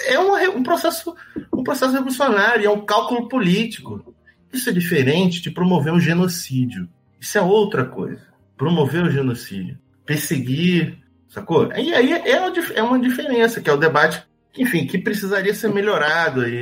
é 0.07 0.19
um, 0.19 0.59
um, 0.59 0.63
processo, 0.63 1.15
um 1.53 1.63
processo 1.63 1.93
revolucionário, 1.93 2.67
é 2.67 2.71
um 2.71 2.85
cálculo 2.85 3.29
político. 3.29 4.15
Isso 4.53 4.71
é 4.71 4.73
diferente 4.73 5.43
de 5.43 5.51
promover 5.51 5.93
um 5.93 6.01
genocídio. 6.01 6.89
Isso 7.21 7.37
é 7.37 7.43
outra 7.43 7.85
coisa. 7.85 8.23
Promover 8.57 9.05
o 9.05 9.11
genocídio. 9.11 9.79
Perseguir, 10.07 10.99
sacou? 11.31 11.73
E 11.73 11.95
aí 11.95 12.13
é 12.13 12.39
uma, 12.39 12.53
é 12.75 12.83
uma 12.83 12.99
diferença, 12.99 13.61
que 13.61 13.71
é 13.71 13.73
o 13.73 13.79
debate, 13.79 14.23
enfim, 14.59 14.87
que 14.87 14.99
precisaria 14.99 15.55
ser 15.55 15.73
melhorado 15.73 16.43
aí 16.43 16.61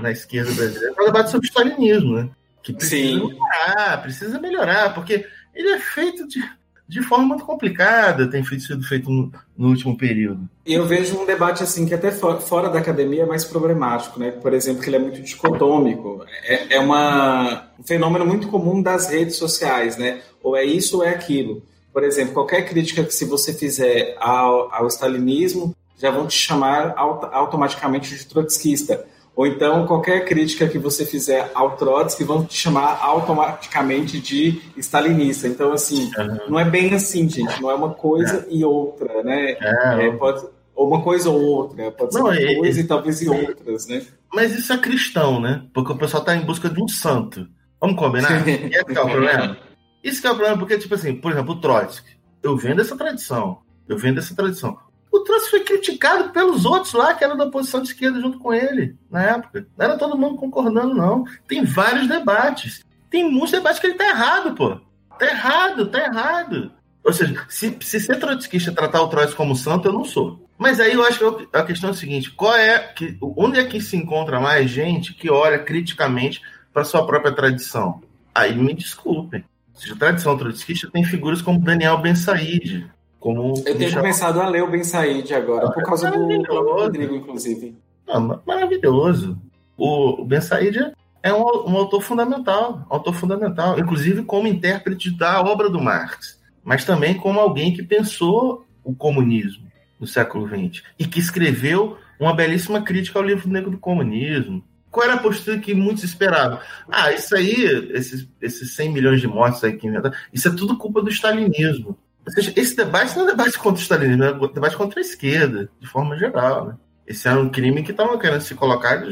na 0.00 0.10
esquerda 0.10 0.52
brasileira. 0.52 0.94
É 0.98 1.02
o 1.02 1.06
debate 1.06 1.30
sobre 1.30 1.46
stalinismo, 1.46 2.16
né? 2.16 2.30
Que 2.62 2.72
precisa 2.72 3.20
Sim. 3.20 3.28
melhorar, 3.28 4.02
precisa 4.02 4.40
melhorar, 4.40 4.94
porque 4.94 5.24
ele 5.54 5.68
é 5.68 5.78
feito 5.78 6.26
de 6.26 6.42
de 6.88 7.02
forma 7.02 7.26
muito 7.26 7.44
complicada, 7.44 8.30
tem 8.30 8.42
sido 8.42 8.82
feito 8.82 9.10
no, 9.10 9.30
no, 9.56 9.68
último 9.68 9.96
período. 9.96 10.48
E 10.64 10.72
eu 10.72 10.86
vejo 10.86 11.20
um 11.20 11.26
debate 11.26 11.62
assim 11.62 11.84
que 11.84 11.92
até 11.92 12.10
for, 12.10 12.40
fora 12.40 12.70
da 12.70 12.78
academia 12.78 13.24
é 13.24 13.26
mais 13.26 13.44
problemático, 13.44 14.18
né? 14.18 14.30
Por 14.30 14.54
exemplo, 14.54 14.82
que 14.82 14.88
ele 14.88 14.96
é 14.96 14.98
muito 14.98 15.20
dicotômico. 15.20 16.24
É, 16.44 16.76
é 16.76 16.80
uma, 16.80 17.66
um 17.78 17.82
fenômeno 17.82 18.24
muito 18.24 18.48
comum 18.48 18.80
das 18.80 19.10
redes 19.10 19.36
sociais, 19.36 19.98
né? 19.98 20.22
Ou 20.42 20.56
é 20.56 20.64
isso 20.64 20.96
ou 20.96 21.04
é 21.04 21.10
aquilo. 21.10 21.62
Por 21.98 22.04
exemplo, 22.04 22.32
qualquer 22.32 22.62
crítica 22.62 23.02
que 23.02 23.12
se 23.12 23.24
você 23.24 23.52
fizer 23.52 24.16
ao, 24.20 24.72
ao 24.72 24.86
stalinismo, 24.86 25.74
já 25.98 26.12
vão 26.12 26.28
te 26.28 26.38
chamar 26.38 26.94
automaticamente 26.96 28.16
de 28.16 28.24
trotskista 28.24 29.04
ou 29.34 29.44
então, 29.44 29.84
qualquer 29.84 30.24
crítica 30.24 30.68
que 30.68 30.78
você 30.78 31.04
fizer 31.04 31.50
ao 31.54 31.76
Trotsky 31.76 32.22
vão 32.22 32.44
te 32.44 32.56
chamar 32.56 33.00
automaticamente 33.02 34.20
de 34.20 34.62
stalinista. 34.76 35.48
Então, 35.48 35.72
assim, 35.72 36.08
uhum. 36.16 36.50
não 36.50 36.60
é 36.60 36.64
bem 36.64 36.94
assim, 36.94 37.28
gente. 37.28 37.60
Não 37.60 37.68
é 37.68 37.74
uma 37.74 37.94
coisa 37.94 38.46
é. 38.48 38.54
e 38.54 38.64
outra, 38.64 39.20
né? 39.24 39.56
É, 39.60 40.06
é, 40.06 40.10
pode, 40.12 40.46
ou 40.76 40.86
uma 40.86 41.02
coisa 41.02 41.30
ou 41.30 41.40
outra. 41.40 41.90
Pode 41.90 42.12
ser 42.12 42.18
não, 42.20 42.26
uma 42.26 42.36
é, 42.36 42.54
coisa 42.54 42.80
e 42.80 42.84
talvez 42.84 43.22
e 43.22 43.28
outras, 43.28 43.88
né? 43.88 44.02
Mas 44.32 44.56
isso 44.56 44.72
é 44.72 44.78
cristão, 44.78 45.40
né? 45.40 45.64
Porque 45.74 45.92
o 45.92 45.98
pessoal 45.98 46.22
está 46.22 46.36
em 46.36 46.44
busca 46.44 46.68
de 46.68 46.80
um 46.80 46.86
santo. 46.86 47.44
Vamos 47.80 47.96
combinar? 47.96 48.46
Esse 48.48 48.74
é 48.74 49.00
o 49.02 49.08
problema. 49.08 49.67
Isso 50.02 50.20
que 50.20 50.26
é 50.26 50.30
o 50.30 50.36
problema, 50.36 50.58
porque, 50.58 50.78
tipo 50.78 50.94
assim, 50.94 51.14
por 51.14 51.32
exemplo, 51.32 51.54
o 51.54 51.60
Trotsky. 51.60 52.18
Eu 52.42 52.56
vendo 52.56 52.80
essa 52.80 52.96
tradição. 52.96 53.62
Eu 53.88 53.98
vendo 53.98 54.18
essa 54.18 54.34
tradição 54.34 54.78
o 55.10 55.20
Trotsky 55.20 55.50
foi 55.50 55.60
criticado 55.60 56.30
pelos 56.30 56.64
outros 56.64 56.92
lá 56.92 57.14
que 57.14 57.24
eram 57.24 57.36
da 57.36 57.44
oposição 57.44 57.80
de 57.80 57.88
esquerda 57.88 58.20
junto 58.20 58.38
com 58.38 58.52
ele, 58.52 58.96
na 59.10 59.22
época. 59.22 59.66
Não 59.76 59.84
era 59.84 59.98
todo 59.98 60.18
mundo 60.18 60.36
concordando, 60.36 60.94
não. 60.94 61.24
Tem 61.46 61.64
vários 61.64 62.06
debates. 62.06 62.84
Tem 63.10 63.28
muitos 63.30 63.52
debates 63.52 63.80
que 63.80 63.86
ele 63.86 63.96
tá 63.96 64.08
errado, 64.08 64.54
pô. 64.54 64.78
Tá 65.18 65.26
errado, 65.26 65.86
tá 65.86 65.98
errado. 65.98 66.72
Ou 67.02 67.12
seja, 67.12 67.46
se, 67.48 67.76
se 67.80 68.00
ser 68.00 68.18
trotskista 68.18 68.72
tratar 68.72 69.02
o 69.02 69.08
Trotsky 69.08 69.36
como 69.36 69.56
santo, 69.56 69.88
eu 69.88 69.92
não 69.92 70.04
sou. 70.04 70.46
Mas 70.58 70.78
aí 70.78 70.92
eu 70.92 71.04
acho 71.04 71.18
que 71.18 71.48
a 71.52 71.62
questão 71.62 71.90
é 71.90 71.92
a 71.92 71.96
seguinte: 71.96 72.30
qual 72.32 72.54
é 72.54 72.78
que, 72.78 73.16
onde 73.20 73.58
é 73.58 73.64
que 73.64 73.80
se 73.80 73.96
encontra 73.96 74.40
mais 74.40 74.70
gente 74.70 75.14
que 75.14 75.30
olha 75.30 75.58
criticamente 75.58 76.42
para 76.72 76.84
sua 76.84 77.06
própria 77.06 77.32
tradição? 77.32 78.02
Aí 78.34 78.54
me 78.54 78.74
desculpem. 78.74 79.44
Seja, 79.78 79.94
a 79.94 79.96
tradição 79.96 80.36
trotskista 80.36 80.90
tem 80.90 81.04
figuras 81.04 81.40
como 81.40 81.60
Daniel 81.60 81.98
Ben 81.98 82.14
Said, 82.14 82.90
como 83.20 83.54
eu 83.64 83.78
tenho 83.78 83.94
começado 83.94 84.40
a 84.40 84.48
ler 84.48 84.62
o 84.62 84.70
Ben 84.70 84.82
Said 84.82 85.32
agora, 85.32 85.70
por 85.70 85.82
causa 85.84 86.10
do 86.10 86.72
Rodrigo, 86.74 87.14
inclusive. 87.14 87.76
Ah, 88.06 88.20
maravilhoso. 88.44 89.40
O, 89.76 90.24
Ben 90.24 90.40
Said 90.40 90.92
é 91.22 91.32
um, 91.32 91.42
um, 91.42 91.76
autor 91.76 92.00
fundamental, 92.00 92.84
autor 92.88 93.14
fundamental, 93.14 93.78
inclusive 93.78 94.24
como 94.24 94.48
intérprete 94.48 95.16
da 95.16 95.40
obra 95.40 95.70
do 95.70 95.80
Marx, 95.80 96.40
mas 96.64 96.84
também 96.84 97.14
como 97.14 97.38
alguém 97.38 97.72
que 97.72 97.82
pensou 97.82 98.66
o 98.82 98.94
comunismo 98.94 99.68
no 100.00 100.06
século 100.06 100.48
XX 100.48 100.82
e 100.98 101.06
que 101.06 101.20
escreveu 101.20 101.96
uma 102.18 102.34
belíssima 102.34 102.82
crítica 102.82 103.18
ao 103.18 103.24
livro 103.24 103.48
negro 103.48 103.70
do 103.70 103.78
comunismo. 103.78 104.64
Qual 104.90 105.04
era 105.04 105.14
a 105.14 105.22
postura 105.22 105.58
que 105.58 105.74
muitos 105.74 106.04
esperavam? 106.04 106.58
Ah, 106.90 107.12
isso 107.12 107.34
aí, 107.36 107.54
esses, 107.92 108.26
esses 108.40 108.74
100 108.74 108.92
milhões 108.92 109.20
de 109.20 109.26
mortes 109.26 109.62
aí 109.62 109.76
que 109.76 109.86
inventaram, 109.86 110.16
isso 110.32 110.48
é 110.48 110.54
tudo 110.54 110.78
culpa 110.78 111.02
do 111.02 111.10
stalinismo. 111.10 111.98
Ou 112.26 112.32
seja, 112.32 112.52
esse 112.56 112.76
debate 112.76 113.16
não 113.16 113.24
é 113.24 113.30
debate 113.30 113.58
contra 113.58 113.78
o 113.78 113.82
stalinismo, 113.82 114.24
é 114.24 114.32
um 114.32 114.52
debate 114.52 114.76
contra 114.76 115.00
a 115.00 115.02
esquerda, 115.02 115.70
de 115.80 115.86
forma 115.86 116.16
geral, 116.16 116.68
né? 116.68 116.74
Esse 117.06 117.26
é 117.26 117.32
um 117.32 117.48
crime 117.48 117.82
que 117.82 117.90
estavam 117.90 118.18
querendo 118.18 118.42
se 118.42 118.54
colocar 118.54 119.02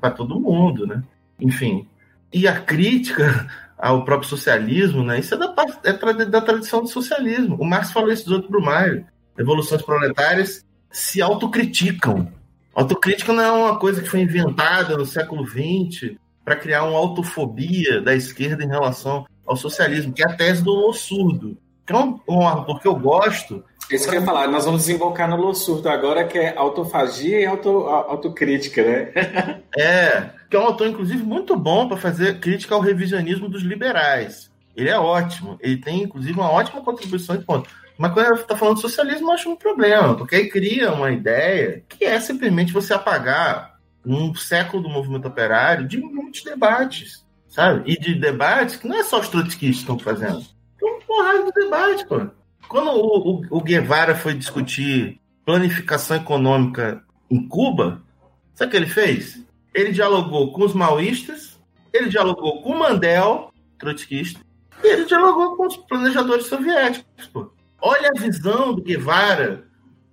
para 0.00 0.12
todo 0.12 0.38
mundo, 0.38 0.86
né? 0.86 1.02
Enfim. 1.40 1.88
E 2.32 2.46
a 2.46 2.60
crítica 2.60 3.48
ao 3.76 4.04
próprio 4.04 4.28
socialismo, 4.28 5.02
né? 5.02 5.18
Isso 5.18 5.34
é 5.34 5.36
da, 5.36 5.54
é 5.82 6.24
da 6.26 6.40
tradição 6.40 6.80
do 6.80 6.88
socialismo. 6.88 7.56
O 7.56 7.64
Marx 7.64 7.90
falou 7.90 8.12
isso 8.12 8.26
do 8.26 8.34
outro 8.34 8.50
Brumário. 8.50 9.04
Revoluções 9.36 9.82
proletárias 9.82 10.64
se 10.92 11.20
autocriticam. 11.20 12.32
Autocrítica 12.74 13.32
não 13.32 13.42
é 13.42 13.50
uma 13.50 13.78
coisa 13.78 14.00
que 14.00 14.08
foi 14.08 14.20
inventada 14.20 14.96
no 14.96 15.04
século 15.04 15.46
XX 15.46 16.12
para 16.44 16.56
criar 16.56 16.84
uma 16.84 16.98
autofobia 16.98 18.00
da 18.00 18.14
esquerda 18.14 18.64
em 18.64 18.68
relação 18.68 19.26
ao 19.46 19.56
socialismo, 19.56 20.12
que 20.12 20.22
é 20.22 20.26
a 20.26 20.36
tese 20.36 20.62
do 20.62 20.92
surdo. 20.92 21.56
Então, 21.90 22.20
um 22.28 22.46
autor 22.46 22.80
que 22.80 22.86
eu 22.86 22.94
gosto. 22.94 23.64
Isso 23.90 24.08
que 24.08 24.14
eu 24.14 24.20
ia 24.20 24.26
falar, 24.26 24.46
nós 24.46 24.64
vamos 24.64 24.82
desembocar 24.82 25.28
no 25.28 25.34
Lossurdo 25.34 25.88
agora, 25.88 26.24
que 26.24 26.38
é 26.38 26.56
autofagia 26.56 27.40
e 27.40 27.44
auto, 27.44 27.68
autocrítica, 27.68 28.84
né? 28.84 29.62
é, 29.76 30.30
que 30.48 30.56
é 30.56 30.60
um 30.60 30.66
autor, 30.66 30.86
inclusive, 30.86 31.20
muito 31.24 31.56
bom 31.56 31.88
para 31.88 31.96
fazer 31.96 32.38
crítica 32.38 32.76
ao 32.76 32.80
revisionismo 32.80 33.48
dos 33.48 33.62
liberais. 33.62 34.48
Ele 34.76 34.88
é 34.88 34.96
ótimo, 34.96 35.58
ele 35.60 35.78
tem, 35.78 36.04
inclusive, 36.04 36.38
uma 36.38 36.48
ótima 36.48 36.80
contribuição 36.80 37.36
de 37.36 37.44
ponto. 37.44 37.68
Mas 38.00 38.14
quando 38.14 38.26
ele 38.26 38.34
está 38.36 38.56
falando 38.56 38.76
de 38.76 38.80
socialismo, 38.80 39.28
eu 39.28 39.32
acho 39.32 39.50
um 39.50 39.56
problema, 39.56 40.16
porque 40.16 40.36
aí 40.36 40.48
cria 40.48 40.90
uma 40.90 41.10
ideia 41.10 41.84
que 41.86 42.02
é 42.02 42.18
simplesmente 42.18 42.72
você 42.72 42.94
apagar 42.94 43.78
um 44.06 44.34
século 44.34 44.82
do 44.82 44.88
movimento 44.88 45.28
operário 45.28 45.86
de 45.86 45.98
muitos 45.98 46.42
debates, 46.42 47.26
sabe? 47.46 47.82
E 47.92 48.00
de 48.00 48.14
debates 48.14 48.76
que 48.76 48.88
não 48.88 48.96
é 48.96 49.04
só 49.04 49.20
os 49.20 49.28
trotskistas 49.28 49.76
que 49.76 49.80
estão 49.80 49.98
fazendo 49.98 50.42
porrada 51.10 51.42
do 51.42 51.52
debate, 51.52 52.06
pô. 52.06 52.26
Quando 52.68 52.90
o, 52.92 53.32
o, 53.32 53.46
o 53.50 53.60
Guevara 53.60 54.14
foi 54.14 54.32
discutir 54.32 55.20
planificação 55.44 56.16
econômica 56.16 57.04
em 57.28 57.46
Cuba, 57.48 58.02
sabe 58.54 58.68
o 58.68 58.70
que 58.70 58.76
ele 58.76 58.86
fez? 58.86 59.44
Ele 59.74 59.92
dialogou 59.92 60.52
com 60.52 60.64
os 60.64 60.72
maoístas, 60.72 61.60
ele 61.92 62.08
dialogou 62.08 62.62
com 62.62 62.70
o 62.70 62.78
Mandel, 62.78 63.52
trotskista, 63.78 64.40
E 64.82 64.86
ele 64.86 65.04
dialogou 65.04 65.56
com 65.56 65.66
os 65.66 65.76
planejadores 65.76 66.46
soviéticos. 66.46 67.26
Pô. 67.26 67.50
Olha 67.82 68.10
a 68.14 68.20
visão 68.20 68.74
do 68.74 68.82
Guevara 68.82 69.64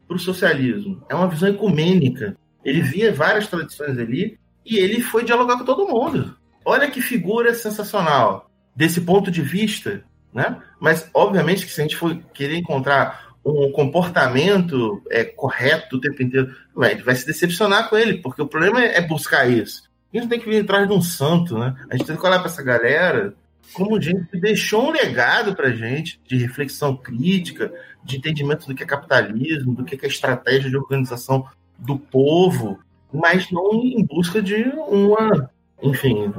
para 0.07 0.15
o 0.15 0.19
socialismo. 0.19 1.03
É 1.09 1.15
uma 1.15 1.27
visão 1.27 1.49
ecumênica. 1.49 2.37
Ele 2.63 2.81
via 2.81 3.13
várias 3.13 3.47
tradições 3.47 3.97
ali 3.97 4.39
e 4.65 4.77
ele 4.77 5.01
foi 5.01 5.23
dialogar 5.23 5.57
com 5.57 5.65
todo 5.65 5.87
mundo. 5.87 6.35
Olha 6.63 6.89
que 6.89 7.01
figura 7.01 7.53
sensacional. 7.53 8.49
Desse 8.75 9.01
ponto 9.01 9.31
de 9.31 9.41
vista, 9.41 10.03
né? 10.33 10.61
Mas, 10.79 11.09
obviamente, 11.13 11.65
que 11.65 11.71
se 11.71 11.81
a 11.81 11.83
gente 11.83 11.97
for 11.97 12.15
querer 12.33 12.57
encontrar 12.57 13.27
um 13.43 13.71
comportamento 13.71 15.01
é, 15.09 15.23
correto 15.23 15.95
o 15.95 16.01
tempo 16.01 16.21
inteiro, 16.21 16.53
vai, 16.75 16.95
vai 16.97 17.15
se 17.15 17.25
decepcionar 17.25 17.89
com 17.89 17.97
ele, 17.97 18.21
porque 18.21 18.41
o 18.41 18.47
problema 18.47 18.83
é 18.83 19.01
buscar 19.01 19.49
isso. 19.49 19.83
A 20.13 20.17
gente 20.17 20.29
tem 20.29 20.39
que 20.39 20.49
vir 20.49 20.63
atrás 20.63 20.87
de 20.87 20.93
um 20.93 21.01
santo, 21.01 21.57
né? 21.57 21.75
A 21.89 21.95
gente 21.95 22.05
tem 22.05 22.15
que 22.15 22.25
olhar 22.25 22.39
para 22.39 22.49
essa 22.49 22.63
galera 22.63 23.33
como 23.73 24.01
gente 24.01 24.25
que 24.25 24.39
deixou 24.39 24.87
um 24.87 24.91
legado 24.91 25.55
para 25.55 25.71
gente 25.71 26.19
de 26.25 26.37
reflexão 26.37 26.95
crítica, 26.95 27.71
de 28.03 28.17
entendimento 28.17 28.67
do 28.67 28.73
que 28.73 28.83
é 28.83 28.85
capitalismo, 28.85 29.75
do 29.75 29.83
que 29.83 30.03
é 30.03 30.07
estratégia 30.07 30.69
de 30.69 30.77
organização 30.77 31.45
do 31.77 31.97
povo, 31.97 32.79
mas 33.13 33.51
não 33.51 33.73
em 33.73 34.03
busca 34.03 34.41
de 34.41 34.63
uma, 34.87 35.49
enfim, 35.81 36.31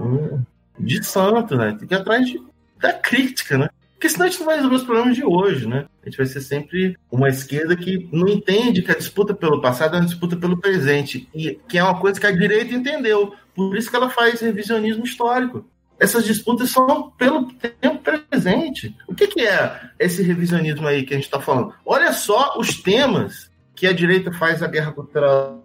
de 0.79 1.03
santo, 1.05 1.57
né? 1.57 1.77
Tem 1.79 1.87
que 1.87 1.95
ir 1.95 1.99
atrás 1.99 2.27
de, 2.27 2.43
da 2.81 2.93
crítica, 2.93 3.59
né? 3.59 3.69
Porque 3.95 4.09
senão 4.09 4.27
a 4.27 4.29
gente 4.29 4.39
não 4.39 4.47
vai 4.47 4.57
resolver 4.57 4.77
os 4.77 4.85
problemas 4.85 5.17
de 5.17 5.25
hoje, 5.25 5.67
né? 5.67 5.87
A 6.03 6.09
gente 6.09 6.17
vai 6.17 6.27
ser 6.27 6.41
sempre 6.41 6.97
uma 7.11 7.29
esquerda 7.29 7.77
que 7.77 8.09
não 8.13 8.29
entende 8.29 8.81
que 8.81 8.93
a 8.93 8.97
disputa 8.97 9.35
pelo 9.35 9.61
passado 9.61 9.97
é 9.97 9.99
uma 9.99 10.07
disputa 10.07 10.37
pelo 10.37 10.57
presente, 10.57 11.29
e 11.35 11.59
que 11.69 11.79
é 11.79 11.83
uma 11.83 11.99
coisa 11.99 12.21
que 12.21 12.27
a 12.27 12.31
direita 12.31 12.75
entendeu. 12.75 13.35
Por 13.57 13.77
isso 13.77 13.91
que 13.91 13.97
ela 13.97 14.09
faz 14.09 14.41
revisionismo 14.41 15.05
histórico. 15.05 15.69
Essas 15.99 16.25
disputas 16.25 16.71
são 16.71 17.11
pelo 17.11 17.53
tempo 17.53 17.99
presente. 17.99 18.97
O 19.07 19.15
que, 19.15 19.27
que 19.27 19.41
é 19.41 19.91
esse 19.99 20.23
revisionismo 20.23 20.87
aí 20.87 21.05
que 21.05 21.13
a 21.13 21.17
gente 21.17 21.27
está 21.27 21.41
falando? 21.41 21.75
Olha 21.85 22.13
só 22.13 22.57
os 22.59 22.81
temas 22.81 23.51
que 23.75 23.87
a 23.87 23.93
direita 23.93 24.33
faz 24.33 24.63
a 24.63 24.69
guerra 24.69 24.93
cultural. 24.93 25.65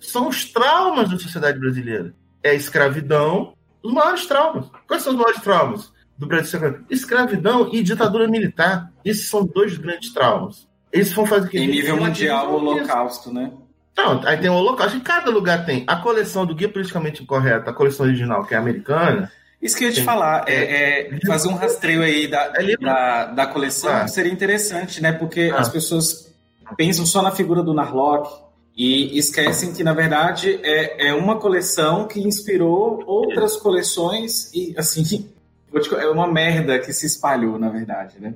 São 0.00 0.28
os 0.28 0.44
traumas 0.44 1.10
da 1.10 1.18
sociedade 1.18 1.58
brasileira. 1.58 2.14
É 2.42 2.50
a 2.50 2.54
escravidão, 2.54 3.54
os 3.82 3.92
maiores 3.92 4.26
traumas. 4.26 4.70
Quais 4.86 5.02
são 5.02 5.12
os 5.12 5.18
maiores 5.18 5.42
traumas 5.42 5.92
do 6.16 6.26
Brasil? 6.26 6.84
Escravidão 6.88 7.70
e 7.72 7.82
ditadura 7.82 8.26
militar. 8.28 8.92
Esses 9.04 9.28
são 9.28 9.44
dois 9.44 9.76
grandes 9.76 10.12
traumas. 10.12 10.66
Eles 10.92 11.12
vão 11.12 11.26
fazer 11.26 11.54
Em 11.54 11.66
nível 11.66 11.96
mundial, 11.98 12.52
o 12.52 12.56
holocausto, 12.56 13.32
né? 13.32 13.52
Não, 13.96 14.20
aí 14.26 14.36
tem 14.36 14.50
o 14.50 14.54
holocausto. 14.54 14.96
Em 14.96 15.00
cada 15.00 15.30
lugar 15.30 15.64
tem. 15.64 15.84
A 15.86 15.96
coleção 15.96 16.44
do 16.44 16.54
Guia 16.54 16.68
Politicamente 16.68 17.22
Incorreto, 17.22 17.70
a 17.70 17.72
coleção 17.72 18.04
original, 18.06 18.44
que 18.44 18.54
é 18.54 18.58
americana. 18.58 19.32
Isso 19.60 19.76
que 19.76 19.84
eu 19.84 19.88
ia 19.88 19.94
te 19.94 20.02
falar, 20.02 20.44
é, 20.46 21.08
é, 21.14 21.18
fazer 21.26 21.48
um 21.48 21.54
rastreio 21.54 22.02
aí 22.02 22.28
da, 22.28 22.52
É 22.54 22.76
da, 22.76 23.24
da 23.26 23.46
coleção 23.46 23.90
Ah. 23.90 24.06
seria 24.06 24.30
interessante, 24.30 25.00
né? 25.02 25.12
Porque 25.12 25.50
Ah. 25.52 25.60
as 25.60 25.68
pessoas 25.68 26.30
pensam 26.76 27.06
só 27.06 27.22
na 27.22 27.30
figura 27.30 27.62
do 27.62 27.72
Narlock 27.72 28.28
e 28.76 29.16
esquecem 29.18 29.72
que, 29.72 29.82
na 29.82 29.94
verdade, 29.94 30.60
é, 30.62 31.08
é 31.08 31.14
uma 31.14 31.38
coleção 31.38 32.06
que 32.06 32.20
inspirou 32.20 33.02
outras 33.06 33.56
coleções 33.56 34.52
e, 34.52 34.74
assim, 34.76 35.30
é 35.98 36.06
uma 36.08 36.30
merda 36.30 36.78
que 36.78 36.92
se 36.92 37.06
espalhou, 37.06 37.58
na 37.58 37.70
verdade, 37.70 38.16
né? 38.20 38.34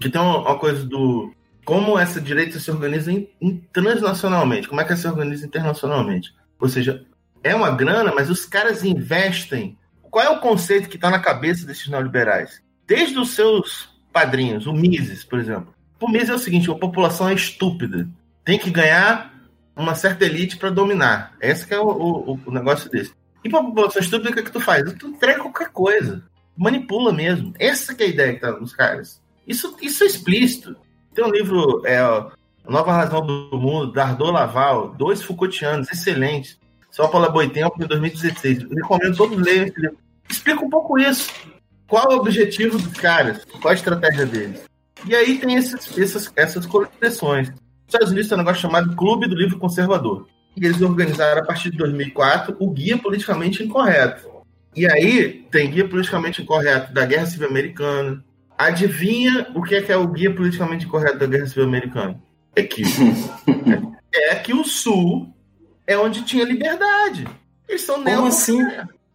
Que 0.00 0.10
tem 0.10 0.20
uma, 0.20 0.40
uma 0.40 0.58
coisa 0.58 0.84
do. 0.84 1.32
Como 1.66 1.98
essa 1.98 2.20
direita 2.20 2.58
se 2.58 2.70
organiza 2.70 3.12
em- 3.12 3.28
em- 3.40 3.58
transnacionalmente, 3.72 4.68
como 4.68 4.80
é 4.80 4.84
que 4.84 4.92
ela 4.92 5.00
se 5.00 5.06
organiza 5.08 5.44
internacionalmente. 5.44 6.32
Ou 6.58 6.68
seja, 6.68 7.04
é 7.42 7.54
uma 7.54 7.70
grana, 7.70 8.12
mas 8.14 8.30
os 8.30 8.46
caras 8.46 8.84
investem. 8.84 9.76
Qual 10.02 10.24
é 10.24 10.30
o 10.30 10.40
conceito 10.40 10.88
que 10.88 10.96
está 10.96 11.10
na 11.10 11.18
cabeça 11.18 11.66
desses 11.66 11.88
neoliberais? 11.88 12.62
Desde 12.86 13.18
os 13.18 13.30
seus 13.30 13.90
padrinhos, 14.12 14.66
o 14.66 14.72
Mises, 14.72 15.24
por 15.24 15.38
exemplo. 15.40 15.74
O 16.00 16.08
Mises 16.08 16.30
é 16.30 16.34
o 16.34 16.38
seguinte: 16.38 16.70
a 16.70 16.74
população 16.74 17.28
é 17.28 17.34
estúpida. 17.34 18.08
Tem 18.44 18.58
que 18.58 18.70
ganhar 18.70 19.34
uma 19.74 19.94
certa 19.94 20.24
elite 20.24 20.56
para 20.56 20.70
dominar. 20.70 21.34
Esse 21.40 21.74
é 21.74 21.78
o, 21.78 21.88
o- 21.88 22.40
o 22.46 22.50
negócio 22.50 22.88
desse. 22.90 23.12
E 23.44 23.48
para 23.50 23.60
a 23.60 23.64
população 23.64 24.00
estúpida, 24.00 24.30
o 24.30 24.32
que, 24.32 24.40
é 24.40 24.42
que 24.42 24.50
tu 24.52 24.60
faz? 24.60 24.90
Tu 24.94 25.08
entrega 25.08 25.40
qualquer 25.42 25.68
coisa. 25.70 26.22
Manipula 26.56 27.12
mesmo. 27.12 27.52
Essa 27.58 27.92
é 27.92 28.04
a 28.04 28.06
ideia 28.06 28.34
que 28.34 28.40
tá 28.40 28.52
nos 28.52 28.72
caras. 28.72 29.20
Isso, 29.46 29.76
isso 29.82 30.02
é 30.04 30.06
explícito. 30.06 30.76
Tem 31.16 31.24
um 31.24 31.30
livro, 31.30 31.80
é, 31.86 31.98
Nova 32.68 32.92
Razão 32.92 33.24
do 33.24 33.58
Mundo, 33.58 33.90
Dardot 33.90 34.30
Laval, 34.30 34.94
dois 34.98 35.22
Foucaultianos, 35.22 35.90
excelentes. 35.90 36.58
Só 36.90 37.08
Paula 37.08 37.30
Boitempo, 37.30 37.78
de 37.78 37.86
2016. 37.86 38.64
Eu 38.64 38.68
recomendo 38.68 39.16
todos 39.16 39.38
lerem 39.38 39.68
esse 39.68 39.80
livro. 39.80 39.96
Explica 40.28 40.62
um 40.62 40.68
pouco 40.68 40.98
isso. 40.98 41.32
Qual 41.88 42.12
é 42.12 42.14
o 42.14 42.18
objetivo 42.18 42.76
dos 42.76 42.92
caras? 42.98 43.46
Qual 43.46 43.72
a 43.72 43.74
estratégia 43.74 44.26
deles? 44.26 44.62
E 45.06 45.14
aí 45.14 45.38
tem 45.38 45.54
esses, 45.54 45.96
essas, 45.96 46.30
essas 46.36 46.66
coleções. 46.66 47.48
Nos 47.48 47.60
Estados 47.86 48.10
Unidos 48.10 48.28
tem 48.28 48.36
um 48.36 48.40
negócio 48.42 48.60
chamado 48.60 48.94
Clube 48.94 49.26
do 49.26 49.36
Livro 49.36 49.58
Conservador. 49.58 50.26
E 50.54 50.66
eles 50.66 50.82
organizaram, 50.82 51.40
a 51.40 51.46
partir 51.46 51.70
de 51.70 51.78
2004, 51.78 52.54
o 52.58 52.70
Guia 52.70 52.98
Politicamente 52.98 53.62
Incorreto. 53.62 54.28
E 54.74 54.86
aí 54.86 55.46
tem 55.50 55.70
Guia 55.70 55.88
Politicamente 55.88 56.42
Incorreto 56.42 56.92
da 56.92 57.06
Guerra 57.06 57.24
Civil 57.24 57.48
Americana. 57.48 58.22
Adivinha 58.58 59.50
o 59.54 59.62
que 59.62 59.74
é, 59.74 59.82
que 59.82 59.92
é 59.92 59.96
o 59.96 60.08
Guia 60.08 60.34
Politicamente 60.34 60.86
Incorreto 60.86 61.18
da 61.18 61.26
Guerra 61.26 61.46
Civil 61.46 61.64
Americana? 61.64 62.20
É 62.54 62.62
que, 62.62 62.82
é 64.12 64.34
que 64.36 64.54
o 64.54 64.64
Sul 64.64 65.34
é 65.86 65.96
onde 65.96 66.24
tinha 66.24 66.44
liberdade. 66.44 67.26
Eles 67.68 67.82
são 67.82 68.02
Como 68.02 68.26
assim? 68.26 68.60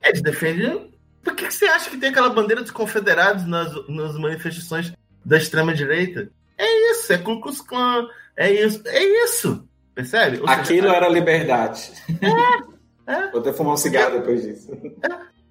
Eles 0.04 0.22
defendem. 0.22 0.92
Por 1.24 1.36
que 1.36 1.48
que 1.48 1.54
você 1.54 1.66
acha 1.66 1.90
que 1.90 1.98
tem 1.98 2.10
aquela 2.10 2.30
bandeira 2.30 2.62
dos 2.62 2.72
confederados 2.72 3.46
nas, 3.46 3.72
nas 3.88 4.18
manifestações 4.18 4.94
da 5.26 5.38
extrema-direita? 5.38 6.30
É 6.58 6.92
isso, 6.92 7.12
é 7.12 7.18
Ku 7.18 7.42
Klux 7.42 7.62
Klan, 7.62 8.08
é 8.36 8.52
isso, 8.52 8.82
é 8.86 9.04
isso. 9.24 9.68
Percebe? 9.94 10.40
Ou 10.40 10.48
seja, 10.48 10.62
Aquilo 10.62 10.88
era 10.88 11.10
liberdade. 11.10 11.92
É. 13.08 13.28
Vou 13.32 13.42
até 13.42 13.52
fumar 13.52 13.74
um 13.74 13.78
cigarro 13.78 14.20
depois 14.20 14.44
disso. 14.44 14.72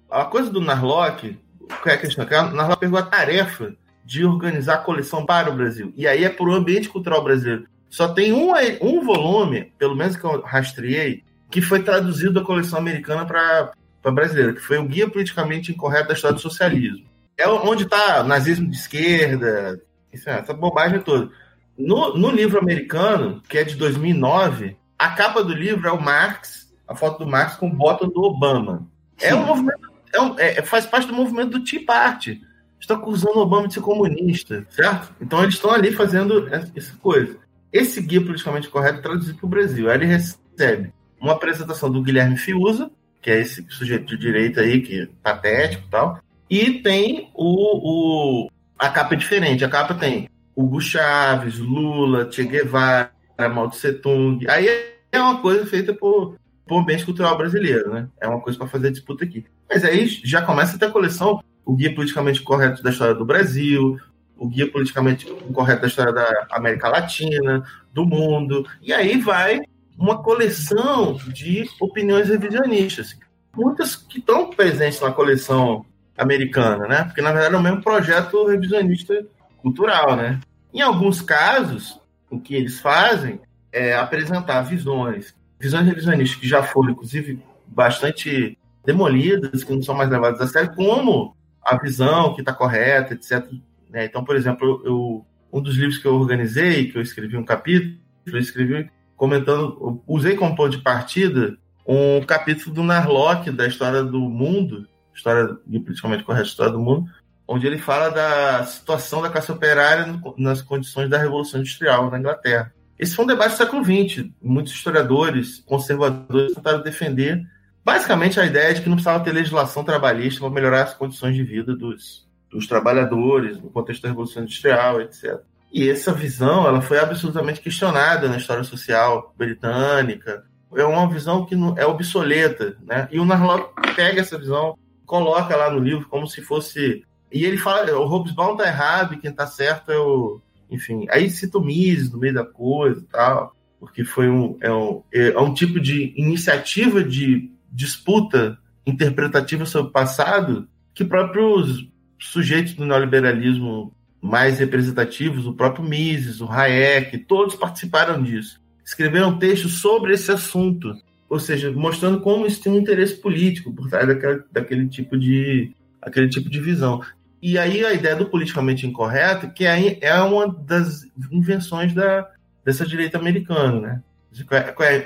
A 0.09 0.25
coisa 0.25 0.49
do 0.49 0.61
Narlock, 0.61 1.37
qual 1.67 1.93
é 1.93 1.93
a 1.93 1.97
questão? 1.97 2.25
Que 2.25 2.33
o 2.33 2.51
Narlock 2.51 2.79
pegou 2.79 2.97
a 2.97 3.03
tarefa 3.03 3.75
de 4.05 4.25
organizar 4.25 4.75
a 4.75 4.79
coleção 4.79 5.25
para 5.25 5.49
o 5.49 5.55
Brasil. 5.55 5.93
E 5.95 6.07
aí 6.07 6.23
é 6.23 6.29
para 6.29 6.45
o 6.45 6.53
ambiente 6.53 6.89
cultural 6.89 7.23
brasileiro. 7.23 7.65
Só 7.89 8.07
tem 8.07 8.31
um, 8.31 8.51
um 8.81 9.03
volume, 9.03 9.71
pelo 9.77 9.95
menos 9.95 10.15
que 10.15 10.23
eu 10.23 10.41
rastreei, 10.41 11.23
que 11.49 11.61
foi 11.61 11.83
traduzido 11.83 12.33
da 12.33 12.41
coleção 12.41 12.79
americana 12.79 13.25
para 13.25 13.71
a 14.03 14.11
brasileira, 14.11 14.53
que 14.53 14.61
foi 14.61 14.77
o 14.77 14.85
Guia 14.85 15.09
Politicamente 15.09 15.71
Incorreto 15.71 16.07
da 16.07 16.13
História 16.13 16.35
do 16.35 16.41
Socialismo. 16.41 17.05
É 17.37 17.47
onde 17.47 17.83
está 17.83 18.23
nazismo 18.23 18.69
de 18.69 18.75
esquerda, 18.77 19.81
isso, 20.13 20.29
é, 20.29 20.39
essa 20.39 20.53
bobagem 20.53 20.99
toda. 21.01 21.29
No, 21.77 22.15
no 22.17 22.29
livro 22.29 22.59
americano, 22.59 23.41
que 23.49 23.57
é 23.57 23.63
de 23.63 23.75
2009, 23.75 24.77
a 24.97 25.09
capa 25.09 25.43
do 25.43 25.53
livro 25.53 25.87
é 25.87 25.91
o 25.91 26.01
Marx, 26.01 26.71
a 26.87 26.95
foto 26.95 27.23
do 27.25 27.29
Marx 27.29 27.55
com 27.55 27.67
o 27.67 27.73
bottom 27.75 28.07
do 28.07 28.21
Obama. 28.23 28.87
É 29.19 29.33
um 29.35 29.45
movimento, 29.45 29.89
é 30.13 30.21
um- 30.21 30.39
é- 30.39 30.61
faz 30.61 30.85
parte 30.85 31.07
do 31.07 31.13
movimento 31.13 31.51
do 31.51 31.63
Tea 31.63 31.83
Party. 31.85 32.41
Está 32.81 32.95
acusando 32.95 33.37
o 33.37 33.43
Obama 33.43 33.67
de 33.67 33.75
ser 33.75 33.81
comunista, 33.81 34.65
certo? 34.69 35.13
Então 35.21 35.41
eles 35.43 35.55
estão 35.55 35.71
ali 35.71 35.91
fazendo 35.91 36.49
essa 36.51 36.95
coisa. 36.97 37.37
Esse 37.71 38.01
guia 38.01 38.19
politicamente 38.19 38.67
correto 38.67 38.99
é 38.99 39.01
traduzido 39.01 39.37
para 39.37 39.45
o 39.45 39.49
Brasil. 39.49 39.89
Aí 39.89 39.97
ele 39.97 40.05
recebe 40.07 40.91
uma 41.19 41.33
apresentação 41.33 41.89
do 41.89 42.01
Guilherme 42.01 42.35
Fiuza, 42.37 42.91
que 43.21 43.29
é 43.29 43.39
esse 43.39 43.65
sujeito 43.69 44.07
de 44.07 44.17
direita 44.17 44.61
aí, 44.61 44.81
que 44.81 45.01
é 45.01 45.07
patético 45.21 45.83
e 45.85 45.89
tal. 45.89 46.19
E 46.49 46.81
tem 46.81 47.31
o, 47.35 48.45
o, 48.45 48.51
a 48.77 48.89
capa 48.89 49.13
é 49.13 49.17
diferente. 49.17 49.63
A 49.63 49.69
capa 49.69 49.93
tem 49.93 50.27
Hugo 50.55 50.81
Chaves, 50.81 51.59
Lula, 51.59 52.29
Che 52.29 52.43
Guevara, 52.43 53.11
Mao 53.53 53.69
Tse 53.69 53.93
Tung. 53.93 54.45
Aí 54.49 54.67
é 55.11 55.21
uma 55.21 55.39
coisa 55.39 55.65
feita 55.65 55.93
por, 55.93 56.35
por 56.65 56.79
ambiente 56.79 57.05
cultural 57.05 57.37
brasileiro, 57.37 57.93
né? 57.93 58.07
É 58.19 58.27
uma 58.27 58.41
coisa 58.41 58.57
para 58.57 58.67
fazer 58.67 58.91
disputa 58.91 59.23
aqui. 59.23 59.45
Mas 59.69 59.83
aí 59.85 60.07
já 60.07 60.41
começa 60.41 60.75
a 60.75 60.79
ter 60.79 60.87
a 60.87 60.91
coleção, 60.91 61.41
o 61.65 61.75
Guia 61.75 61.93
Politicamente 61.93 62.41
Correto 62.41 62.83
da 62.83 62.89
História 62.89 63.15
do 63.15 63.25
Brasil, 63.25 63.97
o 64.37 64.47
Guia 64.47 64.71
Politicamente 64.71 65.25
Correto 65.53 65.81
da 65.81 65.87
História 65.87 66.11
da 66.11 66.47
América 66.51 66.89
Latina, 66.89 67.63
do 67.93 68.05
mundo. 68.05 68.65
E 68.81 68.91
aí 68.91 69.19
vai 69.19 69.61
uma 69.97 70.21
coleção 70.23 71.17
de 71.27 71.69
opiniões 71.79 72.29
revisionistas. 72.29 73.17
Muitas 73.55 73.95
que 73.95 74.19
estão 74.19 74.49
presentes 74.49 74.99
na 74.99 75.11
coleção 75.11 75.85
americana, 76.17 76.87
né? 76.87 77.03
Porque 77.03 77.21
na 77.21 77.31
verdade 77.31 77.53
é 77.53 77.57
o 77.57 77.61
mesmo 77.61 77.81
projeto 77.81 78.47
revisionista 78.47 79.25
cultural, 79.61 80.15
né? 80.15 80.39
Em 80.73 80.81
alguns 80.81 81.21
casos, 81.21 81.99
o 82.29 82.39
que 82.39 82.55
eles 82.55 82.79
fazem 82.79 83.39
é 83.71 83.93
apresentar 83.93 84.61
visões, 84.63 85.35
visões 85.59 85.85
revisionistas 85.85 86.39
que 86.39 86.47
já 86.47 86.63
foram, 86.63 86.91
inclusive, 86.91 87.43
bastante 87.67 88.57
demolidas, 88.85 89.63
que 89.63 89.73
não 89.73 89.83
são 89.83 89.95
mais 89.95 90.09
levadas 90.09 90.41
a 90.41 90.47
sério, 90.47 90.73
como 90.75 91.35
a 91.63 91.77
visão 91.77 92.33
que 92.33 92.41
está 92.41 92.53
correta, 92.53 93.13
etc. 93.13 93.45
né? 93.89 94.05
Então, 94.05 94.23
por 94.23 94.35
exemplo, 94.35 94.81
eu, 94.85 95.25
um 95.51 95.61
dos 95.61 95.75
livros 95.75 95.97
que 95.97 96.05
eu 96.05 96.15
organizei, 96.15 96.91
que 96.91 96.97
eu 96.97 97.01
escrevi 97.01 97.37
um 97.37 97.45
capítulo, 97.45 97.95
eu 98.25 98.37
escrevi 98.37 98.89
comentando, 99.15 100.01
usei 100.07 100.35
como 100.35 100.55
ponto 100.55 100.75
de 100.75 100.83
partida 100.83 101.57
um 101.85 102.21
capítulo 102.21 102.73
do 102.73 102.83
Narlock, 102.83 103.51
da 103.51 103.67
história 103.67 104.03
do 104.03 104.19
mundo, 104.19 104.87
história 105.13 105.57
de 105.65 105.79
politicamente 105.79 106.23
correta, 106.23 106.47
história 106.47 106.71
do 106.71 106.79
mundo, 106.79 107.09
onde 107.47 107.67
ele 107.67 107.77
fala 107.77 108.09
da 108.09 108.63
situação 108.65 109.21
da 109.21 109.29
classe 109.29 109.51
operária 109.51 110.07
nas 110.37 110.61
condições 110.61 111.09
da 111.09 111.17
Revolução 111.17 111.59
Industrial 111.59 112.09
na 112.09 112.19
Inglaterra. 112.19 112.73
Esse 112.97 113.15
foi 113.15 113.25
um 113.25 113.27
debate 113.27 113.51
do 113.51 113.57
século 113.57 113.83
XX. 113.83 114.29
Muitos 114.41 114.73
historiadores 114.73 115.59
conservadores 115.65 116.53
tentaram 116.53 116.81
defender 116.81 117.43
basicamente 117.83 118.39
a 118.39 118.45
ideia 118.45 118.73
de 118.73 118.81
que 118.81 118.89
não 118.89 118.95
precisava 118.95 119.23
ter 119.23 119.31
legislação 119.31 119.83
trabalhista 119.83 120.39
para 120.39 120.49
melhorar 120.49 120.83
as 120.83 120.93
condições 120.93 121.35
de 121.35 121.43
vida 121.43 121.75
dos, 121.75 122.27
dos 122.49 122.67
trabalhadores 122.67 123.61
no 123.61 123.69
contexto 123.69 124.03
da 124.03 124.09
Revolução 124.09 124.43
Industrial, 124.43 125.01
etc. 125.01 125.41
E 125.71 125.89
essa 125.89 126.13
visão 126.13 126.67
ela 126.67 126.81
foi 126.81 126.99
absolutamente 126.99 127.61
questionada 127.61 128.27
na 128.27 128.37
história 128.37 128.63
social 128.63 129.33
britânica. 129.37 130.43
É 130.75 130.83
uma 130.83 131.09
visão 131.09 131.45
que 131.45 131.55
é 131.77 131.85
obsoleta, 131.85 132.77
né? 132.85 133.07
E 133.11 133.19
o 133.19 133.25
Narlock 133.25 133.73
pega 133.95 134.21
essa 134.21 134.37
visão, 134.37 134.77
coloca 135.05 135.55
lá 135.55 135.69
no 135.69 135.79
livro 135.79 136.07
como 136.09 136.27
se 136.27 136.41
fosse 136.41 137.05
e 137.31 137.45
ele 137.45 137.57
fala, 137.57 137.97
o 137.97 138.05
Hobsbawm 138.05 138.57
tá 138.57 138.67
errado 138.67 139.13
e 139.13 139.17
quem 139.17 139.31
tá 139.31 139.47
certo 139.47 139.91
é 139.91 139.97
o 139.97 140.41
enfim, 140.69 141.05
aí 141.09 141.29
cita 141.29 141.57
o 141.57 141.63
Mises 141.63 142.11
no 142.11 142.19
meio 142.19 142.33
da 142.33 142.45
coisa 142.45 143.01
e 143.01 143.03
tal, 143.03 143.53
porque 143.79 144.05
foi 144.05 144.29
um 144.29 144.57
é, 144.61 144.71
um, 144.71 145.03
é 145.11 145.39
um 145.39 145.53
tipo 145.53 145.79
de 145.79 146.13
iniciativa 146.15 147.03
de 147.03 147.51
disputa 147.71 148.57
interpretativa 148.85 149.65
sobre 149.65 149.89
o 149.89 149.93
passado 149.93 150.67
que 150.93 151.05
próprios 151.05 151.87
sujeitos 152.19 152.73
do 152.73 152.85
neoliberalismo 152.85 153.93
mais 154.21 154.59
representativos, 154.59 155.47
o 155.47 155.53
próprio 155.53 155.83
Mises, 155.83 156.41
o 156.41 156.51
Hayek, 156.51 157.17
todos 157.19 157.55
participaram 157.55 158.21
disso. 158.21 158.61
Escreveram 158.85 159.37
textos 159.37 159.79
sobre 159.79 160.13
esse 160.13 160.31
assunto, 160.31 160.93
ou 161.27 161.39
seja, 161.39 161.71
mostrando 161.71 162.21
como 162.21 162.45
isso 162.45 162.61
tem 162.61 162.71
um 162.71 162.77
interesse 162.77 163.15
político 163.15 163.73
por 163.73 163.89
trás 163.89 164.07
daquele, 164.51 164.87
tipo 164.87 165.17
de 165.17 165.73
aquele 166.01 166.29
tipo 166.29 166.49
de 166.49 166.59
visão. 166.59 167.01
E 167.41 167.57
aí 167.57 167.83
a 167.83 167.93
ideia 167.93 168.15
do 168.15 168.27
politicamente 168.27 168.85
incorreto, 168.85 169.51
que 169.51 169.65
é, 169.65 169.97
é 170.01 170.21
uma 170.21 170.47
das 170.47 171.07
invenções 171.31 171.93
da, 171.93 172.29
dessa 172.63 172.85
direita 172.85 173.17
americana, 173.17 173.79
né? 173.79 174.03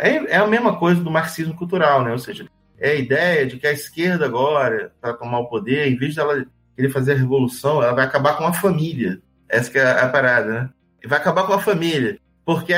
É, 0.03 0.35
é 0.35 0.37
a 0.37 0.47
mesma 0.47 0.77
coisa 0.77 1.01
do 1.01 1.09
marxismo 1.09 1.55
cultural, 1.55 2.03
né? 2.03 2.11
Ou 2.11 2.19
seja, 2.19 2.45
é 2.79 2.91
a 2.91 2.95
ideia 2.95 3.45
de 3.45 3.57
que 3.57 3.67
a 3.67 3.71
esquerda 3.71 4.25
agora, 4.25 4.91
para 5.01 5.13
tomar 5.13 5.39
o 5.39 5.47
poder, 5.47 5.87
em 5.87 5.97
vez 5.97 6.13
de 6.13 6.19
ela 6.19 6.45
querer 6.75 6.89
fazer 6.89 7.13
a 7.13 7.17
revolução, 7.17 7.81
ela 7.81 7.93
vai 7.93 8.05
acabar 8.05 8.37
com 8.37 8.45
a 8.45 8.53
família. 8.53 9.21
Essa 9.47 9.71
que 9.71 9.77
é 9.77 9.87
a 9.87 10.09
parada, 10.09 10.51
né? 10.51 10.69
Vai 11.05 11.19
acabar 11.19 11.45
com 11.45 11.53
a 11.53 11.61
família. 11.61 12.17
Porque 12.43 12.73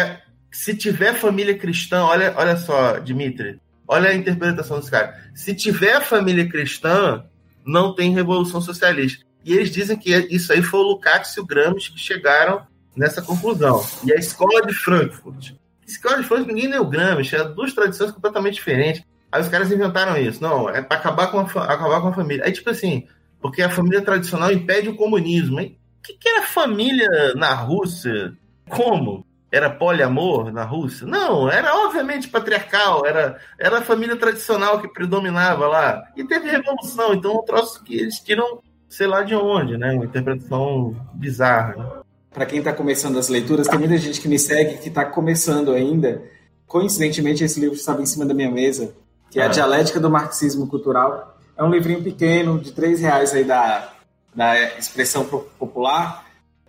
se 0.52 0.76
tiver 0.76 1.14
família 1.14 1.58
cristã, 1.58 2.04
olha, 2.04 2.34
olha 2.36 2.58
só, 2.58 3.00
Dimitri, 3.00 3.60
olha 3.88 4.10
a 4.10 4.16
interpretação 4.16 4.80
dos 4.80 4.90
caras. 4.90 5.16
Se 5.34 5.54
tiver 5.56 6.02
família 6.02 6.48
cristã, 6.48 7.24
não 7.66 7.96
tem 7.96 8.14
revolução 8.14 8.62
socialista. 8.62 9.26
E 9.44 9.54
eles 9.54 9.72
dizem 9.72 9.98
que 9.98 10.14
isso 10.30 10.52
aí 10.52 10.62
foi 10.62 10.80
o 10.80 10.84
Lukács 10.84 11.36
e 11.38 11.40
o 11.40 11.46
Gramsci 11.46 11.92
que 11.92 12.00
chegaram 12.00 12.68
nessa 12.96 13.22
conclusão. 13.22 13.84
E 14.04 14.12
a 14.12 14.16
escola 14.16 14.66
de 14.66 14.74
Frankfurt. 14.74 15.52
A 15.52 15.86
escola 15.86 16.18
de 16.18 16.28
Frankfurt, 16.28 16.54
ninguém 16.54 16.70
leu 16.70 16.86
Gramsci, 16.86 17.36
é 17.36 17.44
duas 17.46 17.74
tradições 17.74 18.12
completamente 18.12 18.56
diferentes. 18.56 19.04
Aí 19.32 19.42
os 19.42 19.50
caras 19.50 19.72
inventaram 19.72 20.18
isso. 20.18 20.42
Não, 20.42 20.70
é 20.70 20.82
para 20.82 20.98
acabar, 20.98 21.28
com 21.28 21.40
a, 21.40 21.44
acabar 21.44 22.02
com 22.02 22.08
a 22.08 22.14
família. 22.14 22.46
Aí, 22.46 22.52
tipo 22.52 22.70
assim, 22.70 23.08
porque 23.42 23.62
a 23.62 23.70
família 23.70 24.02
tradicional 24.02 24.52
impede 24.52 24.90
o 24.90 24.96
comunismo. 24.96 25.60
O 25.60 25.72
que, 26.04 26.14
que 26.14 26.30
era 26.30 26.44
família 26.44 27.34
na 27.36 27.54
Rússia? 27.54 28.34
Como? 28.70 29.26
Era 29.52 29.70
poliamor 29.70 30.52
na 30.52 30.64
Rússia? 30.64 31.08
Não, 31.08 31.50
era 31.50 31.74
obviamente 31.86 32.28
patriarcal, 32.28 33.06
era, 33.06 33.40
era 33.58 33.80
a 33.80 33.82
família 33.82 34.16
tradicional 34.16 34.82
que 34.82 34.90
predominava 34.90 35.68
lá. 35.68 36.04
E 36.16 36.24
teve 36.24 36.50
revolução, 36.50 37.14
então 37.14 37.32
é 37.32 37.36
um 37.36 37.46
troço 37.46 37.84
que 37.84 37.96
eles 37.96 38.20
tiram 38.20 38.62
sei 38.90 39.08
lá 39.08 39.22
de 39.24 39.36
onde, 39.36 39.78
né? 39.78 39.94
Uma 39.94 40.06
interpretação 40.06 40.96
bizarra. 41.14 41.76
Né? 41.76 42.02
Para 42.32 42.46
quem 42.46 42.60
está 42.60 42.74
começando 42.74 43.18
as 43.18 43.30
leituras, 43.30 43.68
tem 43.68 43.80
muita 43.80 43.98
gente 43.98 44.22
que 44.22 44.28
me 44.28 44.40
segue 44.40 44.78
que 44.78 44.90
está 44.90 45.06
começando 45.06 45.72
ainda. 45.72 46.22
Coincidentemente, 46.66 47.44
esse 47.44 47.60
livro 47.60 47.76
estava 47.76 48.02
em 48.02 48.06
cima 48.06 48.26
da 48.26 48.34
minha 48.34 48.52
mesa, 48.52 48.94
que 49.38 49.42
é 49.42 49.44
ah. 49.44 49.46
A 49.46 49.50
Dialética 49.50 50.00
do 50.00 50.10
Marxismo 50.10 50.66
Cultural. 50.66 51.38
É 51.56 51.64
um 51.64 51.70
livrinho 51.70 52.04
pequeno, 52.04 52.60
de 52.60 52.72
três 52.72 53.00
reais 53.00 53.36
aí 53.36 53.44
da, 53.44 53.94
da 54.36 54.78
expressão 54.80 55.26
popular. 55.26 56.26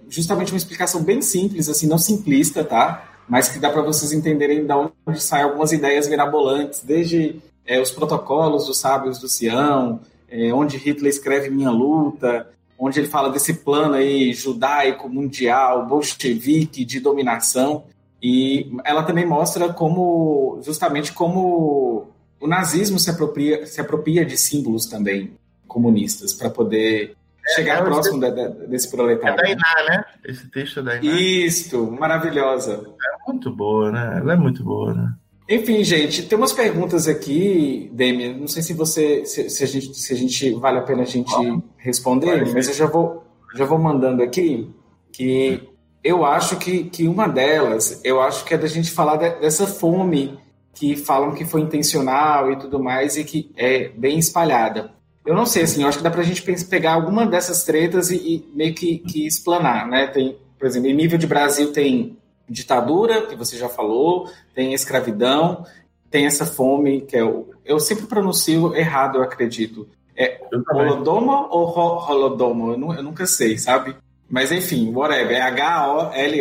Justamente 0.07 0.53
uma 0.53 0.59
explicação 0.59 1.03
bem 1.03 1.23
simples, 1.23 1.71
assim, 1.71 1.87
não 1.87 1.97
simplista, 1.97 2.63
tá? 2.63 3.05
Mas 3.27 3.49
que 3.49 3.59
dá 3.59 3.71
para 3.71 3.81
vocês 3.81 4.13
entenderem 4.13 4.67
de 4.67 4.73
onde 5.07 5.21
saem 5.23 5.45
algumas 5.45 5.73
ideias 5.73 6.09
mirabolantes, 6.09 6.83
desde 6.83 7.41
é, 7.65 7.81
os 7.81 7.91
protocolos 7.91 8.67
dos 8.67 8.79
sábios 8.79 9.19
do 9.19 9.29
Sião, 9.29 10.01
é, 10.31 10.53
onde 10.53 10.77
Hitler 10.77 11.11
escreve 11.11 11.49
Minha 11.49 11.71
Luta, 11.71 12.51
onde 12.79 13.01
ele 13.01 13.09
fala 13.09 13.31
desse 13.31 13.55
plano 13.55 13.95
aí 13.95 14.35
judaico, 14.35 15.09
mundial, 15.09 15.87
bolchevique, 15.87 16.85
de 16.85 17.01
dominação. 17.01 17.85
E 18.23 18.71
ela 18.85 19.03
também 19.05 19.25
mostra 19.25 19.73
como, 19.73 20.61
justamente 20.63 21.13
como 21.13 22.09
o 22.41 22.47
nazismo 22.47 22.99
se 22.99 23.11
apropria, 23.11 23.67
se 23.67 23.81
apropria 23.81 24.25
de 24.25 24.37
símbolos 24.37 24.87
também 24.87 25.33
comunistas 25.67 26.33
para 26.33 26.51
poder 26.51 27.17
é, 27.47 27.55
chegar 27.55 27.85
próximo 27.85 28.21
da, 28.21 28.31
da, 28.31 28.49
desse 28.49 28.91
proletário. 28.91 29.41
É 29.41 29.43
da 29.43 29.51
Iná, 29.51 29.89
né? 29.89 30.05
Esse 30.25 30.49
texto 30.51 30.81
é 30.81 30.83
da 30.83 30.97
Iná. 30.97 31.21
Isto, 31.21 31.91
maravilhosa. 31.93 32.75
É 32.75 33.31
muito 33.31 33.51
boa, 33.51 33.91
né? 33.91 34.19
Ela 34.21 34.33
é 34.35 34.37
muito 34.37 34.63
boa, 34.65 34.95
né? 34.95 35.13
Enfim, 35.49 35.83
gente, 35.83 36.25
tem 36.25 36.37
umas 36.37 36.53
perguntas 36.53 37.09
aqui, 37.09 37.91
Demi. 37.95 38.35
Não 38.35 38.47
sei 38.47 38.63
se 38.63 38.75
você, 38.75 39.25
se, 39.25 39.49
se, 39.49 39.65
a 39.65 39.67
gente, 39.67 39.95
se 39.95 40.13
a 40.13 40.17
gente 40.17 40.53
vale 40.55 40.79
a 40.79 40.83
pena 40.83 41.03
a 41.03 41.07
gente 41.07 41.33
responder, 41.79 42.53
mas 42.53 42.69
eu 42.69 42.75
já 42.75 42.87
vou, 42.87 43.25
já 43.55 43.65
vou 43.65 43.79
mandando 43.79 44.23
aqui 44.23 44.71
que 45.11 45.67
eu 46.05 46.25
acho 46.25 46.57
que, 46.59 46.85
que 46.85 47.09
uma 47.09 47.27
delas, 47.27 48.01
eu 48.05 48.21
acho 48.21 48.45
que 48.45 48.53
é 48.53 48.59
da 48.59 48.67
gente 48.67 48.91
falar 48.91 49.17
de, 49.17 49.41
dessa 49.41 49.67
fome 49.67 50.39
que 50.79 50.95
falam 50.97 51.35
que 51.35 51.45
foi 51.45 51.61
intencional 51.61 52.53
e 52.53 52.57
tudo 52.57 52.79
mais 52.79 53.17
e 53.17 53.25
que 53.25 53.51
é 53.57 53.89
bem 53.89 54.19
espalhada. 54.19 54.93
Eu 55.27 55.35
não 55.35 55.45
sei, 55.45 55.65
assim, 55.65 55.83
eu 55.83 55.89
acho 55.89 55.99
que 55.99 56.05
dá 56.05 56.11
pra 56.11 56.23
gente 56.23 56.43
pegar 56.67 56.95
alguma 56.95 57.27
dessas 57.27 57.65
tretas 57.65 58.11
e, 58.11 58.17
e 58.17 58.49
meio 58.55 58.73
que, 58.75 58.99
que 58.99 59.27
explanar, 59.27 59.89
né? 59.89 60.07
Tem, 60.07 60.39
por 60.59 60.67
exemplo, 60.67 60.89
em 60.89 60.95
nível 60.95 61.19
de 61.19 61.27
Brasil 61.27 61.73
tem 61.73 62.17
ditadura, 62.49 63.27
que 63.27 63.35
você 63.35 63.57
já 63.57 63.69
falou, 63.69 64.31
tem 64.55 64.73
escravidão, 64.73 65.67
tem 66.11 66.27
essa 66.27 66.47
fome, 66.47 67.01
que 67.03 67.17
é 67.17 67.25
o. 67.25 67.51
Eu 67.65 67.81
sempre 67.81 68.07
pronuncio 68.07 68.75
errado, 68.75 69.19
eu 69.19 69.23
acredito. 69.23 69.89
É 70.17 70.41
Holodomo 70.73 71.49
ou 71.51 71.67
Holodomo? 71.77 72.73
Eu, 72.73 72.95
eu, 72.95 73.03
nunca 73.03 73.27
sei, 73.27 73.59
sabe? 73.59 73.97
Mas 74.29 74.53
enfim, 74.53 74.93
whatever. 74.95 75.37
É 75.37 75.41
H-O-L-O-D-O-M-O-R. 75.43 76.35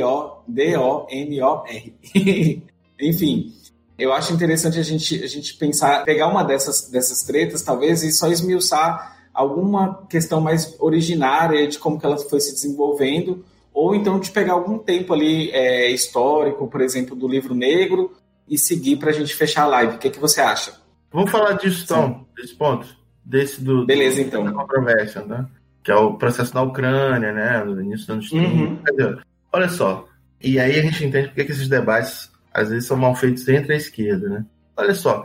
enfim, 2.99 3.53
eu 3.97 4.13
acho 4.13 4.33
interessante 4.33 4.79
a 4.79 4.83
gente, 4.83 5.23
a 5.23 5.27
gente 5.27 5.55
pensar, 5.55 6.03
pegar 6.03 6.27
uma 6.27 6.43
dessas, 6.43 6.89
dessas 6.89 7.23
tretas, 7.23 7.61
talvez, 7.61 8.03
e 8.03 8.11
só 8.11 8.27
esmiuçar 8.27 9.17
alguma 9.33 10.05
questão 10.07 10.41
mais 10.41 10.75
originária 10.79 11.67
de 11.67 11.77
como 11.77 11.99
que 11.99 12.05
ela 12.05 12.17
foi 12.17 12.39
se 12.39 12.53
desenvolvendo 12.53 13.45
ou 13.73 13.93
então 13.93 14.19
de 14.19 14.31
pegar 14.31 14.53
algum 14.53 14.79
tempo 14.79 15.13
ali 15.13 15.51
é, 15.51 15.91
histórico, 15.91 16.67
por 16.67 16.81
exemplo, 16.81 17.15
do 17.15 17.27
livro 17.27 17.53
negro, 17.53 18.11
e 18.49 18.57
seguir 18.57 18.97
para 18.97 19.11
a 19.11 19.13
gente 19.13 19.35
fechar 19.35 19.63
a 19.63 19.67
live. 19.67 19.95
O 19.95 19.97
que, 19.99 20.07
é 20.07 20.11
que 20.11 20.19
você 20.19 20.41
acha? 20.41 20.73
Vamos 21.11 21.29
falar 21.29 21.53
disso, 21.53 21.83
então, 21.83 22.25
desse 22.35 22.55
ponto, 22.55 22.87
desse 23.23 23.61
do, 23.61 23.85
Beleza, 23.85 24.21
então. 24.21 24.43
da 24.43 24.51
controvérsia, 24.51 25.21
né? 25.25 25.45
que 25.83 25.91
é 25.91 25.95
o 25.95 26.15
processo 26.15 26.53
na 26.53 26.63
Ucrânia, 26.63 27.31
né, 27.31 27.63
no 27.63 27.79
início 27.79 28.07
dos 28.07 28.09
anos 28.09 28.29
30. 28.29 29.07
Uhum. 29.07 29.17
Olha 29.53 29.69
só, 29.69 30.05
e 30.41 30.59
aí 30.59 30.77
a 30.77 30.81
gente 30.81 31.05
entende 31.05 31.27
porque 31.27 31.45
que 31.45 31.51
esses 31.53 31.69
debates 31.69 32.29
às 32.57 32.69
vezes 32.69 32.87
são 32.87 32.97
mal 32.97 33.15
feitos 33.15 33.47
entre 33.47 33.73
a 33.73 33.77
esquerda, 33.77 34.27
né? 34.27 34.45
Olha 34.75 34.95
só, 34.95 35.23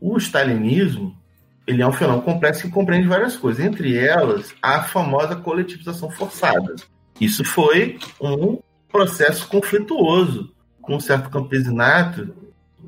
o 0.00 0.16
stalinismo 0.16 1.14
ele 1.66 1.82
é 1.82 1.86
um 1.86 1.92
fenômeno 1.92 2.22
complexo 2.22 2.62
que 2.62 2.70
compreende 2.70 3.06
várias 3.06 3.36
coisas, 3.36 3.64
entre 3.64 3.96
elas 3.96 4.54
a 4.62 4.82
famosa 4.82 5.36
coletivização 5.36 6.10
forçada. 6.10 6.74
Isso 7.20 7.44
foi 7.44 7.98
um 8.20 8.58
processo 8.88 9.46
conflituoso 9.46 10.52
com 10.80 10.96
um 10.96 11.00
certo 11.00 11.28
campesinato 11.28 12.34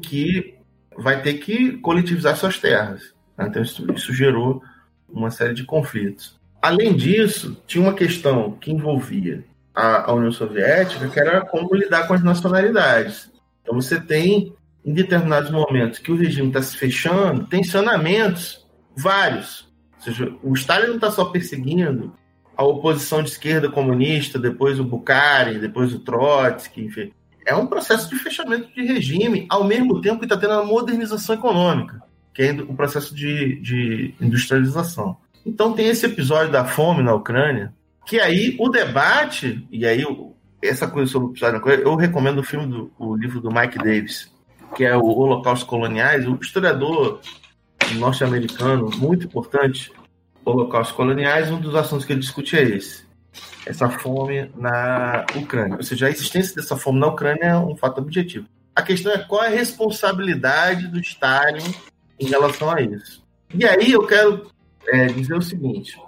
que 0.00 0.54
vai 0.96 1.20
ter 1.20 1.34
que 1.34 1.76
coletivizar 1.78 2.36
suas 2.36 2.58
terras. 2.58 3.14
Né? 3.36 3.46
Então, 3.48 3.62
isso, 3.62 3.86
isso 3.92 4.12
gerou 4.12 4.62
uma 5.08 5.30
série 5.30 5.54
de 5.54 5.64
conflitos. 5.64 6.40
Além 6.60 6.94
disso, 6.94 7.60
tinha 7.66 7.82
uma 7.82 7.94
questão 7.94 8.52
que 8.52 8.72
envolvia 8.72 9.44
a, 9.74 10.10
a, 10.10 10.14
União 10.14 10.32
Soviética, 10.32 11.08
que 11.08 11.20
era 11.20 11.42
como 11.42 11.74
lidar 11.74 12.06
com 12.06 12.14
as 12.14 12.22
nacionalidades. 12.22 13.31
Então, 13.62 13.74
você 13.74 14.00
tem, 14.00 14.54
em 14.84 14.92
determinados 14.92 15.50
momentos 15.50 15.98
que 15.98 16.12
o 16.12 16.16
regime 16.16 16.48
está 16.48 16.60
se 16.60 16.76
fechando, 16.76 17.46
tensionamentos 17.46 18.66
vários. 18.96 19.72
Ou 19.96 20.02
seja, 20.02 20.34
o 20.42 20.52
Stalin 20.54 20.88
não 20.88 20.96
está 20.96 21.10
só 21.10 21.26
perseguindo 21.26 22.12
a 22.56 22.64
oposição 22.64 23.22
de 23.22 23.30
esquerda 23.30 23.70
comunista, 23.70 24.38
depois 24.38 24.78
o 24.78 24.84
Bukharin, 24.84 25.58
depois 25.58 25.92
o 25.92 26.00
Trotsky, 26.00 26.84
enfim. 26.84 27.12
É 27.46 27.54
um 27.54 27.66
processo 27.66 28.08
de 28.08 28.16
fechamento 28.16 28.72
de 28.74 28.82
regime, 28.84 29.46
ao 29.48 29.64
mesmo 29.64 30.00
tempo 30.00 30.18
que 30.18 30.26
está 30.26 30.36
tendo 30.36 30.52
a 30.52 30.64
modernização 30.64 31.34
econômica, 31.34 32.00
que 32.32 32.42
é 32.42 32.52
o 32.52 32.74
processo 32.74 33.14
de, 33.14 33.60
de 33.60 34.14
industrialização. 34.20 35.16
Então 35.44 35.72
tem 35.72 35.88
esse 35.88 36.06
episódio 36.06 36.52
da 36.52 36.64
fome 36.64 37.02
na 37.02 37.14
Ucrânia, 37.14 37.72
Que 38.06 38.20
aí 38.20 38.56
o 38.58 38.68
debate, 38.68 39.66
e 39.70 39.86
aí 39.86 40.04
essa 40.62 40.86
coisa 40.86 41.10
sobre 41.10 41.32
o 41.32 41.34
Stalin, 41.34 41.60
eu 41.82 41.94
recomendo 41.96 42.38
o 42.38 42.44
filme, 42.44 42.66
do, 42.66 42.92
o 42.98 43.16
livro 43.16 43.40
do 43.40 43.52
Mike 43.52 43.78
Davis, 43.78 44.30
que 44.74 44.84
é 44.84 44.96
o 44.96 45.04
Holocausto 45.04 45.66
Coloniais, 45.66 46.26
o 46.26 46.38
historiador 46.40 47.20
norte-americano, 47.96 48.90
muito 48.96 49.26
importante, 49.26 49.92
Holocausto 50.44 50.94
Coloniais, 50.94 51.50
um 51.50 51.60
dos 51.60 51.74
assuntos 51.74 52.04
que 52.04 52.12
ele 52.12 52.20
discute 52.20 52.56
é 52.56 52.62
esse. 52.62 53.04
Essa 53.64 53.88
fome 53.88 54.50
na 54.56 55.24
Ucrânia. 55.36 55.76
Ou 55.76 55.82
seja, 55.82 56.06
a 56.06 56.10
existência 56.10 56.54
dessa 56.54 56.76
fome 56.76 56.98
na 56.98 57.06
Ucrânia 57.08 57.44
é 57.44 57.56
um 57.56 57.76
fato 57.76 57.98
objetivo. 57.98 58.46
A 58.74 58.82
questão 58.82 59.12
é 59.12 59.18
qual 59.18 59.44
é 59.44 59.48
a 59.48 59.50
responsabilidade 59.50 60.88
do 60.88 60.98
Stalin 61.00 61.74
em 62.18 62.26
relação 62.26 62.70
a 62.70 62.80
isso. 62.80 63.22
E 63.54 63.64
aí 63.64 63.92
eu 63.92 64.06
quero 64.06 64.50
é, 64.88 65.06
dizer 65.06 65.34
o 65.34 65.42
seguinte: 65.42 66.00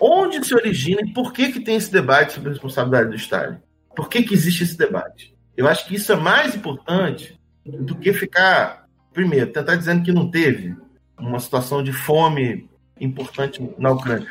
onde 0.00 0.44
se 0.44 0.54
origina 0.54 1.02
e 1.02 1.12
por 1.12 1.32
que, 1.32 1.52
que 1.52 1.60
tem 1.60 1.76
esse 1.76 1.92
debate 1.92 2.32
sobre 2.32 2.48
a 2.48 2.52
responsabilidade 2.52 3.10
do 3.10 3.16
Stalin? 3.16 3.58
Por 3.96 4.08
que, 4.08 4.22
que 4.22 4.34
existe 4.34 4.62
esse 4.62 4.76
debate? 4.76 5.34
Eu 5.56 5.66
acho 5.66 5.86
que 5.86 5.94
isso 5.94 6.12
é 6.12 6.16
mais 6.16 6.54
importante 6.54 7.40
do 7.64 7.96
que 7.96 8.12
ficar, 8.12 8.86
primeiro, 9.12 9.50
tentar 9.50 9.74
dizendo 9.74 10.04
que 10.04 10.12
não 10.12 10.30
teve 10.30 10.76
uma 11.18 11.40
situação 11.40 11.82
de 11.82 11.92
fome 11.92 12.68
importante 13.00 13.66
na 13.78 13.90
Ucrânia. 13.90 14.28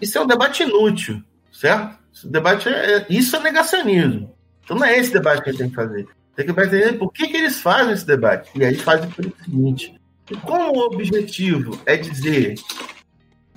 Isso 0.00 0.18
é 0.18 0.20
um 0.20 0.26
debate 0.26 0.62
inútil, 0.62 1.22
certo? 1.50 1.98
Esse 2.14 2.28
debate 2.28 2.68
é, 2.68 3.06
isso 3.08 3.34
é 3.34 3.40
negacionismo. 3.40 4.34
Então 4.62 4.76
não 4.76 4.84
é 4.84 4.98
esse 4.98 5.12
debate 5.12 5.42
que 5.42 5.48
a 5.48 5.52
gente 5.52 5.60
tem 5.60 5.70
que 5.70 5.74
fazer. 5.74 6.06
Tem 6.36 6.44
que 6.44 6.52
entender 6.52 6.92
por 6.98 7.12
que, 7.12 7.26
que 7.26 7.36
eles 7.36 7.60
fazem 7.60 7.94
esse 7.94 8.06
debate. 8.06 8.50
E 8.54 8.64
aí 8.64 8.76
fazem 8.76 9.10
pelo 9.10 9.34
seguinte: 9.42 9.98
como 10.42 10.72
o 10.72 10.86
objetivo 10.86 11.80
é 11.86 11.96
dizer 11.96 12.54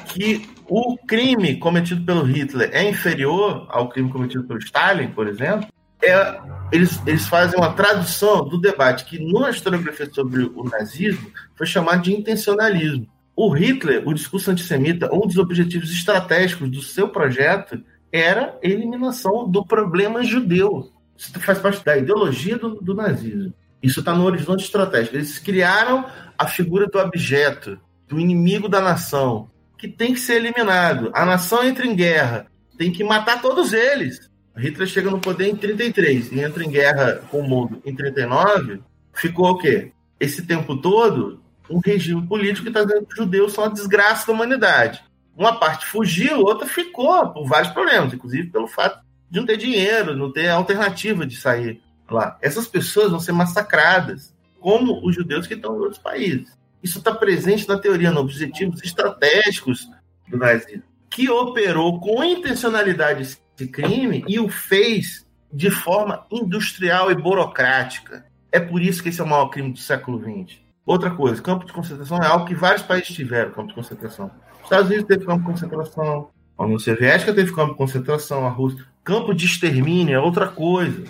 que 0.05 0.49
o 0.67 0.97
crime 1.05 1.57
cometido 1.57 2.05
pelo 2.05 2.23
Hitler 2.23 2.69
é 2.73 2.89
inferior 2.89 3.67
ao 3.69 3.89
crime 3.89 4.09
cometido 4.09 4.43
pelo 4.43 4.59
Stalin, 4.59 5.09
por 5.09 5.27
exemplo, 5.27 5.67
é, 6.03 6.39
eles, 6.71 6.99
eles 7.05 7.27
fazem 7.27 7.59
uma 7.59 7.73
tradução 7.73 8.43
do 8.47 8.59
debate 8.59 9.05
que 9.05 9.19
na 9.19 9.49
historiografia 9.49 10.09
sobre 10.11 10.43
o 10.43 10.63
nazismo 10.63 11.29
foi 11.55 11.67
chamado 11.67 12.01
de 12.01 12.13
intencionalismo. 12.13 13.07
O 13.35 13.49
Hitler, 13.49 14.07
o 14.07 14.13
discurso 14.13 14.49
antissemita, 14.49 15.13
um 15.13 15.27
dos 15.27 15.37
objetivos 15.37 15.91
estratégicos 15.91 16.69
do 16.69 16.81
seu 16.81 17.09
projeto 17.09 17.81
era 18.11 18.57
a 18.63 18.67
eliminação 18.67 19.49
do 19.49 19.65
problema 19.65 20.23
judeu. 20.23 20.91
Isso 21.17 21.39
faz 21.39 21.59
parte 21.59 21.83
da 21.85 21.97
ideologia 21.97 22.57
do, 22.57 22.81
do 22.81 22.93
nazismo. 22.93 23.53
Isso 23.81 23.99
está 23.99 24.13
no 24.13 24.25
horizonte 24.25 24.63
estratégico. 24.63 25.15
Eles 25.15 25.37
criaram 25.37 26.05
a 26.37 26.47
figura 26.47 26.87
do 26.87 26.99
abjeto, 26.99 27.79
do 28.07 28.19
inimigo 28.19 28.67
da 28.67 28.81
nação, 28.81 29.50
que 29.81 29.87
tem 29.87 30.13
que 30.13 30.19
ser 30.19 30.35
eliminado. 30.35 31.09
A 31.11 31.25
nação 31.25 31.63
entra 31.63 31.87
em 31.87 31.95
guerra, 31.95 32.45
tem 32.77 32.91
que 32.91 33.03
matar 33.03 33.41
todos 33.41 33.73
eles. 33.73 34.29
Hitler 34.55 34.87
chega 34.87 35.09
no 35.09 35.19
poder 35.19 35.47
em 35.47 35.55
33 35.55 36.31
e 36.31 36.39
entra 36.39 36.63
em 36.63 36.69
guerra 36.69 37.23
com 37.31 37.39
o 37.39 37.49
mundo 37.49 37.81
em 37.83 37.95
39. 37.95 38.79
Ficou 39.11 39.49
o 39.49 39.57
quê? 39.57 39.91
Esse 40.19 40.45
tempo 40.45 40.77
todo, 40.77 41.41
um 41.67 41.79
regime 41.83 42.27
político 42.27 42.61
que 42.61 42.69
está 42.69 42.83
dizendo 42.83 43.07
que 43.07 43.13
os 43.13 43.17
judeus 43.17 43.53
são 43.53 43.63
a 43.63 43.69
desgraça 43.69 44.27
da 44.27 44.33
humanidade. 44.33 45.03
Uma 45.35 45.59
parte 45.59 45.87
fugiu, 45.87 46.41
outra 46.41 46.67
ficou, 46.67 47.29
por 47.29 47.47
vários 47.47 47.73
problemas, 47.73 48.13
inclusive 48.13 48.51
pelo 48.51 48.67
fato 48.67 49.01
de 49.31 49.39
não 49.39 49.47
ter 49.47 49.57
dinheiro, 49.57 50.15
não 50.15 50.31
ter 50.31 50.49
alternativa 50.49 51.25
de 51.25 51.37
sair 51.37 51.81
lá. 52.07 52.37
Essas 52.39 52.67
pessoas 52.67 53.09
vão 53.09 53.19
ser 53.19 53.31
massacradas, 53.31 54.31
como 54.59 55.03
os 55.03 55.15
judeus 55.15 55.47
que 55.47 55.55
estão 55.55 55.75
em 55.75 55.79
outros 55.79 55.97
países. 55.97 56.55
Isso 56.83 56.97
está 56.97 57.13
presente 57.13 57.67
na 57.67 57.77
teoria, 57.77 58.11
nos 58.11 58.21
objetivos 58.21 58.83
estratégicos 58.83 59.87
do 60.27 60.37
nazismo, 60.37 60.83
que 61.09 61.29
operou 61.29 61.99
com 61.99 62.23
intencionalidade 62.23 63.21
esse 63.21 63.67
crime 63.67 64.23
e 64.27 64.39
o 64.39 64.49
fez 64.49 65.25
de 65.51 65.69
forma 65.69 66.25
industrial 66.31 67.11
e 67.11 67.15
burocrática. 67.15 68.25
É 68.51 68.59
por 68.59 68.81
isso 68.81 69.03
que 69.03 69.09
esse 69.09 69.21
é 69.21 69.23
o 69.23 69.27
maior 69.27 69.47
crime 69.49 69.71
do 69.71 69.79
século 69.79 70.19
XX. 70.19 70.59
Outra 70.85 71.11
coisa, 71.11 71.41
campo 71.41 71.65
de 71.65 71.73
concentração 71.73 72.17
é 72.17 72.25
algo 72.25 72.45
que 72.45 72.55
vários 72.55 72.81
países 72.81 73.13
tiveram, 73.13 73.51
campo 73.51 73.69
de 73.69 73.75
concentração. 73.75 74.31
Os 74.57 74.63
Estados 74.63 74.87
Unidos 74.87 75.07
teve 75.07 75.25
campo 75.25 75.39
de 75.39 75.45
concentração, 75.45 76.29
a 76.57 76.63
União 76.63 76.79
Soviética 76.79 77.33
teve 77.33 77.53
campo 77.53 77.71
de 77.71 77.77
concentração, 77.77 78.45
a 78.45 78.49
Rússia. 78.49 78.85
Campo 79.03 79.33
de 79.33 79.45
extermínio 79.45 80.15
é 80.15 80.19
outra 80.19 80.47
coisa. 80.47 81.03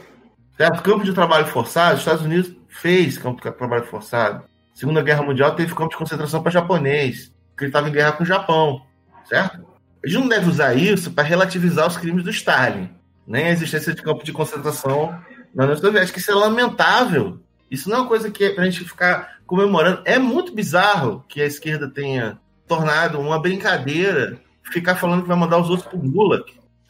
Certo? 0.55 0.82
Campo 0.82 1.03
de 1.03 1.13
trabalho 1.13 1.47
forçado, 1.47 1.95
os 1.95 1.99
Estados 1.99 2.24
Unidos 2.24 2.55
fez 2.69 3.17
campo 3.17 3.41
de 3.41 3.51
trabalho 3.51 3.86
forçado. 3.86 4.43
Segunda 4.74 5.01
Guerra 5.01 5.24
Mundial 5.24 5.55
teve 5.55 5.76
campo 5.76 5.89
de 5.89 5.97
concentração 5.97 6.41
para 6.41 6.51
japonês, 6.51 7.34
porque 7.49 7.65
ele 7.65 7.69
estava 7.69 7.89
em 7.89 7.91
guerra 7.91 8.13
com 8.13 8.24
o 8.24 8.26
Japão, 8.26 8.82
certo? 9.26 9.65
A 10.03 10.07
gente 10.07 10.19
não 10.19 10.30
deve 10.30 10.49
usar 10.49 10.74
isso 10.74 11.11
para 11.11 11.24
relativizar 11.24 11.88
os 11.88 11.97
crimes 11.97 12.24
do 12.24 12.32
Stalin, 12.32 12.89
nem 13.28 13.45
a 13.45 13.51
existência 13.51 13.93
de 13.93 14.01
campo 14.01 14.24
de 14.24 14.34
concentração 14.34 15.15
na 15.53 15.63
União 15.63 15.78
Soviética. 15.78 16.19
Isso 16.19 16.32
é 16.32 16.36
lamentável. 16.36 17.39
Isso 17.69 17.89
não 17.89 17.97
é 17.97 17.99
uma 18.01 18.07
coisa 18.07 18.32
que 18.32 18.43
é 18.43 18.49
para 18.53 18.63
a 18.63 18.69
gente 18.69 18.84
ficar 18.84 19.39
comemorando. 19.45 20.01
É 20.05 20.17
muito 20.17 20.53
bizarro 20.53 21.24
que 21.28 21.41
a 21.41 21.45
esquerda 21.45 21.88
tenha 21.89 22.39
tornado 22.67 23.19
uma 23.19 23.39
brincadeira 23.39 24.39
ficar 24.63 24.95
falando 24.95 25.22
que 25.22 25.28
vai 25.28 25.38
mandar 25.38 25.57
os 25.57 25.69
outros 25.69 25.88
para 25.88 25.97
o 25.97 26.01
Gulag. 26.01 26.43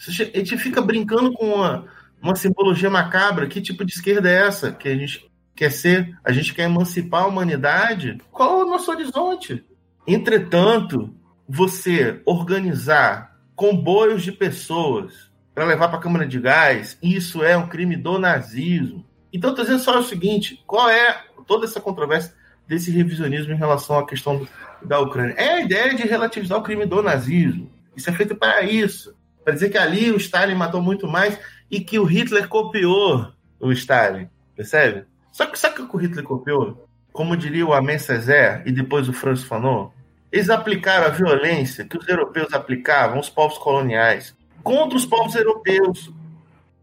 A 0.08 0.12
gente 0.12 0.58
fica 0.58 0.82
brincando 0.82 1.34
com 1.34 1.46
uma, 1.54 1.86
uma 2.22 2.36
simbologia 2.36 2.90
macabra. 2.90 3.48
Que 3.48 3.62
tipo 3.62 3.86
de 3.86 3.94
esquerda 3.94 4.30
é 4.30 4.48
essa 4.48 4.72
que 4.72 4.88
a 4.88 4.96
gente 4.96 5.31
quer 5.56 5.72
ser? 5.72 6.18
A 6.24 6.32
gente 6.32 6.54
quer 6.54 6.64
emancipar 6.64 7.24
a 7.24 7.28
humanidade? 7.28 8.18
Qual 8.32 8.62
é 8.62 8.64
o 8.64 8.70
nosso 8.70 8.92
horizonte? 8.92 9.64
Entretanto, 10.08 11.14
você 11.48 12.22
organizar 12.26 13.38
comboios 13.56 14.24
de 14.24 14.32
pessoas 14.32 15.32
para 15.54 15.66
levar 15.66 15.90
para 15.90 15.98
a 15.98 16.02
Câmara 16.02 16.26
de 16.26 16.40
Gás, 16.40 16.98
isso 17.02 17.44
é 17.44 17.56
um 17.56 17.68
crime 17.68 17.96
do 17.96 18.18
nazismo. 18.18 19.06
Então, 19.32 19.52
estou 19.52 19.66
dizendo 19.66 19.84
só 19.84 20.00
o 20.00 20.04
seguinte: 20.04 20.64
qual 20.66 20.90
é 20.90 21.24
toda 21.46 21.66
essa 21.66 21.80
controvérsia 21.80 22.34
desse 22.68 22.90
revisionismo 22.92 23.54
em 23.54 23.58
relação 23.58 24.00
à 24.00 24.08
questão 24.08 24.48
da 24.82 25.00
Ucrânia? 25.00 25.36
É 25.38 25.50
a 25.56 25.62
ideia 25.62 25.94
de 25.94 26.04
relativizar 26.04 26.58
o 26.58 26.64
crime 26.64 26.86
do 26.86 27.02
nazismo. 27.02 27.72
Isso 27.96 28.10
é 28.10 28.14
feito 28.14 28.36
para 28.36 28.62
isso 28.62 29.14
para 29.44 29.54
dizer 29.54 29.70
que 29.70 29.78
ali 29.78 30.12
o 30.12 30.18
Stalin 30.18 30.56
matou 30.56 30.82
muito 30.82 31.08
mais 31.08 31.40
e 31.70 31.80
que 31.80 32.00
o 32.00 32.04
Hitler 32.04 32.48
copiou 32.48 33.32
o 33.60 33.72
Stalin, 33.72 34.30
percebe? 34.56 35.06
Só 35.32 35.46
que 35.46 35.58
sabe 35.58 35.82
o 35.82 35.88
que 35.88 35.96
o 35.96 36.00
Hitler 36.00 36.26
copiou? 36.26 36.88
Como 37.12 37.38
diria 37.38 37.66
o 37.66 37.74
Amen 37.74 38.00
Césaire 38.00 38.64
e 38.66 38.72
depois 38.72 39.08
o 39.10 39.14
Franz 39.14 39.44
Fanon, 39.44 39.90
eles 40.32 40.50
aplicaram 40.50 41.08
a 41.08 41.10
violência 41.10 41.86
que 41.86 41.98
os 41.98 42.08
europeus 42.08 42.54
aplicavam 42.54 43.18
aos 43.18 43.30
povos 43.30 43.58
coloniais 43.58 44.36
contra 44.64 44.98
os 44.98 45.06
povos 45.06 45.36
europeus. 45.36 46.12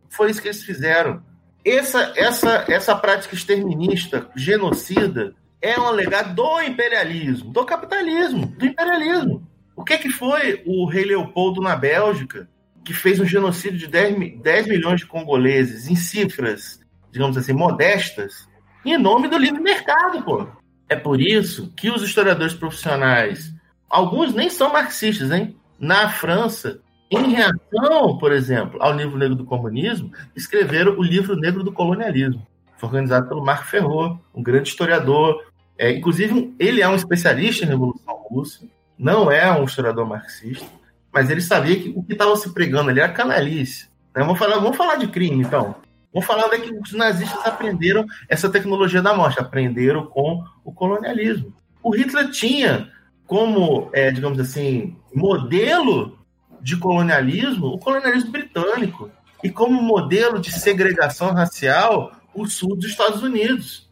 Foi 0.09 0.31
isso 0.31 0.43
que 0.43 0.49
eles 0.49 0.63
fizeram. 0.63 1.23
Essa, 1.65 2.13
essa, 2.17 2.65
essa 2.69 2.95
prática 2.95 3.35
exterminista, 3.35 4.29
genocida, 4.37 5.35
é 5.61 5.79
um 5.79 5.91
legado 5.91 6.35
do 6.35 6.63
imperialismo, 6.63 7.51
do 7.51 7.65
capitalismo, 7.65 8.47
do 8.47 8.67
imperialismo. 8.67 9.47
O 9.75 9.85
que, 9.85 9.95
é 9.95 9.99
que 9.99 10.11
foi 10.11 10.63
o 10.67 10.87
rei 10.87 11.05
Leopoldo 11.05 11.61
na 11.61 11.77
Bélgica, 11.77 12.49
que 12.85 12.93
fez 12.93 13.21
um 13.21 13.25
genocídio 13.25 13.79
de 13.79 13.87
10, 13.87 14.41
10 14.41 14.67
milhões 14.67 15.01
de 15.01 15.07
congoleses 15.07 15.89
em 15.89 15.97
cifras, 15.97 16.81
digamos 17.11 17.37
assim, 17.37 17.53
modestas, 17.53 18.49
em 18.85 18.97
nome 18.97 19.29
do 19.29 19.37
livre 19.37 19.61
mercado, 19.61 20.23
pô? 20.23 20.47
É 20.89 20.97
por 20.97 21.21
isso 21.21 21.73
que 21.77 21.91
os 21.91 22.03
historiadores 22.03 22.55
profissionais, 22.55 23.53
alguns 23.89 24.35
nem 24.35 24.49
são 24.49 24.73
marxistas, 24.73 25.31
hein? 25.31 25.57
Na 25.79 26.09
França, 26.09 26.81
em 27.11 27.35
reação, 27.35 28.19
por 28.19 28.33
exemplo, 28.33 28.83
ao 28.83 28.93
livro 28.93 29.19
negro 29.19 29.35
do 29.35 29.45
comunismo, 29.45 30.13
escreveram 30.35 30.99
o 30.99 31.03
livro 31.03 31.37
negro 31.37 31.63
do 31.63 31.73
colonialismo. 31.73 32.47
Foi 32.77 32.89
organizado 32.89 33.29
pelo 33.29 33.45
Marc 33.45 33.67
Ferrot, 33.67 34.19
um 34.35 34.43
grande 34.43 34.69
historiador. 34.69 35.43
É, 35.77 35.91
inclusive, 35.91 36.55
ele 36.59 36.81
é 36.81 36.89
um 36.89 36.95
especialista 36.95 37.65
em 37.65 37.69
Revolução 37.69 38.15
Russa, 38.29 38.67
não 38.99 39.31
é 39.31 39.51
um 39.53 39.65
historiador 39.65 40.07
marxista, 40.07 40.67
mas 41.13 41.31
ele 41.31 41.41
sabia 41.41 41.79
que 41.79 41.93
o 41.95 42.03
que 42.03 42.13
estava 42.13 42.37
se 42.37 42.53
pregando 42.53 42.91
ali 42.91 43.01
era 43.01 43.13
canalice. 43.13 43.89
Né? 44.15 44.23
Vamos, 44.23 44.39
falar, 44.39 44.59
vamos 44.59 44.77
falar 44.77 44.97
de 44.97 45.09
crime, 45.09 45.43
então. 45.43 45.77
Vamos 46.13 46.27
falar 46.27 46.49
que 46.49 46.73
os 46.73 46.93
nazistas 46.93 47.45
aprenderam 47.47 48.05
essa 48.29 48.49
tecnologia 48.49 49.03
da 49.03 49.15
morte, 49.15 49.41
aprenderam 49.41 50.07
com 50.07 50.43
o 50.65 50.73
colonialismo. 50.73 51.53
O 51.83 51.95
Hitler 51.95 52.31
tinha 52.31 52.91
como, 53.27 53.91
é, 53.93 54.11
digamos 54.11 54.41
assim, 54.41 54.97
modelo 55.15 56.19
de 56.61 56.77
colonialismo 56.77 57.67
o 57.67 57.79
colonialismo 57.79 58.33
britânico 58.33 59.11
e 59.43 59.51
como 59.51 59.81
modelo 59.81 60.41
de 60.41 60.53
segregação 60.53 61.33
racial 61.33 62.13
o 62.35 62.47
sul 62.47 62.77
dos 62.77 62.87
Estados 62.87 63.23
Unidos, 63.23 63.89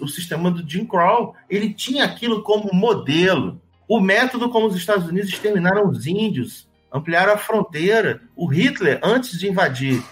o 0.00 0.08
sistema 0.08 0.50
do 0.50 0.68
Jim 0.68 0.84
Crow. 0.84 1.34
Ele 1.48 1.72
tinha 1.72 2.04
aquilo 2.04 2.42
como 2.42 2.72
modelo. 2.72 3.60
O 3.88 4.00
método 4.00 4.50
como 4.50 4.66
os 4.66 4.76
Estados 4.76 5.08
Unidos 5.08 5.30
exterminaram 5.30 5.88
os 5.88 6.06
índios, 6.06 6.68
ampliaram 6.92 7.32
a 7.32 7.38
fronteira. 7.38 8.20
O 8.36 8.46
Hitler, 8.46 9.00
antes 9.02 9.38
de 9.38 9.48
invadir 9.48 10.02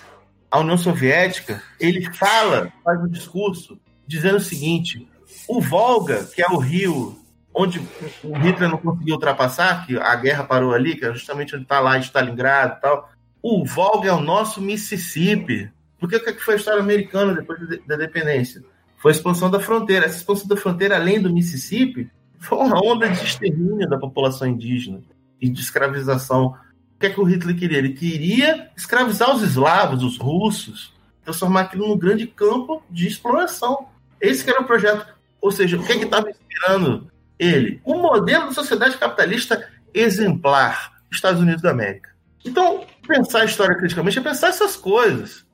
a 0.50 0.58
União 0.60 0.78
Soviética, 0.78 1.62
ele 1.80 2.12
fala, 2.14 2.72
faz 2.84 3.00
um 3.00 3.08
discurso 3.08 3.78
dizendo 4.06 4.36
o 4.36 4.40
seguinte: 4.40 5.08
o 5.48 5.60
Volga, 5.60 6.24
que 6.24 6.42
é 6.42 6.46
o 6.46 6.58
rio 6.58 7.18
onde 7.56 7.80
o 8.22 8.36
Hitler 8.36 8.68
não 8.68 8.76
conseguiu 8.76 9.14
ultrapassar, 9.14 9.86
que 9.86 9.96
a 9.96 10.14
guerra 10.14 10.44
parou 10.44 10.74
ali, 10.74 10.94
que 10.94 11.06
é 11.06 11.12
justamente 11.12 11.54
onde 11.54 11.64
está 11.64 11.80
lá 11.80 11.98
Stalingrado 11.98 12.76
e 12.76 12.80
tal. 12.82 13.10
o 13.42 13.64
Volga 13.64 14.10
é 14.10 14.12
o 14.12 14.20
nosso 14.20 14.60
Mississippi. 14.60 15.72
Porque 15.98 16.16
o 16.16 16.22
que 16.22 16.34
foi 16.34 16.54
a 16.54 16.56
história 16.58 16.82
americana 16.82 17.32
depois 17.32 17.58
da 17.86 17.94
independência? 17.94 18.62
Foi 18.98 19.10
a 19.10 19.14
expansão 19.14 19.50
da 19.50 19.58
fronteira. 19.58 20.04
Essa 20.04 20.18
expansão 20.18 20.46
da 20.46 20.56
fronteira, 20.56 20.96
além 20.96 21.20
do 21.20 21.32
Mississippi, 21.32 22.10
foi 22.38 22.58
uma 22.58 22.78
onda 22.84 23.08
de 23.08 23.24
extermínio 23.24 23.88
da 23.88 23.98
população 23.98 24.46
indígena 24.46 25.00
e 25.40 25.48
de 25.48 25.60
escravização. 25.60 26.54
O 26.96 26.98
que 26.98 27.06
é 27.06 27.10
que 27.10 27.20
o 27.20 27.24
Hitler 27.24 27.56
queria? 27.56 27.78
Ele 27.78 27.92
queria 27.92 28.70
escravizar 28.74 29.34
os 29.34 29.42
eslavos, 29.42 30.02
os 30.02 30.16
russos, 30.16 30.94
transformar 31.22 31.62
aquilo 31.62 31.86
num 31.88 31.98
grande 31.98 32.26
campo 32.26 32.82
de 32.90 33.06
exploração. 33.06 33.88
Esse 34.18 34.48
era 34.48 34.62
o 34.62 34.64
projeto. 34.64 35.06
Ou 35.38 35.52
seja, 35.52 35.76
o 35.76 35.84
que 35.84 35.92
é 35.92 35.96
estava 35.96 36.30
inspirando 36.30 37.10
ele? 37.38 37.82
O 37.84 37.96
modelo 37.96 38.48
de 38.48 38.54
sociedade 38.54 38.96
capitalista 38.96 39.68
exemplar, 39.92 40.94
Estados 41.12 41.42
Unidos 41.42 41.60
da 41.60 41.70
América. 41.70 42.10
Então, 42.42 42.86
pensar 43.06 43.42
a 43.42 43.44
história 43.44 43.76
criticamente 43.76 44.18
é 44.18 44.22
pensar 44.22 44.48
essas 44.48 44.74
coisas. 44.74 45.44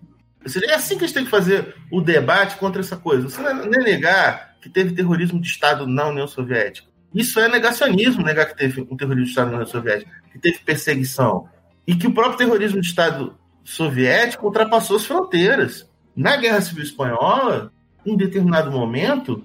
Ou 0.44 0.48
seja, 0.48 0.66
é 0.66 0.74
assim 0.74 0.96
que 0.96 1.02
a 1.02 1.06
gente 1.08 1.14
tem 1.14 1.24
que 1.24 1.30
fazer 1.30 1.74
o 1.90 2.00
debate 2.00 2.56
contra 2.56 2.80
essa 2.80 2.96
coisa. 2.96 3.28
Você 3.28 3.40
não 3.40 3.50
é 3.50 3.78
negar 3.78 4.56
que 4.60 4.68
teve 4.68 4.94
terrorismo 4.94 5.40
de 5.40 5.48
Estado 5.48 5.88
na 5.88 6.06
União 6.06 6.28
Soviética. 6.28 6.91
Isso 7.14 7.38
é 7.38 7.48
negacionismo, 7.48 8.22
negar 8.22 8.46
que 8.46 8.56
teve 8.56 8.86
um 8.90 8.96
terrorismo 8.96 9.24
de 9.24 9.30
Estado 9.30 9.50
na 9.50 9.56
União 9.58 9.68
Soviética, 9.68 10.10
que 10.32 10.38
teve 10.38 10.58
perseguição. 10.58 11.48
E 11.86 11.94
que 11.94 12.06
o 12.06 12.14
próprio 12.14 12.38
terrorismo 12.38 12.80
de 12.80 12.86
Estado 12.86 13.36
soviético 13.64 14.46
ultrapassou 14.46 14.96
as 14.96 15.04
fronteiras. 15.04 15.88
Na 16.14 16.36
Guerra 16.36 16.60
Civil 16.60 16.84
Espanhola, 16.84 17.72
em 18.04 18.16
determinado 18.16 18.70
momento, 18.70 19.44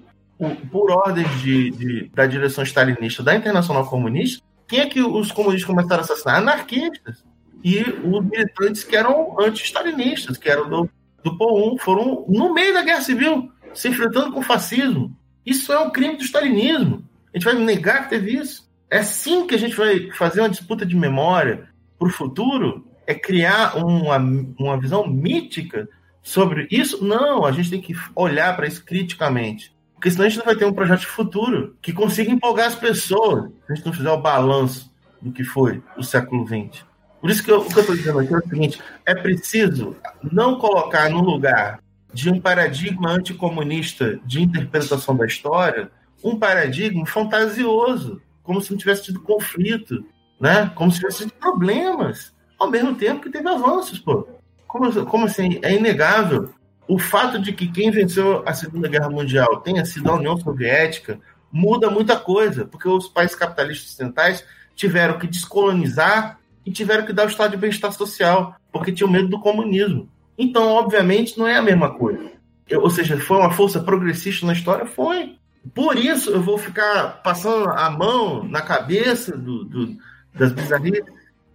por 0.70 0.90
ordem 0.90 1.24
de, 1.42 1.70
de, 1.70 2.10
da 2.14 2.26
direção 2.26 2.64
stalinista 2.64 3.22
da 3.22 3.34
Internacional 3.34 3.86
Comunista, 3.88 4.42
quem 4.66 4.80
é 4.80 4.86
que 4.86 5.00
os 5.00 5.32
comunistas 5.32 5.66
começaram 5.66 6.02
a 6.02 6.04
assassinar? 6.04 6.36
Anarquistas. 6.36 7.24
E 7.64 7.80
os 7.80 8.24
militantes 8.24 8.84
que 8.84 8.94
eram 8.94 9.34
anti-stalinistas, 9.40 10.36
que 10.36 10.48
eram 10.48 10.68
do, 10.68 10.90
do 11.24 11.36
POUM, 11.36 11.76
foram 11.78 12.24
no 12.28 12.52
meio 12.52 12.72
da 12.72 12.82
Guerra 12.82 13.00
Civil, 13.00 13.50
se 13.74 13.88
enfrentando 13.88 14.32
com 14.32 14.40
o 14.40 14.44
fascismo. 14.44 15.16
Isso 15.44 15.72
é 15.72 15.78
um 15.78 15.90
crime 15.90 16.16
do 16.16 16.22
stalinismo. 16.22 17.02
A 17.38 17.40
gente 17.40 17.54
vai 17.54 17.54
negar 17.54 18.02
que 18.02 18.10
teve 18.10 18.32
isso. 18.32 18.68
É 18.90 18.98
assim 18.98 19.46
que 19.46 19.54
a 19.54 19.58
gente 19.58 19.76
vai 19.76 20.10
fazer 20.10 20.40
uma 20.40 20.48
disputa 20.48 20.84
de 20.84 20.96
memória 20.96 21.68
para 21.96 22.08
o 22.08 22.10
futuro? 22.10 22.84
É 23.06 23.14
criar 23.14 23.76
uma, 23.76 24.16
uma 24.58 24.80
visão 24.80 25.06
mítica 25.06 25.88
sobre 26.20 26.66
isso? 26.68 27.04
Não, 27.04 27.44
a 27.44 27.52
gente 27.52 27.70
tem 27.70 27.80
que 27.80 27.94
olhar 28.16 28.56
para 28.56 28.66
isso 28.66 28.84
criticamente. 28.84 29.72
Porque 29.94 30.10
senão 30.10 30.26
a 30.26 30.28
gente 30.28 30.38
não 30.38 30.46
vai 30.46 30.56
ter 30.56 30.64
um 30.64 30.72
projeto 30.72 31.00
de 31.00 31.06
futuro 31.06 31.76
que 31.80 31.92
consiga 31.92 32.32
empolgar 32.32 32.66
as 32.66 32.74
pessoas 32.74 33.52
se 33.66 33.72
a 33.72 33.74
gente 33.76 33.86
não 33.86 33.92
fizer 33.92 34.10
o 34.10 34.20
balanço 34.20 34.92
do 35.22 35.30
que 35.30 35.44
foi 35.44 35.80
o 35.96 36.02
século 36.02 36.44
XX. 36.44 36.84
Por 37.20 37.30
isso 37.30 37.44
que 37.44 37.52
eu, 37.52 37.60
o 37.60 37.68
que 37.68 37.76
eu 37.76 37.80
estou 37.80 37.96
dizendo 37.96 38.18
aqui 38.18 38.34
é 38.34 38.38
o 38.38 38.48
seguinte: 38.48 38.82
é 39.06 39.14
preciso 39.14 39.96
não 40.32 40.58
colocar 40.58 41.08
no 41.08 41.20
lugar 41.20 41.78
de 42.12 42.30
um 42.30 42.40
paradigma 42.40 43.12
anticomunista 43.12 44.18
de 44.24 44.42
interpretação 44.42 45.16
da 45.16 45.24
história 45.24 45.90
um 46.22 46.38
paradigma 46.38 47.06
fantasioso, 47.06 48.20
como 48.42 48.60
se 48.60 48.70
não 48.70 48.78
tivesse 48.78 49.04
tido 49.04 49.20
conflito, 49.20 50.04
né? 50.40 50.70
como 50.74 50.90
se 50.90 50.98
tivesse 50.98 51.18
tido 51.24 51.32
problemas, 51.32 52.32
ao 52.58 52.70
mesmo 52.70 52.94
tempo 52.94 53.22
que 53.22 53.30
teve 53.30 53.48
avanços. 53.48 53.98
Pô. 53.98 54.26
Como, 54.66 55.06
como 55.06 55.24
assim? 55.26 55.58
É 55.62 55.74
inegável. 55.74 56.52
O 56.86 56.98
fato 56.98 57.38
de 57.38 57.52
que 57.52 57.68
quem 57.68 57.90
venceu 57.90 58.42
a 58.46 58.54
Segunda 58.54 58.88
Guerra 58.88 59.10
Mundial 59.10 59.60
tenha 59.60 59.84
sido 59.84 60.10
a 60.10 60.14
União 60.14 60.36
Soviética 60.38 61.20
muda 61.52 61.90
muita 61.90 62.16
coisa, 62.16 62.64
porque 62.64 62.88
os 62.88 63.08
países 63.08 63.36
capitalistas 63.36 63.90
ocidentais 63.90 64.44
tiveram 64.74 65.18
que 65.18 65.26
descolonizar 65.26 66.38
e 66.64 66.70
tiveram 66.70 67.04
que 67.04 67.12
dar 67.12 67.26
o 67.26 67.28
estado 67.28 67.52
de 67.52 67.56
bem-estar 67.56 67.92
social, 67.92 68.54
porque 68.70 68.92
tinham 68.92 69.10
medo 69.10 69.28
do 69.28 69.40
comunismo. 69.40 70.08
Então, 70.36 70.68
obviamente, 70.68 71.38
não 71.38 71.48
é 71.48 71.56
a 71.56 71.62
mesma 71.62 71.94
coisa. 71.94 72.30
ou 72.74 72.90
seja, 72.90 73.18
foi 73.18 73.38
uma 73.38 73.50
força 73.50 73.80
progressista 73.80 74.46
na 74.46 74.52
história? 74.52 74.86
Foi. 74.86 75.36
Por 75.74 75.96
isso 75.96 76.30
eu 76.30 76.42
vou 76.42 76.58
ficar 76.58 77.22
passando 77.22 77.68
a 77.68 77.90
mão 77.90 78.44
na 78.44 78.62
cabeça 78.62 79.36
do, 79.36 79.64
do, 79.64 79.96
das 80.34 80.52
bizarrices 80.52 81.04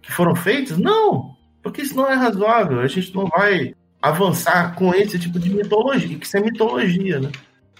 que 0.02 0.12
foram 0.12 0.34
feitas? 0.34 0.76
Não, 0.78 1.36
porque 1.62 1.82
isso 1.82 1.96
não 1.96 2.10
é 2.10 2.14
razoável. 2.14 2.80
A 2.80 2.86
gente 2.86 3.14
não 3.14 3.26
vai 3.26 3.74
avançar 4.00 4.74
com 4.74 4.94
esse 4.94 5.18
tipo 5.18 5.38
de 5.38 5.48
mitologia, 5.48 6.18
que 6.18 6.26
isso 6.26 6.36
é 6.36 6.40
mitologia, 6.40 7.20
né? 7.20 7.32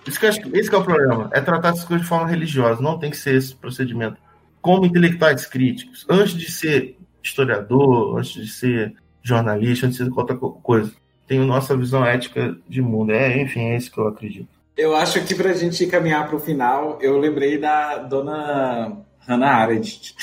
Isso 0.07 0.18
que 0.18 0.26
acho, 0.26 0.41
esse 0.55 0.68
que 0.68 0.74
é 0.74 0.78
o 0.78 0.85
problema, 0.85 1.30
é 1.32 1.41
tratar 1.41 1.70
essas 1.70 1.85
coisas 1.85 2.03
de 2.03 2.09
forma 2.09 2.28
religiosa, 2.28 2.80
não 2.80 2.99
tem 2.99 3.11
que 3.11 3.16
ser 3.16 3.35
esse 3.35 3.55
procedimento. 3.55 4.16
Como 4.61 4.87
intelectuais 4.87 5.47
críticos, 5.47 6.07
antes 6.09 6.35
de 6.35 6.51
ser 6.51 6.99
historiador, 7.22 8.18
antes 8.18 8.32
de 8.32 8.49
ser 8.49 8.95
jornalista, 9.22 9.87
antes 9.87 9.99
de 9.99 10.05
ser 10.05 10.11
qualquer 10.11 10.37
coisa, 10.37 10.93
tem 11.26 11.41
a 11.41 11.45
nossa 11.45 11.76
visão 11.76 12.05
ética 12.05 12.57
de 12.68 12.82
mundo. 12.82 13.12
É, 13.12 13.41
enfim, 13.41 13.61
é 13.61 13.76
isso 13.76 13.91
que 13.91 13.99
eu 13.99 14.09
acredito. 14.09 14.49
Eu 14.76 14.96
acho 14.96 15.24
que 15.24 15.34
para 15.34 15.50
a 15.50 15.54
gente 15.54 15.86
caminhar 15.86 16.26
para 16.26 16.36
o 16.36 16.40
final, 16.40 16.98
eu 17.00 17.18
lembrei 17.18 17.58
da 17.58 17.98
dona 17.98 19.04
Hannah 19.20 19.56
Arendt. 19.56 20.14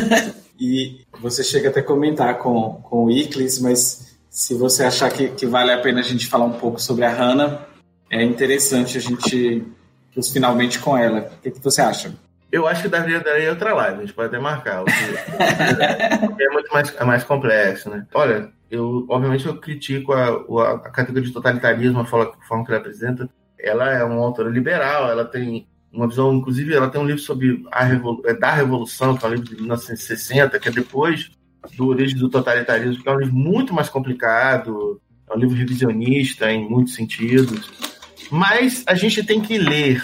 e 0.58 1.00
você 1.20 1.42
chega 1.42 1.68
até 1.68 1.80
a 1.80 1.84
comentar 1.84 2.38
com, 2.38 2.80
com 2.82 3.04
o 3.04 3.10
Iclis, 3.10 3.58
mas 3.60 4.16
se 4.30 4.54
você 4.54 4.84
achar 4.84 5.10
que, 5.10 5.28
que 5.30 5.46
vale 5.46 5.72
a 5.72 5.80
pena 5.80 6.00
a 6.00 6.04
gente 6.04 6.26
falar 6.26 6.44
um 6.44 6.52
pouco 6.52 6.80
sobre 6.80 7.04
a 7.04 7.12
Hannah, 7.12 7.66
é 8.10 8.22
interessante 8.22 8.96
a 8.96 9.00
gente 9.00 9.66
finalmente 10.32 10.78
com 10.78 10.96
ela. 10.96 11.30
O 11.38 11.42
que, 11.42 11.50
que 11.50 11.62
você 11.62 11.80
acha? 11.80 12.14
Eu 12.50 12.66
acho 12.66 12.82
que 12.82 12.88
daria, 12.88 13.20
daria 13.20 13.50
outra 13.50 13.74
live, 13.74 13.98
a 13.98 14.00
gente 14.00 14.14
pode 14.14 14.28
até 14.28 14.38
marcar. 14.38 14.84
é 14.88 16.48
muito 16.50 16.72
mais, 16.72 16.94
é 16.96 17.04
mais 17.04 17.24
complexo, 17.24 17.90
né? 17.90 18.06
Olha, 18.14 18.50
eu 18.70 19.04
obviamente 19.08 19.46
eu 19.46 19.58
critico 19.58 20.12
a, 20.12 20.74
a, 20.74 20.78
categoria 20.90 21.26
de 21.26 21.34
totalitarismo, 21.34 22.00
a 22.00 22.04
forma, 22.04 22.32
a 22.32 22.46
forma 22.46 22.64
que 22.64 22.70
ela 22.70 22.80
apresenta, 22.80 23.28
ela 23.58 23.92
é 23.92 24.04
uma 24.04 24.22
autora 24.22 24.48
liberal, 24.48 25.10
ela 25.10 25.24
tem 25.24 25.66
uma 25.92 26.06
visão, 26.06 26.34
inclusive, 26.34 26.74
ela 26.74 26.90
tem 26.90 27.00
um 27.00 27.06
livro 27.06 27.22
sobre 27.22 27.64
a 27.72 27.82
Revolu 27.84 28.22
é, 28.26 28.34
da 28.34 28.52
Revolução, 28.52 29.16
que 29.16 29.24
é 29.24 29.28
um 29.28 29.32
livro 29.32 29.46
de 29.46 29.56
1960, 29.56 30.58
que 30.58 30.68
é 30.68 30.72
depois 30.72 31.30
do 31.76 31.86
Origem 31.86 32.16
do 32.16 32.28
Totalitarismo, 32.28 33.02
que 33.02 33.08
é 33.08 33.12
um 33.12 33.18
livro 33.18 33.34
muito 33.34 33.72
mais 33.72 33.88
complicado, 33.88 35.00
é 35.28 35.34
um 35.34 35.38
livro 35.38 35.56
revisionista 35.56 36.50
em 36.52 36.68
muitos 36.68 36.94
sentidos. 36.94 37.70
Mas 38.30 38.84
a 38.86 38.94
gente 38.94 39.24
tem 39.24 39.40
que 39.40 39.58
ler. 39.58 40.02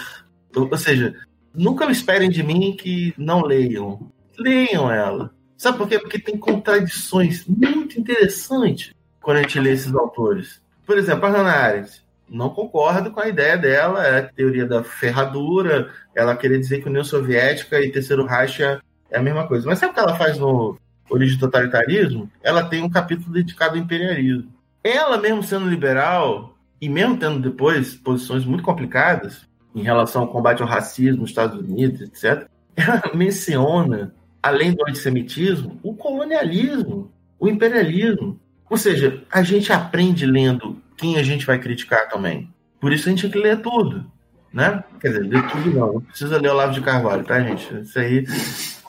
Ou 0.55 0.76
seja, 0.76 1.14
nunca 1.55 1.90
esperem 1.90 2.30
de 2.30 2.42
mim 2.42 2.76
que 2.76 3.12
não 3.16 3.42
leiam. 3.42 4.11
Leiam 4.38 4.90
ela. 4.90 5.32
Sabe 5.57 5.78
por 5.78 5.88
quê? 5.88 5.98
Porque 5.98 6.18
tem 6.18 6.36
contradições 6.36 7.44
muito 7.46 8.00
interessantes 8.00 8.92
quando 9.20 9.36
a 9.38 9.42
gente 9.42 9.61
lê 9.61 9.72
esses 9.72 9.94
autores. 9.94 10.61
Por 10.84 10.98
exemplo, 10.98 11.26
a 11.26 11.30
Hannah 11.30 11.53
Arendt 11.53 12.03
não 12.29 12.51
concordo 12.51 13.11
com 13.11 13.20
a 13.20 13.29
ideia 13.29 13.57
dela, 13.57 14.07
é 14.07 14.18
a 14.18 14.23
teoria 14.23 14.66
da 14.66 14.83
ferradura, 14.83 15.91
ela 16.14 16.37
querer 16.37 16.59
dizer 16.59 16.81
que 16.81 16.89
União 16.89 17.05
Soviética 17.05 17.81
e 17.81 17.91
Terceiro 17.93 18.25
Reich 18.25 18.62
é 18.62 18.81
a 19.12 19.23
mesma 19.23 19.47
coisa. 19.47 19.66
Mas 19.66 19.79
sabe 19.79 19.93
o 19.93 19.95
que 19.95 20.01
ela 20.01 20.16
faz 20.16 20.39
no 20.39 20.77
Origem 21.11 21.37
do 21.37 21.41
Totalitarismo? 21.41 22.31
Ela 22.43 22.64
tem 22.64 22.83
um 22.83 22.91
capítulo 22.91 23.33
dedicado 23.33 23.77
ao 23.77 23.83
imperialismo. 23.83 24.51
Ela, 24.83 25.18
mesmo 25.18 25.43
sendo 25.43 25.68
liberal, 25.68 26.57
e 26.81 26.89
mesmo 26.89 27.16
tendo 27.16 27.39
depois 27.39 27.95
posições 27.95 28.45
muito 28.45 28.64
complicadas 28.64 29.47
em 29.75 29.83
relação 29.83 30.23
ao 30.23 30.29
combate 30.29 30.62
ao 30.62 30.68
racismo 30.68 31.20
nos 31.20 31.31
Estados 31.31 31.61
Unidos, 31.61 32.01
etc., 32.01 32.49
ela 32.75 33.03
menciona, 33.14 34.14
além 34.43 34.75
do 34.75 34.83
antissemitismo, 34.89 35.79
o 35.83 35.95
colonialismo, 35.95 37.12
o 37.39 37.49
imperialismo. 37.49 38.41
Ou 38.68 38.77
seja, 38.77 39.23
a 39.31 39.43
gente 39.43 39.73
aprende 39.73 40.27
lendo 40.27 40.83
quem 41.03 41.16
a 41.18 41.22
gente 41.24 41.44
vai 41.44 41.59
criticar 41.59 42.09
também. 42.09 42.48
Por 42.80 42.92
isso 42.92 43.09
a 43.09 43.11
gente 43.11 43.22
tem 43.22 43.30
que 43.32 43.38
ler 43.38 43.61
tudo, 43.61 44.07
né? 44.53 44.84
Quer 45.00 45.09
dizer, 45.09 45.26
ler 45.26 45.48
tudo 45.48 45.70
não. 45.74 45.92
Não 45.94 46.00
precisa 46.00 46.40
ler 46.40 46.50
Olavo 46.50 46.72
de 46.72 46.80
Carvalho, 46.80 47.24
tá, 47.24 47.40
gente? 47.40 47.80
Isso 47.80 47.98
aí. 47.98 48.24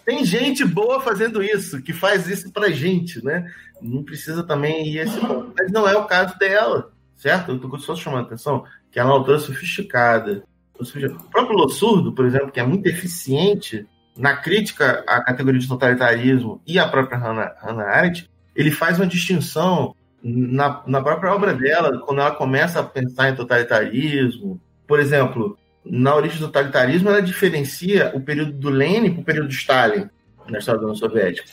Tem 0.06 0.24
gente 0.24 0.64
boa 0.64 1.02
fazendo 1.02 1.42
isso, 1.42 1.82
que 1.82 1.92
faz 1.92 2.28
isso 2.28 2.54
pra 2.54 2.70
gente, 2.70 3.24
né? 3.26 3.52
Não 3.82 4.04
precisa 4.04 4.44
também 4.44 4.88
ir 4.88 5.00
esse 5.00 5.20
ponto. 5.20 5.56
Mas 5.58 5.72
não 5.72 5.88
é 5.88 5.98
o 5.98 6.06
caso 6.06 6.38
dela, 6.38 6.92
certo? 7.16 7.52
Eu 7.52 7.60
tô 7.60 7.76
só 7.80 7.96
chamando 7.96 8.26
a 8.26 8.28
atenção 8.28 8.64
que 8.92 9.00
ela 9.00 9.10
é 9.10 9.12
uma 9.12 9.18
autora 9.18 9.40
sofisticada. 9.40 10.44
O 10.80 11.30
próprio 11.32 11.58
Lossurdo, 11.58 12.14
por 12.14 12.26
exemplo, 12.26 12.52
que 12.52 12.60
é 12.60 12.64
muito 12.64 12.86
eficiente 12.86 13.88
na 14.16 14.38
crítica 14.38 15.04
à 15.08 15.24
categoria 15.24 15.60
de 15.60 15.68
totalitarismo 15.68 16.62
e 16.68 16.78
à 16.78 16.88
própria 16.88 17.18
Hannah 17.18 17.90
Arendt, 17.90 18.30
ele 18.56 18.70
faz 18.70 19.00
uma 19.00 19.08
distinção 19.08 19.96
na, 20.24 20.82
na 20.88 21.02
própria 21.02 21.34
obra 21.34 21.54
dela, 21.54 22.00
quando 22.00 22.22
ela 22.22 22.32
começa 22.32 22.80
a 22.80 22.84
pensar 22.84 23.30
em 23.30 23.36
totalitarismo, 23.36 24.60
por 24.88 25.00
exemplo, 25.00 25.58
na 25.84 26.16
origem 26.16 26.40
do 26.40 26.46
totalitarismo, 26.46 27.10
ela 27.10 27.22
diferencia 27.22 28.12
o 28.14 28.22
período 28.22 28.54
do 28.54 28.70
Lenin 28.70 29.12
para 29.12 29.22
o 29.22 29.26
período 29.26 29.48
do 29.48 29.54
Stalin 29.54 30.10
na 30.48 30.60
história 30.60 30.80
da 30.80 30.88
União 30.88 30.96
Soviética. 30.96 31.50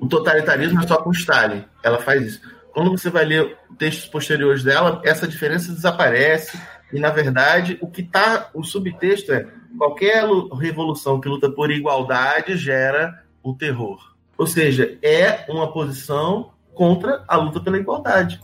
O 0.00 0.08
totalitarismo 0.08 0.80
é 0.82 0.86
só 0.86 0.96
com 0.96 1.12
Stalin, 1.12 1.64
ela 1.82 1.98
faz 1.98 2.24
isso. 2.24 2.40
Quando 2.72 2.90
você 2.90 3.08
vai 3.08 3.24
ler 3.24 3.56
textos 3.78 4.08
posteriores 4.08 4.64
dela, 4.64 5.00
essa 5.04 5.26
diferença 5.26 5.72
desaparece 5.72 6.58
e, 6.92 6.98
na 6.98 7.10
verdade, 7.10 7.78
o 7.80 7.88
que 7.88 8.00
está, 8.00 8.50
o 8.54 8.64
subtexto 8.64 9.32
é 9.32 9.46
qualquer 9.76 10.24
revolução 10.58 11.20
que 11.20 11.28
luta 11.28 11.50
por 11.50 11.70
igualdade 11.70 12.56
gera 12.56 13.22
o 13.42 13.54
terror. 13.54 13.98
Ou 14.36 14.46
seja, 14.46 14.96
é 15.02 15.44
uma 15.48 15.72
posição 15.72 16.52
contra 16.78 17.24
a 17.26 17.36
luta 17.36 17.58
pela 17.58 17.76
igualdade. 17.76 18.40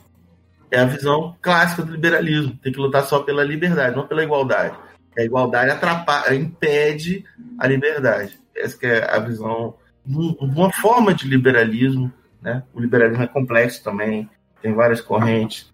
É 0.69 0.81
a 0.81 0.85
visão 0.85 1.37
clássica 1.41 1.85
do 1.85 1.93
liberalismo. 1.93 2.59
Tem 2.61 2.73
que 2.73 2.81
lutar 2.81 3.05
só 3.05 3.21
pela 3.23 3.45
liberdade, 3.45 3.95
não 3.95 4.09
pela 4.09 4.25
igualdade. 4.25 4.77
A 5.17 5.23
igualdade 5.23 5.71
atrapalha, 5.71 6.35
impede 6.35 7.25
a 7.57 7.69
liberdade. 7.69 8.37
Essa 8.57 8.77
é 8.85 9.09
a 9.09 9.21
visão, 9.21 9.75
uma 10.05 10.73
forma 10.73 11.15
de 11.15 11.29
liberalismo. 11.29 12.13
Né? 12.43 12.65
O 12.75 12.81
liberalismo 12.81 13.23
é 13.23 13.29
complexo 13.29 13.85
também, 13.85 14.29
tem 14.61 14.75
várias 14.75 15.01
correntes, 15.01 15.73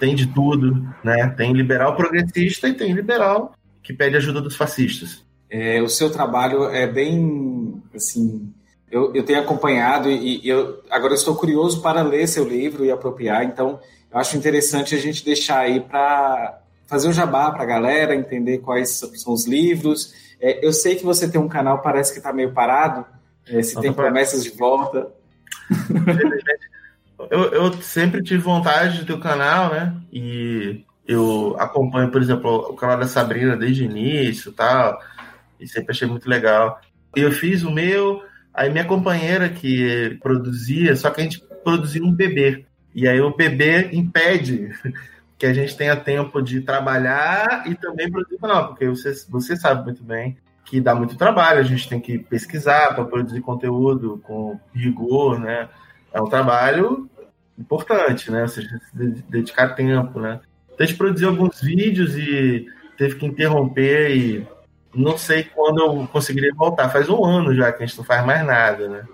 tem 0.00 0.16
de 0.16 0.26
tudo. 0.26 0.92
Né? 1.04 1.28
Tem 1.36 1.52
liberal 1.52 1.94
progressista 1.94 2.68
e 2.68 2.74
tem 2.74 2.92
liberal 2.92 3.54
que 3.80 3.92
pede 3.92 4.16
ajuda 4.16 4.40
dos 4.40 4.56
fascistas. 4.56 5.24
É, 5.48 5.80
o 5.80 5.88
seu 5.88 6.10
trabalho 6.10 6.64
é 6.64 6.84
bem, 6.84 7.80
assim, 7.94 8.52
eu, 8.92 9.10
eu 9.14 9.24
tenho 9.24 9.40
acompanhado 9.40 10.10
e, 10.10 10.44
e 10.44 10.48
eu 10.48 10.82
agora 10.90 11.14
estou 11.14 11.34
curioso 11.34 11.80
para 11.80 12.02
ler 12.02 12.28
seu 12.28 12.46
livro 12.46 12.84
e 12.84 12.90
apropriar, 12.90 13.42
então 13.42 13.80
eu 14.12 14.18
acho 14.18 14.36
interessante 14.36 14.94
a 14.94 14.98
gente 14.98 15.24
deixar 15.24 15.60
aí 15.60 15.80
para 15.80 16.60
fazer 16.86 17.08
o 17.08 17.12
jabá 17.12 17.50
para 17.50 17.62
a 17.62 17.66
galera, 17.66 18.14
entender 18.14 18.58
quais 18.58 18.90
são 18.90 19.32
os 19.32 19.46
livros. 19.46 20.12
É, 20.38 20.64
eu 20.64 20.74
sei 20.74 20.94
que 20.94 21.04
você 21.04 21.26
tem 21.26 21.40
um 21.40 21.48
canal, 21.48 21.80
parece 21.80 22.12
que 22.12 22.18
está 22.18 22.34
meio 22.34 22.52
parado, 22.52 23.06
é, 23.46 23.62
se 23.62 23.74
Não, 23.74 23.80
tem 23.80 23.92
promessas 23.94 24.44
de 24.44 24.50
volta. 24.50 25.10
Eu, 27.30 27.52
eu, 27.52 27.72
sempre 27.74 28.20
tive 28.20 28.42
vontade 28.42 28.98
de 28.98 29.04
ter 29.04 29.12
o 29.12 29.16
um 29.16 29.20
canal, 29.20 29.70
né? 29.70 29.94
E 30.12 30.84
eu 31.06 31.54
acompanho, 31.56 32.10
por 32.10 32.20
exemplo, 32.20 32.70
o 32.70 32.74
canal 32.74 32.98
da 32.98 33.06
Sabrina 33.06 33.56
desde 33.56 33.82
o 33.82 33.84
início 33.84 34.50
tal, 34.50 34.98
e 35.60 35.68
sempre 35.68 35.92
achei 35.92 36.08
muito 36.08 36.28
legal. 36.28 36.80
Eu 37.14 37.30
fiz 37.30 37.62
o 37.62 37.70
meu, 37.70 38.20
aí 38.52 38.70
minha 38.70 38.84
companheira 38.84 39.48
que 39.48 40.18
produzia, 40.22 40.94
só 40.96 41.10
que 41.10 41.20
a 41.20 41.24
gente 41.24 41.42
produzia 41.64 42.02
um 42.02 42.12
bebê. 42.12 42.64
E 42.94 43.08
aí 43.08 43.20
o 43.20 43.34
bebê 43.34 43.90
impede 43.92 44.70
que 45.38 45.46
a 45.46 45.52
gente 45.52 45.76
tenha 45.76 45.96
tempo 45.96 46.40
de 46.42 46.60
trabalhar 46.60 47.64
e 47.66 47.74
também 47.74 48.10
produzir 48.10 48.38
canal, 48.38 48.68
porque 48.68 48.86
você, 48.88 49.12
você 49.28 49.56
sabe 49.56 49.84
muito 49.84 50.02
bem 50.04 50.36
que 50.64 50.80
dá 50.80 50.94
muito 50.94 51.16
trabalho, 51.16 51.60
a 51.60 51.64
gente 51.64 51.88
tem 51.88 52.00
que 52.00 52.18
pesquisar 52.18 52.94
para 52.94 53.04
produzir 53.04 53.40
conteúdo 53.40 54.20
com 54.22 54.58
rigor, 54.74 55.38
né? 55.38 55.68
É 56.12 56.20
um 56.20 56.28
trabalho 56.28 57.10
importante, 57.58 58.30
né? 58.30 58.46
Seja, 58.46 58.80
dedicar 59.28 59.74
tempo, 59.74 60.20
né? 60.20 60.40
Então 60.66 60.84
a 60.84 60.86
gente 60.86 60.96
produziu 60.96 61.28
alguns 61.28 61.60
vídeos 61.60 62.16
e 62.16 62.66
teve 62.96 63.16
que 63.16 63.26
interromper 63.26 64.16
e 64.16 64.46
não 64.94 65.16
sei 65.16 65.44
quando 65.44 65.80
eu 65.80 66.08
conseguiria 66.08 66.52
voltar. 66.54 66.88
Faz 66.90 67.08
um 67.08 67.24
ano 67.24 67.54
já 67.54 67.72
que 67.72 67.82
a 67.82 67.86
gente 67.86 67.98
não 67.98 68.04
faz 68.04 68.24
mais 68.24 68.44
nada, 68.44 68.88
né? 68.88 69.04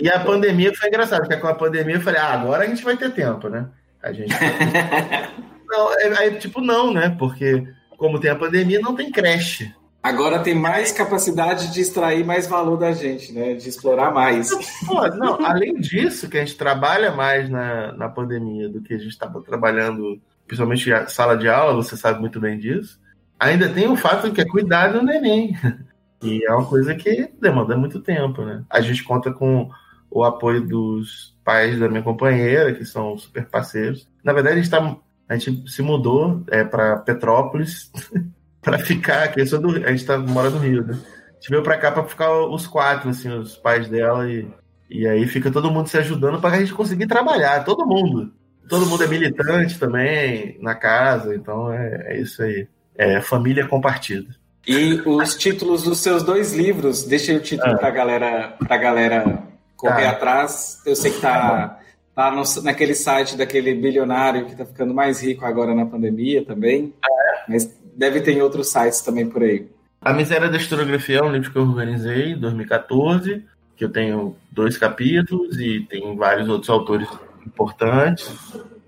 E 0.00 0.08
a 0.08 0.20
pandemia 0.20 0.72
foi 0.74 0.88
engraçado, 0.88 1.20
porque 1.20 1.36
com 1.36 1.48
a 1.48 1.54
pandemia 1.54 1.96
eu 1.96 2.00
falei, 2.00 2.20
ah, 2.20 2.32
agora 2.32 2.64
a 2.64 2.66
gente 2.66 2.84
vai 2.84 2.96
ter 2.96 3.10
tempo, 3.12 3.48
né? 3.48 3.66
A 4.02 4.12
gente. 4.12 4.32
não, 5.66 5.92
é, 5.98 6.26
é, 6.26 6.30
tipo, 6.32 6.60
não, 6.60 6.92
né? 6.92 7.14
Porque 7.18 7.66
como 7.96 8.20
tem 8.20 8.30
a 8.30 8.36
pandemia, 8.36 8.80
não 8.80 8.94
tem 8.94 9.10
creche. 9.10 9.74
Agora 10.00 10.38
tem 10.38 10.54
mais 10.54 10.92
capacidade 10.92 11.72
de 11.72 11.80
extrair 11.80 12.24
mais 12.24 12.46
valor 12.46 12.76
da 12.76 12.92
gente, 12.92 13.32
né? 13.32 13.54
De 13.54 13.68
explorar 13.68 14.12
mais. 14.12 14.50
Pô, 14.86 15.06
não, 15.08 15.44
além 15.44 15.74
disso, 15.74 16.28
que 16.28 16.38
a 16.38 16.40
gente 16.44 16.56
trabalha 16.56 17.10
mais 17.10 17.50
na, 17.50 17.92
na 17.92 18.08
pandemia 18.08 18.68
do 18.68 18.80
que 18.80 18.94
a 18.94 18.98
gente 18.98 19.10
estava 19.10 19.42
trabalhando, 19.42 20.20
principalmente 20.46 20.88
sala 21.08 21.36
de 21.36 21.48
aula, 21.48 21.74
você 21.74 21.96
sabe 21.96 22.20
muito 22.20 22.38
bem 22.38 22.56
disso. 22.56 23.00
Ainda 23.38 23.68
tem 23.68 23.88
o 23.88 23.96
fato 23.96 24.32
que 24.32 24.40
é 24.40 24.44
cuidar 24.44 24.88
do 24.88 25.02
neném. 25.02 25.56
E 26.20 26.44
é 26.44 26.52
uma 26.52 26.66
coisa 26.66 26.96
que 26.96 27.30
demanda 27.40 27.76
muito 27.76 28.00
tempo, 28.00 28.44
né? 28.44 28.64
A 28.68 28.80
gente 28.80 29.04
conta 29.04 29.32
com 29.32 29.70
o 30.10 30.24
apoio 30.24 30.60
dos 30.66 31.36
pais 31.44 31.78
da 31.78 31.88
minha 31.88 32.02
companheira, 32.02 32.72
que 32.72 32.84
são 32.84 33.16
super 33.16 33.46
parceiros. 33.46 34.08
Na 34.24 34.32
verdade, 34.32 34.58
a 34.58 34.62
gente, 34.62 34.70
tá, 34.70 34.96
a 35.28 35.36
gente 35.36 35.70
se 35.70 35.80
mudou 35.80 36.42
é, 36.50 36.64
para 36.64 36.96
Petrópolis 36.96 37.92
para 38.60 38.78
ficar 38.78 39.22
aqui. 39.22 39.44
Do, 39.44 39.76
a 39.76 39.90
gente 39.90 40.04
tá, 40.04 40.18
mora 40.18 40.50
no 40.50 40.58
Rio, 40.58 40.84
né? 40.84 40.94
A 40.94 41.34
gente 41.34 41.50
veio 41.50 41.62
para 41.62 41.78
cá 41.78 41.92
para 41.92 42.04
ficar 42.04 42.32
os 42.32 42.66
quatro, 42.66 43.10
assim, 43.10 43.30
os 43.30 43.56
pais 43.56 43.88
dela, 43.88 44.28
e, 44.28 44.48
e 44.90 45.06
aí 45.06 45.24
fica 45.26 45.52
todo 45.52 45.70
mundo 45.70 45.88
se 45.88 45.98
ajudando 45.98 46.40
para 46.40 46.56
a 46.56 46.58
gente 46.58 46.74
conseguir 46.74 47.06
trabalhar, 47.06 47.64
todo 47.64 47.86
mundo. 47.86 48.32
Todo 48.68 48.86
mundo 48.86 49.04
é 49.04 49.06
militante 49.06 49.78
também 49.78 50.58
na 50.60 50.74
casa, 50.74 51.34
então 51.34 51.72
é, 51.72 52.14
é 52.14 52.20
isso 52.20 52.42
aí. 52.42 52.66
É 52.98 53.20
família 53.20 53.66
compartida. 53.66 54.34
E 54.66 55.00
os 55.06 55.36
títulos 55.36 55.84
dos 55.84 55.98
seus 55.98 56.22
dois 56.22 56.52
livros, 56.52 57.04
deixa 57.04 57.32
o 57.32 57.40
título 57.40 57.72
ah. 57.72 57.78
para 57.78 57.90
galera, 57.90 58.56
pra 58.58 58.76
galera 58.76 59.42
correr 59.76 60.06
ah. 60.06 60.10
atrás. 60.10 60.82
Eu 60.84 60.94
sei 60.94 61.12
que 61.12 61.20
tá, 61.20 61.80
tá 62.14 62.30
no, 62.30 62.42
naquele 62.62 62.94
site 62.94 63.36
daquele 63.36 63.74
bilionário 63.74 64.44
que 64.44 64.52
está 64.52 64.66
ficando 64.66 64.92
mais 64.92 65.22
rico 65.22 65.46
agora 65.46 65.74
na 65.74 65.86
pandemia 65.86 66.44
também. 66.44 66.92
Ah, 67.02 67.08
é? 67.08 67.52
Mas 67.52 67.78
deve 67.96 68.20
ter 68.20 68.42
outros 68.42 68.70
sites 68.70 69.00
também 69.00 69.26
por 69.26 69.42
aí. 69.42 69.66
A 70.00 70.12
Miséria 70.12 70.48
da 70.48 70.56
Historiografia 70.56 71.18
é 71.18 71.22
um 71.22 71.32
livro 71.32 71.50
que 71.50 71.58
eu 71.58 71.62
organizei 71.62 72.32
em 72.32 72.38
2014, 72.38 73.44
que 73.76 73.84
eu 73.84 73.88
tenho 73.88 74.36
dois 74.50 74.76
capítulos 74.76 75.58
e 75.58 75.80
tem 75.88 76.16
vários 76.16 76.48
outros 76.48 76.70
autores 76.70 77.08
importantes, 77.44 78.30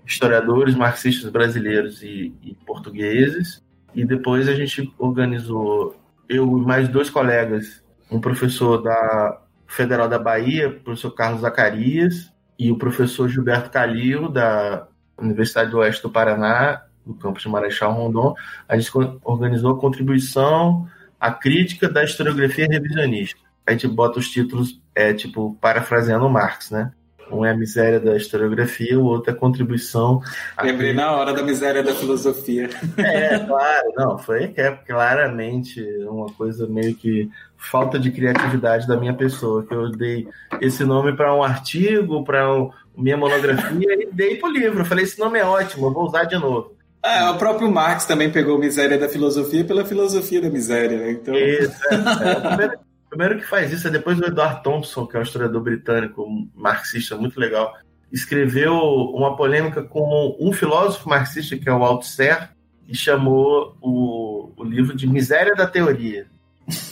historiadores 0.05 0.75
marxistas 0.75 1.29
brasileiros 1.29 2.01
e, 2.03 2.33
e 2.43 2.53
portugueses. 2.65 3.61
E 3.93 4.05
depois 4.05 4.47
a 4.47 4.53
gente 4.53 4.93
organizou, 4.97 5.95
eu 6.29 6.45
e 6.57 6.61
mais 6.61 6.87
dois 6.87 7.09
colegas, 7.09 7.83
um 8.09 8.19
professor 8.19 8.81
da 8.81 9.41
Federal 9.67 10.07
da 10.07 10.19
Bahia, 10.19 10.69
o 10.69 10.79
professor 10.79 11.11
Carlos 11.11 11.41
Zacarias, 11.41 12.31
e 12.57 12.71
o 12.71 12.77
professor 12.77 13.27
Gilberto 13.27 13.69
Calil, 13.71 14.29
da 14.29 14.87
Universidade 15.17 15.71
do 15.71 15.77
Oeste 15.77 16.03
do 16.03 16.09
Paraná, 16.09 16.83
do 17.05 17.13
campus 17.13 17.43
de 17.43 17.49
Marechal 17.49 17.93
Rondon. 17.93 18.35
A 18.67 18.77
gente 18.77 18.91
organizou 19.23 19.71
a 19.71 19.79
contribuição 19.79 20.87
à 21.19 21.31
crítica 21.31 21.89
da 21.89 22.03
historiografia 22.03 22.67
revisionista. 22.69 23.39
A 23.65 23.71
gente 23.71 23.87
bota 23.87 24.19
os 24.19 24.29
títulos, 24.29 24.81
é 24.93 25.13
tipo, 25.13 25.57
parafraseando 25.61 26.29
Marx, 26.29 26.71
né? 26.71 26.91
Um 27.31 27.45
é 27.45 27.51
a 27.51 27.57
miséria 27.57 27.99
da 27.99 28.15
historiografia, 28.15 28.99
o 28.99 29.05
outro 29.05 29.31
é 29.31 29.33
a 29.33 29.37
contribuição. 29.37 30.21
Lembrei 30.61 30.93
na 30.93 31.11
hora 31.11 31.33
da 31.33 31.41
miséria 31.41 31.81
da 31.81 31.93
filosofia. 31.95 32.69
É, 32.97 33.39
claro, 33.39 33.93
não, 33.95 34.17
foi 34.17 34.53
é 34.55 34.71
claramente 34.71 35.81
uma 36.07 36.31
coisa 36.33 36.67
meio 36.67 36.95
que 36.95 37.29
falta 37.57 37.99
de 37.99 38.11
criatividade 38.11 38.87
da 38.87 38.97
minha 38.97 39.13
pessoa, 39.13 39.65
que 39.65 39.73
eu 39.73 39.89
dei 39.91 40.27
esse 40.59 40.83
nome 40.83 41.15
para 41.15 41.33
um 41.35 41.43
artigo, 41.43 42.23
para 42.23 42.51
um, 42.53 42.71
minha 42.97 43.17
monografia 43.17 43.93
e 43.93 44.09
dei 44.11 44.37
para 44.37 44.49
o 44.49 44.51
livro. 44.51 44.81
Eu 44.81 44.85
falei, 44.85 45.05
esse 45.05 45.19
nome 45.19 45.39
é 45.39 45.45
ótimo, 45.45 45.87
eu 45.87 45.93
vou 45.93 46.05
usar 46.05 46.23
de 46.25 46.37
novo. 46.37 46.75
Ah, 47.03 47.31
o 47.31 47.37
próprio 47.37 47.71
Marx 47.71 48.05
também 48.05 48.31
pegou 48.31 48.59
miséria 48.59 48.97
da 48.97 49.09
filosofia 49.09 49.63
pela 49.63 49.83
filosofia 49.83 50.41
da 50.41 50.49
miséria, 50.49 50.97
né? 50.97 51.11
Então... 51.11 51.33
Isso, 51.33 51.81
é, 51.89 52.65
é 52.65 52.90
primeiro 53.11 53.37
que 53.37 53.45
faz 53.45 53.73
isso 53.73 53.89
é 53.89 53.91
depois 53.91 54.17
o 54.17 54.25
Edward 54.25 54.63
Thompson, 54.63 55.05
que 55.05 55.17
é 55.17 55.19
um 55.19 55.23
historiador 55.23 55.61
britânico, 55.61 56.25
marxista 56.55 57.17
muito 57.17 57.37
legal, 57.37 57.77
escreveu 58.09 58.73
uma 58.73 59.35
polêmica 59.35 59.83
com 59.83 60.35
um 60.39 60.53
filósofo 60.53 61.09
marxista, 61.09 61.57
que 61.57 61.67
é 61.67 61.73
o 61.73 61.83
Althusser, 61.83 62.49
e 62.87 62.95
chamou 62.95 63.75
o, 63.81 64.53
o 64.55 64.63
livro 64.63 64.95
de 64.95 65.07
Miséria 65.07 65.53
da 65.53 65.67
Teoria. 65.67 66.25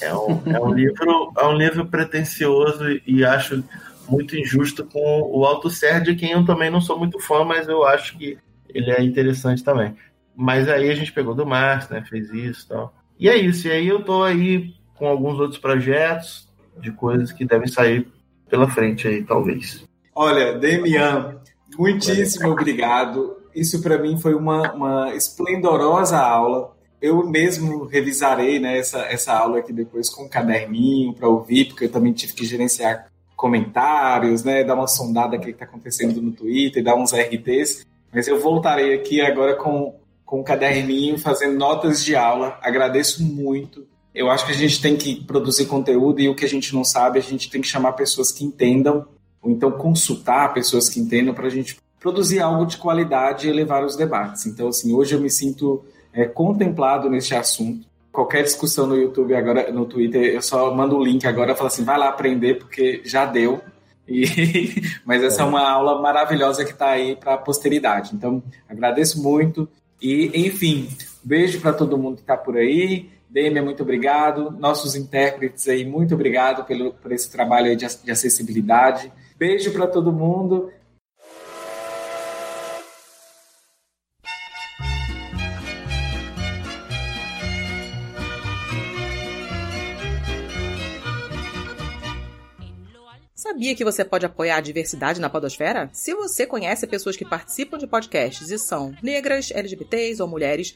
É 0.01 0.13
um, 0.13 0.41
é 0.45 0.59
um 0.59 0.73
livro 0.73 1.31
é 1.37 1.45
um 1.45 1.55
livro 1.55 1.85
pretencioso 1.85 2.83
e 3.07 3.23
acho 3.23 3.63
muito 4.09 4.35
injusto 4.35 4.83
com 4.83 5.21
o 5.21 5.45
Althusser, 5.45 6.01
de 6.01 6.15
quem 6.15 6.31
eu 6.31 6.45
também 6.45 6.69
não 6.69 6.81
sou 6.81 6.99
muito 6.99 7.17
fã, 7.19 7.45
mas 7.45 7.69
eu 7.69 7.85
acho 7.85 8.17
que 8.17 8.37
ele 8.67 8.91
é 8.91 9.01
interessante 9.01 9.63
também. 9.63 9.95
Mas 10.35 10.67
aí 10.67 10.89
a 10.89 10.95
gente 10.95 11.13
pegou 11.13 11.33
do 11.33 11.45
Marx, 11.45 11.87
né, 11.87 12.03
fez 12.09 12.29
isso 12.33 12.65
e 12.65 12.67
tal. 12.67 12.93
E 13.17 13.29
é 13.29 13.37
isso, 13.37 13.67
e 13.67 13.71
aí 13.71 13.87
eu 13.87 14.03
tô 14.03 14.23
aí 14.23 14.73
com 14.99 15.07
alguns 15.07 15.39
outros 15.39 15.57
projetos 15.57 16.47
de 16.79 16.91
coisas 16.91 17.31
que 17.31 17.45
devem 17.45 17.67
sair 17.67 18.05
pela 18.49 18.69
frente 18.69 19.07
aí, 19.07 19.23
talvez. 19.23 19.83
Olha, 20.13 20.57
Demian, 20.57 21.39
muitíssimo 21.77 22.49
obrigado. 22.49 23.37
Isso 23.55 23.81
para 23.81 23.97
mim 23.97 24.19
foi 24.19 24.33
uma, 24.33 24.73
uma 24.73 25.15
esplendorosa 25.15 26.17
aula. 26.17 26.75
Eu 27.01 27.25
mesmo 27.25 27.85
revisarei 27.85 28.59
né, 28.59 28.77
essa, 28.77 28.99
essa 29.03 29.33
aula 29.33 29.59
aqui 29.59 29.71
depois 29.71 30.09
com 30.09 30.23
um 30.23 30.29
caderninho 30.29 31.13
para 31.13 31.29
ouvir, 31.29 31.65
porque 31.65 31.85
eu 31.85 31.91
também 31.91 32.11
tive 32.11 32.33
que 32.33 32.45
gerenciar 32.45 33.07
comentários, 33.37 34.43
né, 34.43 34.65
dar 34.65 34.75
uma 34.75 34.87
sondada 34.87 35.37
aqui 35.37 35.45
que 35.45 35.51
está 35.51 35.63
acontecendo 35.63 36.21
no 36.21 36.33
Twitter, 36.33 36.83
dar 36.83 36.95
uns 36.95 37.13
RTs. 37.13 37.85
Mas 38.11 38.27
eu 38.27 38.39
voltarei 38.41 38.93
aqui 38.93 39.21
agora 39.21 39.55
com, 39.55 39.95
com 40.25 40.41
um 40.41 40.43
caderninho, 40.43 41.17
fazendo 41.17 41.57
notas 41.57 42.03
de 42.03 42.15
aula. 42.15 42.59
Agradeço 42.61 43.23
muito 43.23 43.87
eu 44.13 44.29
acho 44.29 44.45
que 44.45 44.51
a 44.51 44.55
gente 44.55 44.81
tem 44.81 44.95
que 44.95 45.23
produzir 45.23 45.65
conteúdo 45.65 46.19
e 46.19 46.29
o 46.29 46.35
que 46.35 46.45
a 46.45 46.49
gente 46.49 46.73
não 46.73 46.83
sabe, 46.83 47.19
a 47.19 47.21
gente 47.21 47.49
tem 47.49 47.61
que 47.61 47.67
chamar 47.67 47.93
pessoas 47.93 48.31
que 48.31 48.43
entendam, 48.43 49.05
ou 49.41 49.51
então 49.51 49.71
consultar 49.71 50.53
pessoas 50.53 50.89
que 50.89 50.99
entendam 50.99 51.33
para 51.33 51.47
a 51.47 51.49
gente 51.49 51.77
produzir 51.99 52.39
algo 52.39 52.65
de 52.65 52.77
qualidade 52.77 53.47
e 53.47 53.49
elevar 53.49 53.83
os 53.83 53.95
debates. 53.95 54.45
Então, 54.45 54.69
assim, 54.69 54.93
hoje 54.93 55.13
eu 55.13 55.19
me 55.19 55.29
sinto 55.29 55.83
é, 56.13 56.25
contemplado 56.25 57.09
neste 57.09 57.35
assunto. 57.35 57.87
Qualquer 58.11 58.43
discussão 58.43 58.87
no 58.87 58.95
YouTube 58.95 59.35
agora, 59.35 59.71
no 59.71 59.85
Twitter, 59.85 60.33
eu 60.33 60.41
só 60.41 60.73
mando 60.73 60.97
o 60.97 61.03
link 61.03 61.25
agora 61.27 61.51
e 61.51 61.55
falo 61.55 61.67
assim, 61.67 61.83
vai 61.83 61.97
lá 61.97 62.09
aprender 62.09 62.55
porque 62.55 63.01
já 63.05 63.25
deu. 63.25 63.61
E, 64.07 64.81
mas 65.05 65.23
essa 65.23 65.41
é. 65.41 65.45
é 65.45 65.47
uma 65.47 65.69
aula 65.69 66.01
maravilhosa 66.01 66.65
que 66.65 66.71
está 66.71 66.89
aí 66.89 67.15
para 67.15 67.35
a 67.35 67.37
posteridade. 67.37 68.15
Então, 68.15 68.41
agradeço 68.67 69.21
muito. 69.21 69.69
E, 70.01 70.31
enfim, 70.47 70.89
beijo 71.23 71.59
para 71.59 71.73
todo 71.73 71.97
mundo 71.97 72.15
que 72.15 72.21
está 72.21 72.35
por 72.35 72.57
aí. 72.57 73.09
Dêmia, 73.29 73.61
muito 73.61 73.83
obrigado. 73.83 74.49
Nossos 74.51 74.95
intérpretes 74.95 75.67
aí, 75.67 75.85
muito 75.85 76.15
obrigado 76.15 76.65
pelo, 76.65 76.93
por 76.93 77.11
esse 77.11 77.31
trabalho 77.31 77.75
de, 77.75 77.85
de 78.03 78.11
acessibilidade. 78.11 79.13
Beijo 79.37 79.71
para 79.71 79.85
todo 79.85 80.11
mundo. 80.11 80.71
Sabia 93.35 93.75
que 93.75 93.83
você 93.83 94.03
pode 94.03 94.25
apoiar 94.25 94.57
a 94.57 94.61
diversidade 94.61 95.21
na 95.21 95.29
podosfera? 95.29 95.89
Se 95.93 96.13
você 96.13 96.45
conhece 96.45 96.87
pessoas 96.87 97.15
que 97.15 97.25
participam 97.25 97.77
de 97.77 97.87
podcasts 97.87 98.49
e 98.49 98.57
são 98.57 98.93
negras, 99.03 99.51
LGBTs 99.51 100.21
ou 100.21 100.27
mulheres, 100.27 100.75